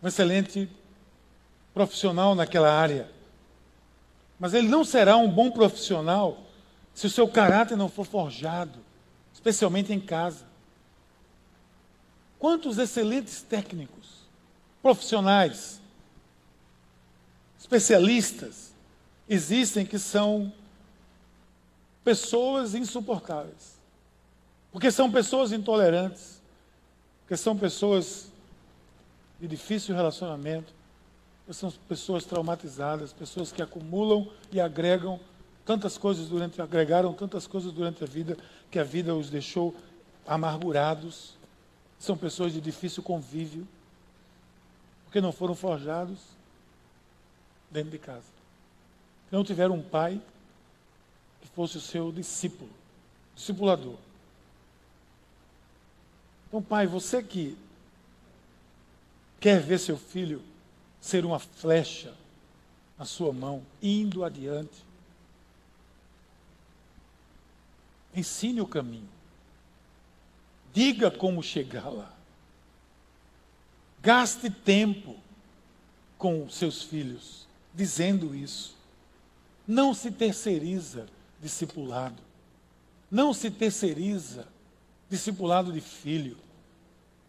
um 0.02 0.08
excelente 0.08 0.68
profissional 1.72 2.34
naquela 2.34 2.74
área. 2.74 3.08
Mas 4.40 4.56
ele 4.56 4.68
não 4.68 4.84
será 4.84 5.16
um 5.18 5.30
bom 5.30 5.52
profissional 5.52 6.42
se 6.96 7.06
o 7.06 7.12
seu 7.12 7.28
caráter 7.28 7.78
não 7.78 7.90
for 7.90 8.08
forjado, 8.08 8.80
especialmente 9.32 9.94
em 9.94 10.00
casa. 10.00 10.46
Quantos 12.40 12.80
excelentes 12.80 13.44
técnicos, 13.44 14.25
profissionais, 14.86 15.82
especialistas 17.60 18.72
existem 19.28 19.84
que 19.84 19.98
são 19.98 20.54
pessoas 22.04 22.76
insuportáveis? 22.76 23.80
Porque 24.72 24.92
são 24.92 25.12
pessoas 25.12 25.52
intolerantes, 25.52 26.40
porque 27.22 27.36
são 27.36 27.58
pessoas 27.58 28.28
de 29.42 29.48
difícil 29.48 29.96
relacionamento, 29.96 30.72
são 31.50 31.72
pessoas 31.90 32.24
traumatizadas, 32.24 33.12
pessoas 33.12 33.52
que 33.52 33.64
acumulam 33.64 34.32
e 34.52 34.62
agregam 34.62 35.20
tantas 35.66 35.98
coisas 35.98 36.28
durante 36.28 36.62
agregaram 36.62 37.12
tantas 37.12 37.48
coisas 37.48 37.72
durante 37.72 38.04
a 38.04 38.08
vida 38.08 38.38
que 38.70 38.78
a 38.78 38.84
vida 38.84 39.16
os 39.16 39.32
deixou 39.32 39.74
amargurados. 40.28 41.34
São 41.98 42.16
pessoas 42.16 42.54
de 42.54 42.62
difícil 42.62 43.02
convívio, 43.02 43.68
porque 45.16 45.22
não 45.22 45.32
foram 45.32 45.56
forjados 45.56 46.20
dentro 47.72 47.90
de 47.90 47.98
casa. 47.98 48.28
Não 49.32 49.46
tiveram 49.46 49.76
um 49.76 49.82
pai 49.82 50.22
que 51.40 51.48
fosse 51.48 51.78
o 51.78 51.80
seu 51.80 52.12
discípulo, 52.12 52.70
discipulador. 53.34 53.96
Então, 56.50 56.62
pai, 56.62 56.86
você 56.86 57.24
que 57.24 57.58
quer 59.40 59.62
ver 59.62 59.80
seu 59.80 59.98
filho 59.98 60.42
ser 61.00 61.24
uma 61.24 61.40
flecha 61.40 62.14
na 63.00 63.06
sua 63.06 63.32
mão, 63.32 63.66
indo 63.82 64.22
adiante. 64.22 64.84
Ensine 68.14 68.60
o 68.60 68.68
caminho. 68.68 69.08
Diga 70.74 71.10
como 71.10 71.42
chegar 71.42 71.88
lá. 71.88 72.15
Gaste 74.06 74.52
tempo 74.52 75.16
com 76.16 76.48
seus 76.48 76.84
filhos, 76.84 77.48
dizendo 77.74 78.36
isso. 78.36 78.76
Não 79.68 79.96
se 79.96 80.12
terceiriza 80.12 81.08
discipulado. 81.42 82.22
Não 83.10 83.34
se 83.34 83.50
terceiriza 83.50 84.48
discipulado 85.10 85.74
de 85.74 85.82
filho. 85.82 86.38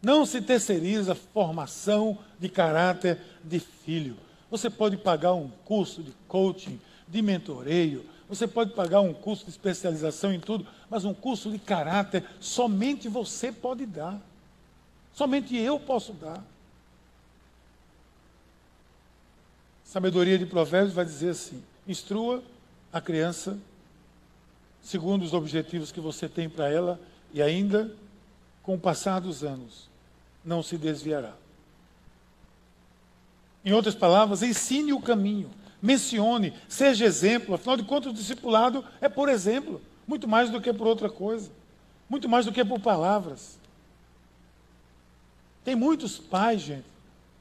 Não 0.02 0.26
se 0.26 0.42
terceiriza 0.42 1.14
formação 1.14 2.18
de 2.38 2.50
caráter 2.50 3.22
de 3.42 3.58
filho. 3.58 4.18
Você 4.50 4.68
pode 4.68 4.98
pagar 4.98 5.32
um 5.32 5.48
curso 5.64 6.02
de 6.02 6.12
coaching, 6.28 6.78
de 7.08 7.22
mentoreio, 7.22 8.04
você 8.28 8.46
pode 8.46 8.74
pagar 8.74 9.00
um 9.00 9.14
curso 9.14 9.44
de 9.44 9.50
especialização 9.50 10.30
em 10.30 10.40
tudo, 10.40 10.66
mas 10.90 11.06
um 11.06 11.14
curso 11.14 11.50
de 11.50 11.58
caráter 11.58 12.22
somente 12.38 13.08
você 13.08 13.50
pode 13.50 13.86
dar. 13.86 14.20
Somente 15.14 15.56
eu 15.56 15.80
posso 15.80 16.12
dar. 16.12 16.44
Sabedoria 19.96 20.38
de 20.38 20.44
Provérbios 20.44 20.92
vai 20.92 21.06
dizer 21.06 21.30
assim: 21.30 21.62
instrua 21.88 22.42
a 22.92 23.00
criança 23.00 23.56
segundo 24.82 25.22
os 25.22 25.32
objetivos 25.32 25.90
que 25.90 26.00
você 26.00 26.28
tem 26.28 26.50
para 26.50 26.68
ela 26.68 27.00
e 27.32 27.40
ainda 27.40 27.90
com 28.62 28.74
o 28.74 28.78
passar 28.78 29.22
dos 29.22 29.42
anos 29.42 29.88
não 30.44 30.62
se 30.62 30.76
desviará. 30.76 31.32
Em 33.64 33.72
outras 33.72 33.94
palavras, 33.94 34.42
ensine 34.42 34.92
o 34.92 35.00
caminho, 35.00 35.48
mencione, 35.80 36.52
seja 36.68 37.06
exemplo, 37.06 37.54
afinal 37.54 37.78
de 37.78 37.84
contas, 37.84 38.12
o 38.12 38.14
discipulado 38.14 38.84
é 39.00 39.08
por 39.08 39.30
exemplo, 39.30 39.80
muito 40.06 40.28
mais 40.28 40.50
do 40.50 40.60
que 40.60 40.74
por 40.74 40.86
outra 40.86 41.08
coisa, 41.08 41.50
muito 42.06 42.28
mais 42.28 42.44
do 42.44 42.52
que 42.52 42.62
por 42.62 42.80
palavras. 42.80 43.58
Tem 45.64 45.74
muitos 45.74 46.18
pais, 46.18 46.60
gente. 46.60 46.96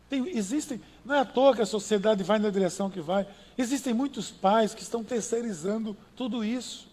Tem, 0.09 0.25
existem, 0.29 0.79
não 1.05 1.13
é 1.13 1.19
à 1.19 1.25
toa 1.25 1.55
que 1.55 1.61
a 1.61 1.65
sociedade 1.67 2.23
vai 2.23 2.39
na 2.39 2.49
direção 2.49 2.89
que 2.89 2.99
vai. 2.99 3.27
Existem 3.55 3.93
muitos 3.93 4.31
pais 4.31 4.73
que 4.73 4.81
estão 4.81 5.03
terceirizando 5.03 5.95
tudo 6.15 6.43
isso. 6.43 6.87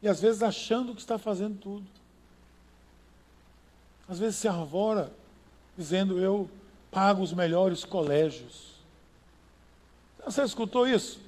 E 0.00 0.08
às 0.08 0.20
vezes 0.22 0.42
achando 0.42 0.94
que 0.94 1.00
está 1.02 1.18
fazendo 1.18 1.58
tudo. 1.58 1.86
Às 4.08 4.18
vezes 4.18 4.36
se 4.36 4.48
arvora 4.48 5.12
dizendo 5.76 6.18
eu 6.18 6.48
pago 6.90 7.22
os 7.22 7.34
melhores 7.34 7.84
colégios. 7.84 8.72
Você 10.24 10.42
escutou 10.42 10.88
isso? 10.88 11.20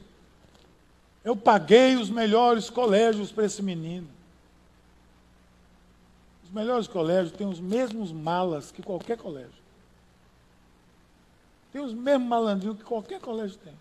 Eu 1.23 1.37
paguei 1.37 1.97
os 1.97 2.09
melhores 2.09 2.71
colégios 2.71 3.31
para 3.31 3.45
esse 3.45 3.63
menino. 3.63 4.09
Os 6.51 6.55
melhores 6.55 6.89
colégios 6.89 7.31
têm 7.31 7.47
os 7.47 7.61
mesmos 7.61 8.11
malas 8.11 8.73
que 8.73 8.83
qualquer 8.83 9.17
colégio. 9.17 9.63
Tem 11.73 11.81
os 11.81 11.95
mesmos 11.95 12.29
malandrinhos 12.29 12.77
que 12.77 12.83
qualquer 12.83 13.21
colégio 13.21 13.57
tem. 13.59 13.73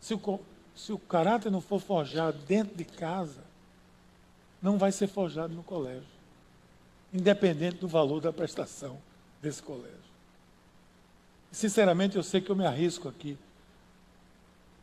Se 0.00 0.14
o, 0.14 0.40
se 0.74 0.94
o 0.94 0.98
caráter 0.98 1.52
não 1.52 1.60
for 1.60 1.78
forjado 1.78 2.38
dentro 2.46 2.74
de 2.74 2.86
casa, 2.86 3.42
não 4.62 4.78
vai 4.78 4.92
ser 4.92 5.08
forjado 5.08 5.52
no 5.52 5.62
colégio, 5.62 6.08
independente 7.12 7.76
do 7.76 7.86
valor 7.86 8.18
da 8.18 8.32
prestação 8.32 8.96
desse 9.42 9.62
colégio. 9.62 9.92
Sinceramente, 11.52 12.16
eu 12.16 12.22
sei 12.22 12.40
que 12.40 12.50
eu 12.50 12.56
me 12.56 12.64
arrisco 12.64 13.10
aqui, 13.10 13.36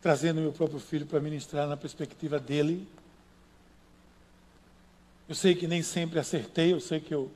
trazendo 0.03 0.39
meu 0.39 0.53
próprio 0.53 0.79
filho 0.79 1.07
para 1.07 1.19
ministrar 1.19 1.67
na 1.67 1.75
perspectiva 1.75 2.39
dele. 2.39 2.87
Eu 5.31 5.35
sei 5.35 5.55
que 5.55 5.65
nem 5.65 5.81
sempre 5.81 6.19
acertei, 6.19 6.73
eu 6.73 6.81
sei 6.81 6.99
que 6.99 7.13
eu 7.13 7.31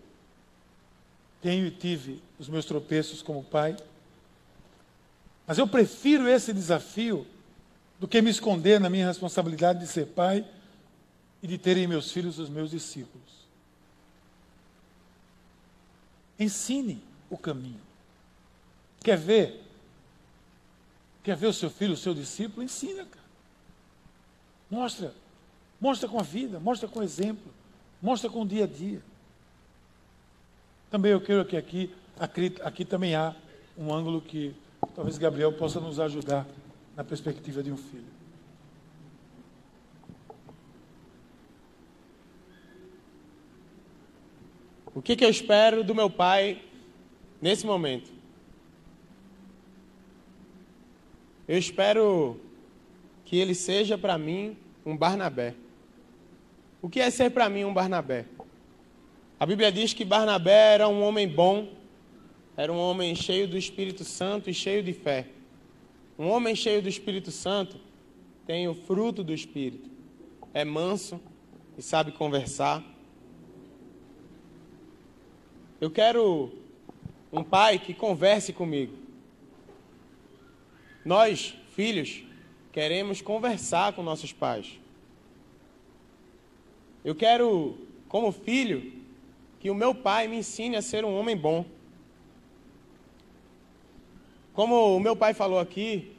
tenho 1.42 1.66
e 1.66 1.72
tive 1.72 2.22
os 2.38 2.50
meus 2.50 2.66
tropeços 2.66 3.22
como 3.22 3.42
pai. 3.42 3.78
Mas 5.48 5.58
eu 5.58 5.66
prefiro 5.66 6.28
esse 6.28 6.52
desafio 6.52 7.26
do 7.98 8.06
que 8.06 8.22
me 8.22 8.30
esconder 8.30 8.82
na 8.82 8.90
minha 8.90 9.08
responsabilidade 9.08 9.80
de 9.80 9.88
ser 9.88 10.08
pai 10.08 10.46
e 11.42 11.48
de 11.48 11.58
terem 11.58 11.88
meus 11.88 12.12
filhos 12.12 12.38
os 12.38 12.50
meus 12.50 12.70
discípulos. 12.70 13.48
Ensine 16.38 17.02
o 17.30 17.38
caminho. 17.38 17.80
Quer 19.02 19.18
ver? 19.18 19.64
Quer 21.24 21.38
ver 21.38 21.48
o 21.48 21.54
seu 21.54 21.70
filho, 21.70 21.94
o 21.94 21.98
seu 21.98 22.14
discípulo? 22.14 22.62
Ensina, 22.62 23.06
cara. 23.06 23.26
Mostra. 24.70 25.16
Mostra 25.80 26.10
com 26.10 26.20
a 26.20 26.24
vida, 26.24 26.60
mostra 26.60 26.90
com 26.90 27.00
o 27.00 27.04
exemplo, 27.04 27.55
mostra 28.06 28.30
com 28.30 28.44
o 28.44 28.48
dia 28.48 28.66
a 28.66 28.68
dia. 28.68 29.02
Também 30.92 31.12
eu 31.12 31.20
quero 31.20 31.44
que 31.44 31.58
aqui, 31.58 31.92
aqui, 32.20 32.56
aqui 32.62 32.86
também 32.86 33.16
há 33.16 33.36
um 33.76 33.92
ângulo 33.92 34.22
que 34.22 34.56
talvez 34.94 35.18
Gabriel 35.18 35.52
possa 35.54 35.80
nos 35.80 36.00
ajudar 36.00 36.46
na 36.96 37.04
perspectiva 37.04 37.64
de 37.64 37.72
um 37.72 37.78
filho. 37.78 38.06
O 44.94 45.02
que, 45.02 45.16
que 45.16 45.26
eu 45.26 45.30
espero 45.30 45.84
do 45.84 45.96
meu 45.96 46.10
pai 46.10 46.62
nesse 47.42 47.66
momento? 47.66 48.12
Eu 51.48 51.58
espero 51.58 52.40
que 53.26 53.36
ele 53.36 53.56
seja 53.56 53.98
para 53.98 54.16
mim 54.16 54.56
um 54.86 54.96
Barnabé. 54.96 55.56
O 56.86 56.90
que 56.90 57.00
é 57.00 57.10
ser 57.10 57.32
para 57.32 57.50
mim 57.50 57.64
um 57.64 57.74
Barnabé? 57.74 58.26
A 59.40 59.46
Bíblia 59.48 59.72
diz 59.72 59.92
que 59.92 60.06
Barnabé 60.06 60.76
era 60.76 60.88
um 60.88 61.02
homem 61.02 61.28
bom, 61.28 61.74
era 62.56 62.72
um 62.72 62.78
homem 62.78 63.16
cheio 63.16 63.48
do 63.48 63.58
Espírito 63.58 64.04
Santo 64.04 64.52
e 64.52 64.54
cheio 64.54 64.84
de 64.84 64.94
fé. 64.94 65.26
Um 66.20 66.30
homem 66.30 66.56
cheio 66.56 66.84
do 66.84 66.88
Espírito 66.88 67.32
Santo 67.32 67.78
tem 68.46 68.68
o 68.68 68.76
fruto 68.76 69.24
do 69.24 69.34
Espírito. 69.34 69.90
É 70.54 70.64
manso 70.64 71.20
e 71.76 71.82
sabe 71.82 72.12
conversar 72.12 72.84
eu 75.82 75.92
quero 75.92 76.52
um 77.32 77.44
pai 77.44 77.78
que 77.78 77.94
converse 77.94 78.54
comigo. 78.54 78.94
Nós, 81.04 81.54
filhos, 81.72 82.24
queremos 82.72 83.22
conversar 83.22 83.94
com 83.94 84.02
nossos 84.02 84.32
pais. 84.32 84.80
Eu 87.06 87.14
quero, 87.14 87.78
como 88.10 88.32
filho, 88.32 88.92
que 89.60 89.70
o 89.70 89.76
meu 89.76 89.94
pai 89.94 90.28
me 90.28 90.38
ensine 90.38 90.76
a 90.76 90.82
ser 90.82 91.06
um 91.06 91.16
homem 91.16 91.38
bom. 91.38 91.64
Como 94.54 94.98
o 94.98 95.00
meu 95.00 95.16
pai 95.16 95.36
falou 95.36 95.60
aqui, 95.60 96.14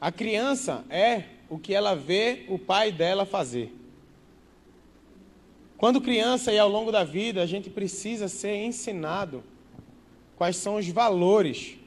a 0.00 0.10
criança 0.10 0.84
é 0.90 1.26
o 1.48 1.56
que 1.56 1.72
ela 1.72 1.94
vê 1.94 2.46
o 2.48 2.58
pai 2.58 2.90
dela 2.90 3.24
fazer. 3.24 3.72
Quando 5.78 6.00
criança 6.00 6.52
e 6.52 6.58
ao 6.58 6.68
longo 6.68 6.90
da 6.90 7.04
vida, 7.04 7.40
a 7.40 7.46
gente 7.46 7.70
precisa 7.70 8.26
ser 8.26 8.56
ensinado 8.56 9.44
quais 10.36 10.56
são 10.56 10.74
os 10.76 10.88
valores 10.88 11.78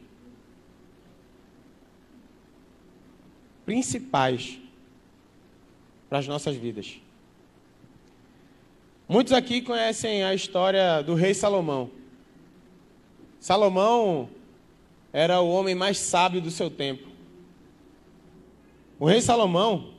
principais 3.65 4.57
para 6.07 6.19
as 6.19 6.27
nossas 6.27 6.55
vidas. 6.55 7.01
Muitos 9.07 9.33
aqui 9.33 9.61
conhecem 9.61 10.23
a 10.23 10.33
história 10.33 11.03
do 11.03 11.13
rei 11.13 11.33
Salomão. 11.35 11.91
Salomão 13.39 14.27
era 15.13 15.39
o 15.41 15.49
homem 15.49 15.75
mais 15.75 15.99
sábio 15.99 16.41
do 16.41 16.49
seu 16.49 16.71
tempo. 16.71 17.07
O 18.99 19.05
rei 19.05 19.21
Salomão, 19.21 19.93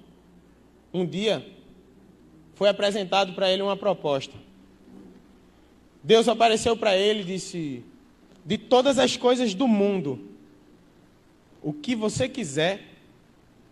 um 0.92 1.06
dia, 1.06 1.46
foi 2.54 2.68
apresentado 2.68 3.32
para 3.32 3.48
ele 3.48 3.62
uma 3.62 3.76
proposta. 3.76 4.34
Deus 6.02 6.26
apareceu 6.26 6.76
para 6.76 6.96
ele 6.96 7.20
e 7.20 7.24
disse: 7.24 7.84
De 8.44 8.58
todas 8.58 8.98
as 8.98 9.16
coisas 9.16 9.54
do 9.54 9.68
mundo, 9.68 10.18
o 11.62 11.72
que 11.72 11.94
você 11.94 12.28
quiser, 12.28 12.82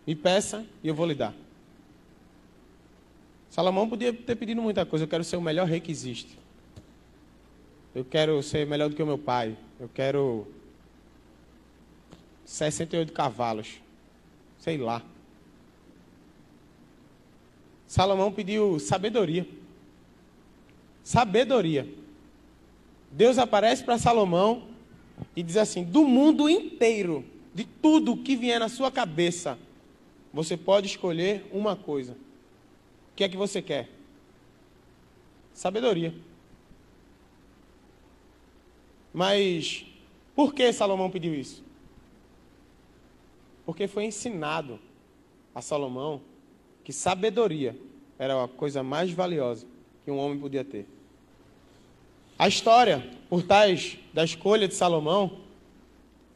me 0.07 0.15
peça 0.15 0.65
e 0.81 0.87
eu 0.87 0.95
vou 0.95 1.05
lhe 1.05 1.15
dar. 1.15 1.33
Salomão 3.55 3.87
podia 3.87 4.11
ter 4.11 4.35
pedido 4.35 4.61
muita 4.61 4.85
coisa. 4.85 5.05
Eu 5.05 5.07
quero 5.07 5.23
ser 5.23 5.37
o 5.37 5.41
melhor 5.41 5.65
rei 5.65 5.79
que 5.79 5.89
existe. 5.89 6.37
Eu 7.95 8.03
quero 8.03 8.43
ser 8.43 8.67
melhor 8.67 8.89
do 8.89 8.97
que 8.97 9.01
o 9.01 9.05
meu 9.05 9.17
pai. 9.17 9.55
Eu 9.79 9.87
quero 9.87 10.45
68 12.43 13.13
cavalos. 13.13 13.79
Sei 14.59 14.77
lá. 14.77 15.01
Salomão 17.87 18.29
pediu 18.29 18.77
sabedoria. 18.77 19.47
Sabedoria. 21.01 21.87
Deus 23.09 23.37
aparece 23.37 23.85
para 23.85 23.97
Salomão 23.97 24.67
e 25.33 25.41
diz 25.41 25.55
assim: 25.55 25.85
do 25.85 26.03
mundo 26.03 26.49
inteiro, 26.49 27.23
de 27.53 27.63
tudo 27.63 28.17
que 28.17 28.35
vier 28.35 28.59
na 28.59 28.67
sua 28.67 28.91
cabeça, 28.91 29.57
você 30.33 30.57
pode 30.57 30.87
escolher 30.87 31.49
uma 31.53 31.77
coisa. 31.77 32.24
O 33.15 33.17
que 33.17 33.23
é 33.23 33.29
que 33.29 33.37
você 33.37 33.61
quer? 33.61 33.87
Sabedoria. 35.53 36.13
Mas 39.13 39.85
por 40.35 40.53
que 40.53 40.73
Salomão 40.73 41.09
pediu 41.09 41.33
isso? 41.33 41.63
Porque 43.65 43.87
foi 43.87 44.03
ensinado 44.03 44.77
a 45.55 45.61
Salomão 45.61 46.21
que 46.83 46.91
sabedoria 46.91 47.79
era 48.19 48.43
a 48.43 48.49
coisa 48.49 48.83
mais 48.83 49.09
valiosa 49.11 49.65
que 50.03 50.11
um 50.11 50.17
homem 50.17 50.37
podia 50.37 50.65
ter. 50.65 50.85
A 52.37 52.49
história 52.49 53.09
por 53.29 53.43
trás 53.43 53.97
da 54.13 54.25
escolha 54.25 54.67
de 54.67 54.75
Salomão 54.75 55.39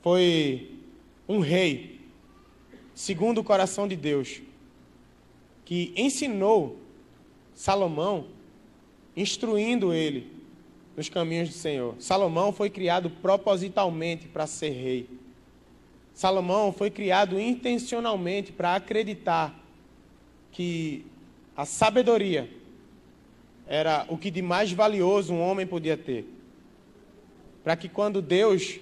foi 0.02 0.80
um 1.28 1.40
rei, 1.40 2.00
segundo 2.96 3.40
o 3.40 3.44
coração 3.44 3.86
de 3.86 3.98
Deus, 3.98 4.42
que 5.70 5.94
ensinou 5.96 6.80
Salomão, 7.54 8.26
instruindo 9.16 9.94
ele 9.94 10.28
nos 10.98 11.10
caminhos 11.10 11.50
do 11.50 11.54
Senhor. 11.54 11.94
Salomão 12.00 12.52
foi 12.52 12.72
criado 12.72 13.08
propositalmente 13.08 14.28
para 14.28 14.48
ser 14.48 14.72
rei. 14.72 15.08
Salomão 16.12 16.74
foi 16.74 16.90
criado 16.90 17.40
intencionalmente 17.40 18.52
para 18.52 18.74
acreditar 18.74 19.64
que 20.52 21.06
a 21.56 21.66
sabedoria 21.66 22.50
era 23.68 24.08
o 24.10 24.18
que 24.18 24.32
de 24.32 24.42
mais 24.42 24.72
valioso 24.72 25.36
um 25.36 25.40
homem 25.40 25.68
podia 25.68 25.96
ter. 25.96 26.26
Para 27.64 27.76
que 27.76 27.88
quando 27.88 28.24
Deus 28.24 28.80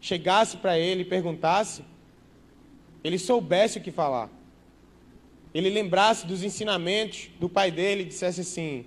chegasse 0.00 0.56
para 0.56 0.76
ele 0.76 1.02
e 1.02 1.04
perguntasse, 1.04 1.84
ele 3.04 3.20
soubesse 3.20 3.78
o 3.78 3.80
que 3.80 3.92
falar. 3.92 4.36
Ele 5.54 5.70
lembrasse 5.70 6.26
dos 6.26 6.42
ensinamentos 6.42 7.30
do 7.40 7.48
pai 7.48 7.70
dele 7.70 8.02
e 8.02 8.06
dissesse 8.06 8.40
assim: 8.40 8.84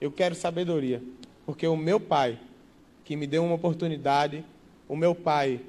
Eu 0.00 0.10
quero 0.10 0.34
sabedoria, 0.34 1.02
porque 1.46 1.66
o 1.66 1.76
meu 1.76 2.00
pai, 2.00 2.38
que 3.04 3.16
me 3.16 3.26
deu 3.26 3.44
uma 3.44 3.54
oportunidade, 3.54 4.44
o 4.88 4.96
meu 4.96 5.14
pai, 5.14 5.60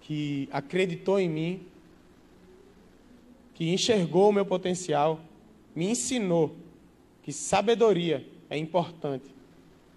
que 0.00 0.48
acreditou 0.50 1.20
em 1.20 1.28
mim, 1.28 1.66
que 3.54 3.70
enxergou 3.70 4.30
o 4.30 4.32
meu 4.32 4.46
potencial, 4.46 5.20
me 5.74 5.88
ensinou 5.90 6.56
que 7.22 7.32
sabedoria 7.32 8.26
é 8.50 8.56
importante 8.56 9.32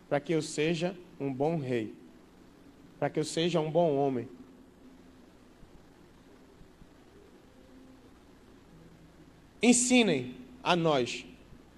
para 0.07 0.19
que 0.19 0.33
eu 0.33 0.41
seja 0.41 0.95
um 1.19 1.33
bom 1.33 1.57
rei, 1.57 1.93
para 2.99 3.09
que 3.09 3.19
eu 3.19 3.23
seja 3.23 3.59
um 3.59 3.71
bom 3.71 3.95
homem. 3.95 4.27
Ensinem 9.61 10.35
a 10.63 10.75
nós, 10.75 11.25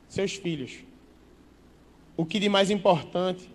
seus 0.08 0.36
filhos, 0.36 0.80
o 2.16 2.26
que 2.26 2.40
de 2.40 2.50
mais 2.50 2.70
importante, 2.70 3.50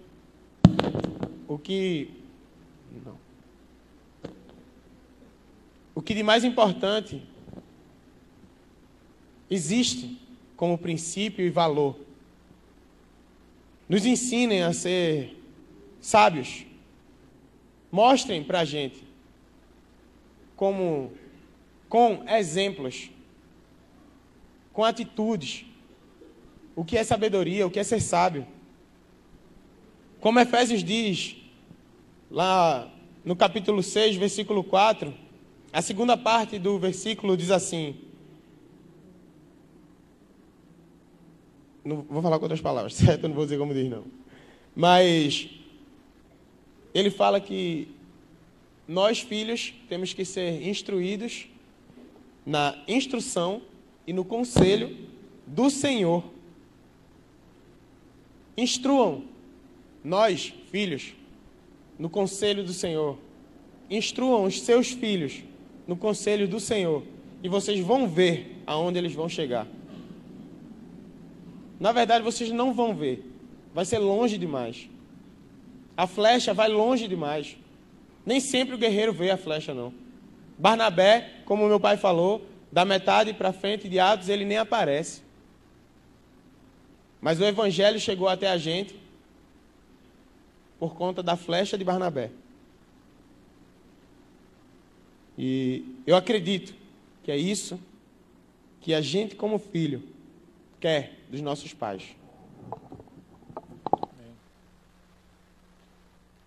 o 1.49 1.59
que. 1.59 2.11
Não. 3.05 3.19
O 5.95 6.01
que 6.01 6.15
de 6.15 6.23
mais 6.23 6.45
importante 6.45 7.23
existe 9.51 10.19
como 10.57 10.79
princípio 10.79 11.45
e 11.45 11.51
valor 11.51 11.99
nos 13.89 14.07
ensinem 14.07 14.63
a 14.63 14.73
ser 14.73 15.37
sábios. 16.01 16.65
Mostrem 17.91 18.43
para 18.43 18.61
a 18.61 18.65
gente 18.65 19.05
como, 20.57 21.13
com 21.91 22.25
exemplos, 22.27 23.11
com 24.73 24.85
atitudes, 24.85 25.65
o 26.75 26.85
que 26.85 26.97
é 26.97 27.05
sabedoria, 27.05 27.67
o 27.67 27.71
que 27.71 27.79
é 27.79 27.85
ser 27.85 28.01
sábio. 28.01 28.47
Como 30.21 30.39
Efésios 30.41 30.83
diz, 30.83 31.37
lá 32.31 32.91
no 33.25 33.37
capítulo 33.37 33.83
6, 33.83 34.17
versículo 34.17 34.65
4, 34.65 35.13
a 35.73 35.83
segunda 35.83 36.17
parte 36.17 36.59
do 36.59 36.79
versículo 36.79 37.37
diz 37.37 37.51
assim: 37.51 37.97
Não 41.85 42.03
vou 42.03 42.23
falar 42.23 42.39
com 42.39 42.45
outras 42.45 42.61
palavras, 42.61 42.95
certo? 42.97 43.25
Eu 43.25 43.29
não 43.29 43.37
vou 43.37 43.45
dizer 43.45 43.59
como 43.59 43.75
diz, 43.75 43.91
não. 43.91 44.05
Mas 44.75 45.49
ele 46.95 47.11
fala 47.11 47.41
que 47.41 47.89
nós, 48.87 49.21
filhos, 49.21 49.75
temos 49.89 50.13
que 50.13 50.25
ser 50.25 50.67
instruídos 50.67 51.47
na 52.45 52.77
instrução 52.89 53.63
e 54.07 54.13
no 54.13 54.25
conselho 54.25 54.97
do 55.47 55.71
Senhor. 55.71 56.25
Instruam 58.57 59.25
nós, 60.05 60.53
filhos, 60.71 61.15
no 61.99 62.11
conselho 62.11 62.65
do 62.65 62.73
Senhor. 62.73 63.19
Instruam 63.91 64.45
os 64.45 64.61
seus 64.61 64.91
filhos 64.91 65.43
no 65.87 65.97
conselho 65.97 66.49
do 66.49 66.59
Senhor. 66.59 67.03
E 67.43 67.49
vocês 67.49 67.81
vão 67.81 68.09
ver 68.09 68.63
aonde 68.67 68.99
eles 68.99 69.13
vão 69.13 69.29
chegar. 69.29 69.67
Na 71.79 71.93
verdade, 71.93 72.25
vocês 72.25 72.51
não 72.51 72.73
vão 72.73 72.95
ver. 72.95 73.25
Vai 73.75 73.85
ser 73.85 73.99
longe 73.99 74.39
demais. 74.39 74.89
A 75.97 76.07
flecha 76.07 76.55
vai 76.55 76.69
longe 76.69 77.09
demais. 77.09 77.57
Nem 78.25 78.39
sempre 78.39 78.75
o 78.75 78.79
guerreiro 78.79 79.13
vê 79.13 79.31
a 79.31 79.37
flecha, 79.37 79.75
não. 79.75 79.93
Barnabé, 80.59 81.41
como 81.45 81.67
meu 81.67 81.81
pai 81.81 81.97
falou, 81.97 82.47
da 82.73 82.87
metade 82.87 83.35
para 83.35 83.53
frente 83.53 83.87
de 83.87 84.01
Atos, 84.01 84.31
ele 84.31 84.47
nem 84.47 84.57
aparece. 84.57 85.23
Mas 87.21 87.39
o 87.39 87.45
evangelho 87.45 88.01
chegou 88.01 88.27
até 88.27 88.49
a 88.49 88.57
gente 88.57 88.99
por 90.79 90.95
conta 90.95 91.23
da 91.23 91.37
flecha 91.37 91.77
de 91.77 91.85
Barnabé. 91.85 92.31
E 95.37 95.85
eu 96.07 96.17
acredito 96.17 96.75
que 97.23 97.31
é 97.31 97.37
isso 97.37 97.79
que 98.81 98.93
a 98.93 99.01
gente, 99.01 99.37
como 99.37 99.59
filho, 99.59 100.03
quer 100.81 101.21
dos 101.31 101.41
nossos 101.41 101.73
pais. 101.73 102.17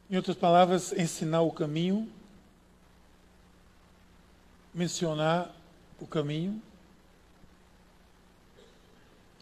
Em 0.09 0.17
outras 0.17 0.35
palavras, 0.35 0.91
ensinar 0.91 1.41
o 1.41 1.51
caminho, 1.51 2.09
mencionar 4.73 5.54
o 6.05 6.07
caminho. 6.07 6.61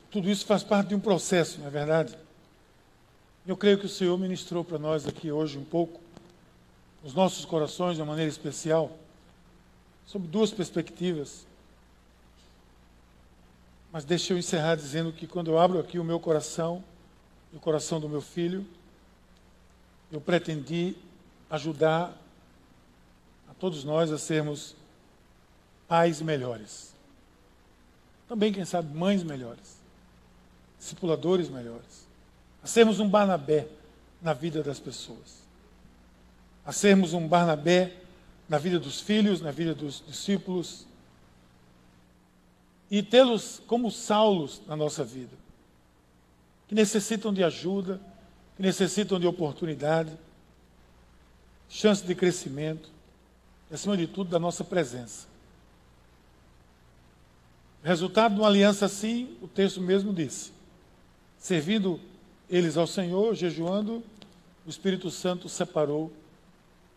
Tudo 0.09 0.30
isso 0.30 0.45
faz 0.45 0.64
parte 0.64 0.89
de 0.89 0.95
um 0.95 0.99
processo, 0.99 1.59
não 1.59 1.68
é 1.68 1.70
verdade? 1.70 2.18
Eu 3.45 3.57
creio 3.57 3.78
que 3.78 3.86
o 3.86 3.89
Senhor 3.89 4.18
ministrou 4.18 4.64
para 4.64 4.80
nós 4.80 5.05
aqui 5.05 5.32
hoje 5.32 5.57
um 5.57 5.66
pouco, 5.66 5.99
os 7.03 7.14
nossos 7.14 7.43
corações 7.43 7.95
de 7.95 8.01
uma 8.01 8.07
maneira 8.07 8.32
especial, 8.32 8.97
sobre 10.05 10.28
duas 10.30 10.51
perspectivas. 10.51 11.45
Mas 13.91 14.05
deixa 14.05 14.34
eu 14.34 14.38
encerrar 14.38 14.76
dizendo 14.76 15.11
que 15.11 15.28
quando 15.28 15.51
eu 15.51 15.59
abro 15.59 15.80
aqui 15.80 15.99
o 15.99 16.03
meu 16.03 16.20
coração, 16.20 16.84
o 17.53 17.59
coração 17.59 17.99
do 17.99 18.07
meu 18.07 18.22
filho, 18.22 18.66
eu 20.11 20.22
pretendi 20.22 20.95
ajudar 21.49 22.18
a 23.49 23.53
todos 23.55 23.84
nós 23.84 24.11
a 24.11 24.18
sermos 24.18 24.76
pais 25.93 26.23
melhores. 26.23 26.91
Também, 28.27 28.51
quem 28.51 28.65
sabe, 28.65 28.97
mães 28.97 29.21
melhores, 29.21 29.77
discipuladores 30.79 31.49
melhores. 31.49 32.07
A 32.63 32.65
sermos 32.65 32.99
um 32.99 33.07
Barnabé 33.07 33.67
na 34.19 34.33
vida 34.33 34.63
das 34.63 34.79
pessoas. 34.79 35.43
A 36.65 36.71
sermos 36.71 37.13
um 37.13 37.27
Barnabé 37.27 37.95
na 38.49 38.57
vida 38.57 38.79
dos 38.79 39.01
filhos, 39.01 39.39
na 39.39 39.51
vida 39.51 39.75
dos 39.75 40.03
discípulos, 40.07 40.87
e 42.89 43.03
tê-los 43.03 43.61
como 43.67 43.91
Saulos 43.91 44.63
na 44.65 44.75
nossa 44.75 45.03
vida, 45.03 45.37
que 46.67 46.73
necessitam 46.73 47.31
de 47.31 47.43
ajuda, 47.43 48.01
que 48.55 48.63
necessitam 48.63 49.19
de 49.19 49.27
oportunidade, 49.27 50.17
chance 51.69 52.03
de 52.03 52.15
crescimento, 52.15 52.89
e, 53.69 53.75
acima 53.75 53.95
de 53.95 54.07
tudo, 54.07 54.31
da 54.31 54.39
nossa 54.39 54.63
presença. 54.63 55.32
Resultado 57.84 58.36
de 58.36 58.39
uma 58.39 58.47
aliança 58.47 58.86
assim, 58.86 59.38
o 59.41 59.47
texto 59.47 59.81
mesmo 59.81 60.13
disse: 60.13 60.51
servindo 61.38 61.99
eles 62.49 62.77
ao 62.77 62.88
Senhor, 62.88 63.36
jejuando, 63.36 64.03
o 64.65 64.69
Espírito 64.69 65.11
Santo 65.11 65.49
separou 65.49 66.11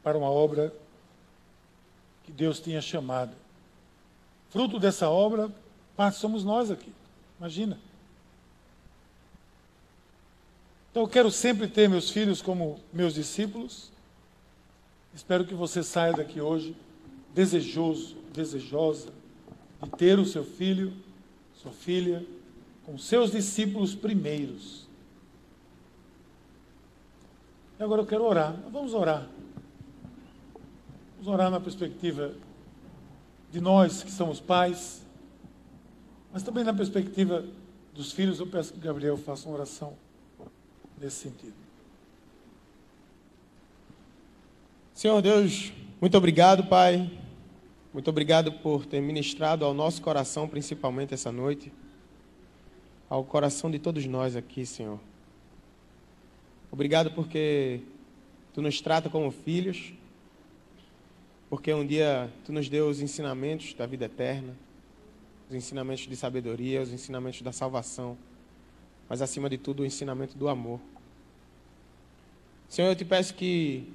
para 0.03 0.17
uma 0.17 0.31
obra 0.31 0.73
que 2.25 2.31
Deus 2.31 2.61
tinha 2.61 2.81
chamado. 2.81 3.33
Fruto 4.51 4.79
dessa 4.79 5.11
obra, 5.11 5.51
somos 6.13 6.45
nós 6.45 6.71
aqui. 6.71 6.93
Imagina. 7.39 7.79
Então 10.91 11.03
eu 11.03 11.09
quero 11.09 11.31
sempre 11.31 11.69
ter 11.69 11.89
meus 11.89 12.09
filhos 12.09 12.41
como 12.41 12.81
meus 12.93 13.15
discípulos, 13.15 13.91
Espero 15.17 15.47
que 15.47 15.55
você 15.55 15.83
saia 15.83 16.13
daqui 16.13 16.43
hoje 16.43 16.77
desejoso, 17.35 18.17
desejosa 18.35 19.09
de 19.83 19.91
ter 19.91 20.19
o 20.19 20.25
seu 20.25 20.45
filho, 20.45 20.93
sua 21.55 21.73
filha, 21.73 22.25
com 22.85 22.97
seus 22.97 23.31
discípulos 23.33 23.95
primeiros. 23.95 24.87
E 27.79 27.83
agora 27.83 28.03
eu 28.03 28.07
quero 28.07 28.25
orar. 28.25 28.57
Vamos 28.71 28.95
orar. 28.95 29.29
Vamos 31.17 31.29
orar 31.29 31.51
na 31.51 31.61
perspectiva 31.61 32.35
de 33.51 33.61
nós 33.61 34.03
que 34.03 34.11
somos 34.11 34.41
pais, 34.41 35.05
mas 36.33 36.43
também 36.43 36.65
na 36.65 36.73
perspectiva 36.73 37.45
dos 37.95 38.13
filhos. 38.13 38.41
Eu 38.41 38.47
peço 38.47 38.73
que 38.73 38.79
Gabriel 38.79 39.17
faça 39.17 39.49
uma 39.49 39.57
oração 39.57 39.95
nesse 41.01 41.17
sentido. 41.17 41.55
Senhor 44.95 45.21
Deus, 45.21 45.73
muito 46.01 46.17
obrigado, 46.17 46.65
Pai. 46.65 47.11
Muito 47.97 48.11
obrigado 48.11 48.53
por 48.53 48.85
ter 48.85 49.01
ministrado 49.01 49.65
ao 49.65 49.73
nosso 49.73 50.03
coração, 50.03 50.47
principalmente 50.47 51.15
essa 51.15 51.33
noite, 51.33 51.73
ao 53.09 53.25
coração 53.25 53.71
de 53.71 53.79
todos 53.79 54.05
nós 54.05 54.37
aqui, 54.37 54.67
Senhor. 54.67 55.01
Obrigado 56.71 57.13
porque 57.13 57.81
tu 58.53 58.61
nos 58.61 58.83
trata 58.83 59.09
como 59.09 59.31
filhos, 59.31 59.95
porque 61.49 61.73
um 61.73 61.87
dia 61.87 62.31
tu 62.45 62.53
nos 62.53 62.69
deu 62.69 62.87
os 62.87 63.01
ensinamentos 63.01 63.73
da 63.73 63.87
vida 63.87 64.05
eterna, 64.05 64.55
os 65.49 65.55
ensinamentos 65.55 66.07
de 66.07 66.17
sabedoria, 66.17 66.83
os 66.83 66.93
ensinamentos 66.93 67.41
da 67.41 67.51
salvação, 67.51 68.15
mas 69.09 69.23
acima 69.23 69.49
de 69.49 69.57
tudo 69.57 69.83
o 69.83 69.87
ensinamento 69.87 70.37
do 70.37 70.51
amor. 70.51 70.81
Senhor, 72.69 72.89
eu 72.89 72.95
te 72.95 73.07
peço 73.07 73.33
que, 73.33 73.91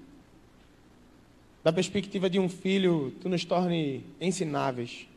da 1.64 1.72
perspectiva 1.72 2.30
de 2.30 2.40
um 2.40 2.50
filho, 2.50 3.14
tu 3.22 3.30
nos 3.30 3.46
torne 3.46 4.04
ensináveis. 4.20 5.08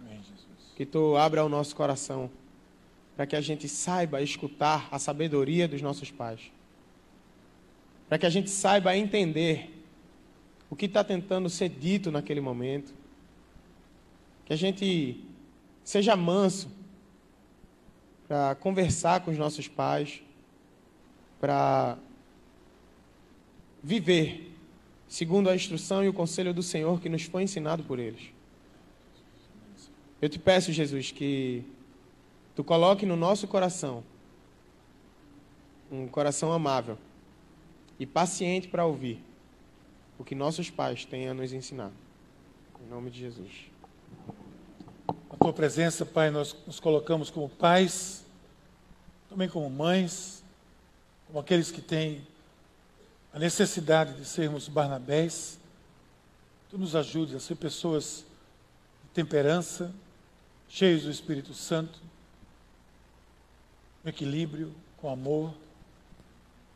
Amém, 0.00 0.20
que 0.76 0.84
tu 0.84 1.16
abra 1.16 1.44
o 1.44 1.48
nosso 1.48 1.74
coração 1.74 2.30
para 3.16 3.26
que 3.26 3.36
a 3.36 3.40
gente 3.40 3.68
saiba 3.68 4.20
escutar 4.20 4.88
a 4.90 4.98
sabedoria 4.98 5.68
dos 5.68 5.80
nossos 5.80 6.10
pais. 6.10 6.40
Para 8.08 8.18
que 8.18 8.26
a 8.26 8.30
gente 8.30 8.50
saiba 8.50 8.96
entender 8.96 9.70
o 10.68 10.76
que 10.76 10.86
está 10.86 11.04
tentando 11.04 11.48
ser 11.48 11.68
dito 11.68 12.10
naquele 12.10 12.40
momento. 12.40 12.92
Que 14.44 14.52
a 14.52 14.56
gente 14.56 15.20
seja 15.84 16.16
manso 16.16 16.68
para 18.26 18.54
conversar 18.56 19.20
com 19.20 19.30
os 19.30 19.38
nossos 19.38 19.68
pais, 19.68 20.22
para 21.40 21.96
viver 23.82 24.53
segundo 25.08 25.48
a 25.48 25.54
instrução 25.54 26.04
e 26.04 26.08
o 26.08 26.12
conselho 26.12 26.52
do 26.52 26.62
Senhor 26.62 27.00
que 27.00 27.08
nos 27.08 27.22
foi 27.22 27.42
ensinado 27.42 27.82
por 27.84 27.98
eles. 27.98 28.32
Eu 30.20 30.28
te 30.28 30.38
peço, 30.38 30.72
Jesus, 30.72 31.10
que 31.10 31.64
tu 32.54 32.64
coloque 32.64 33.04
no 33.04 33.16
nosso 33.16 33.46
coração 33.46 34.02
um 35.90 36.08
coração 36.08 36.52
amável 36.52 36.98
e 37.98 38.06
paciente 38.06 38.68
para 38.68 38.84
ouvir 38.84 39.22
o 40.18 40.24
que 40.24 40.34
nossos 40.34 40.70
pais 40.70 41.04
têm 41.04 41.28
a 41.28 41.34
nos 41.34 41.52
ensinar. 41.52 41.92
Em 42.84 42.88
nome 42.88 43.10
de 43.10 43.20
Jesus. 43.20 43.70
A 45.30 45.36
tua 45.36 45.52
presença, 45.52 46.06
Pai, 46.06 46.30
nós 46.30 46.56
nos 46.66 46.80
colocamos 46.80 47.30
como 47.30 47.48
pais, 47.48 48.24
também 49.28 49.48
como 49.48 49.68
mães, 49.68 50.44
como 51.26 51.38
aqueles 51.38 51.70
que 51.70 51.80
têm 51.80 52.26
a 53.34 53.38
necessidade 53.38 54.14
de 54.14 54.24
sermos 54.24 54.68
Barnabés. 54.68 55.58
Tu 56.70 56.78
nos 56.78 56.94
ajude 56.94 57.34
a 57.34 57.40
ser 57.40 57.56
pessoas 57.56 58.24
de 59.02 59.08
temperança, 59.10 59.92
cheios 60.68 61.02
do 61.02 61.10
Espírito 61.10 61.52
Santo, 61.52 61.98
com 64.02 64.08
equilíbrio, 64.08 64.72
com 64.98 65.10
amor, 65.10 65.52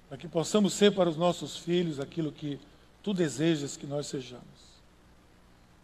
para 0.09 0.19
que 0.19 0.27
possamos 0.27 0.75
ser 0.75 0.93
para 0.93 1.09
os 1.09 1.17
nossos 1.17 1.57
filhos 1.57 2.01
aquilo 2.01 2.33
que 2.33 2.59
tu 3.05 3.15
desejas 3.15 3.77
que 3.77 3.87
nós 3.87 4.09
sejamos. 4.09 4.45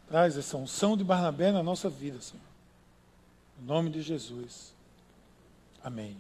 Traz 0.09 0.37
essa 0.37 0.57
unção 0.57 0.97
de 0.97 1.05
Barnabé 1.05 1.53
na 1.53 1.63
nossa 1.63 1.89
vida, 1.89 2.21
Senhor. 2.21 2.43
Em 3.63 3.65
nome 3.65 3.91
de 3.91 4.03
Jesus. 4.03 4.75
Amém. 5.85 6.17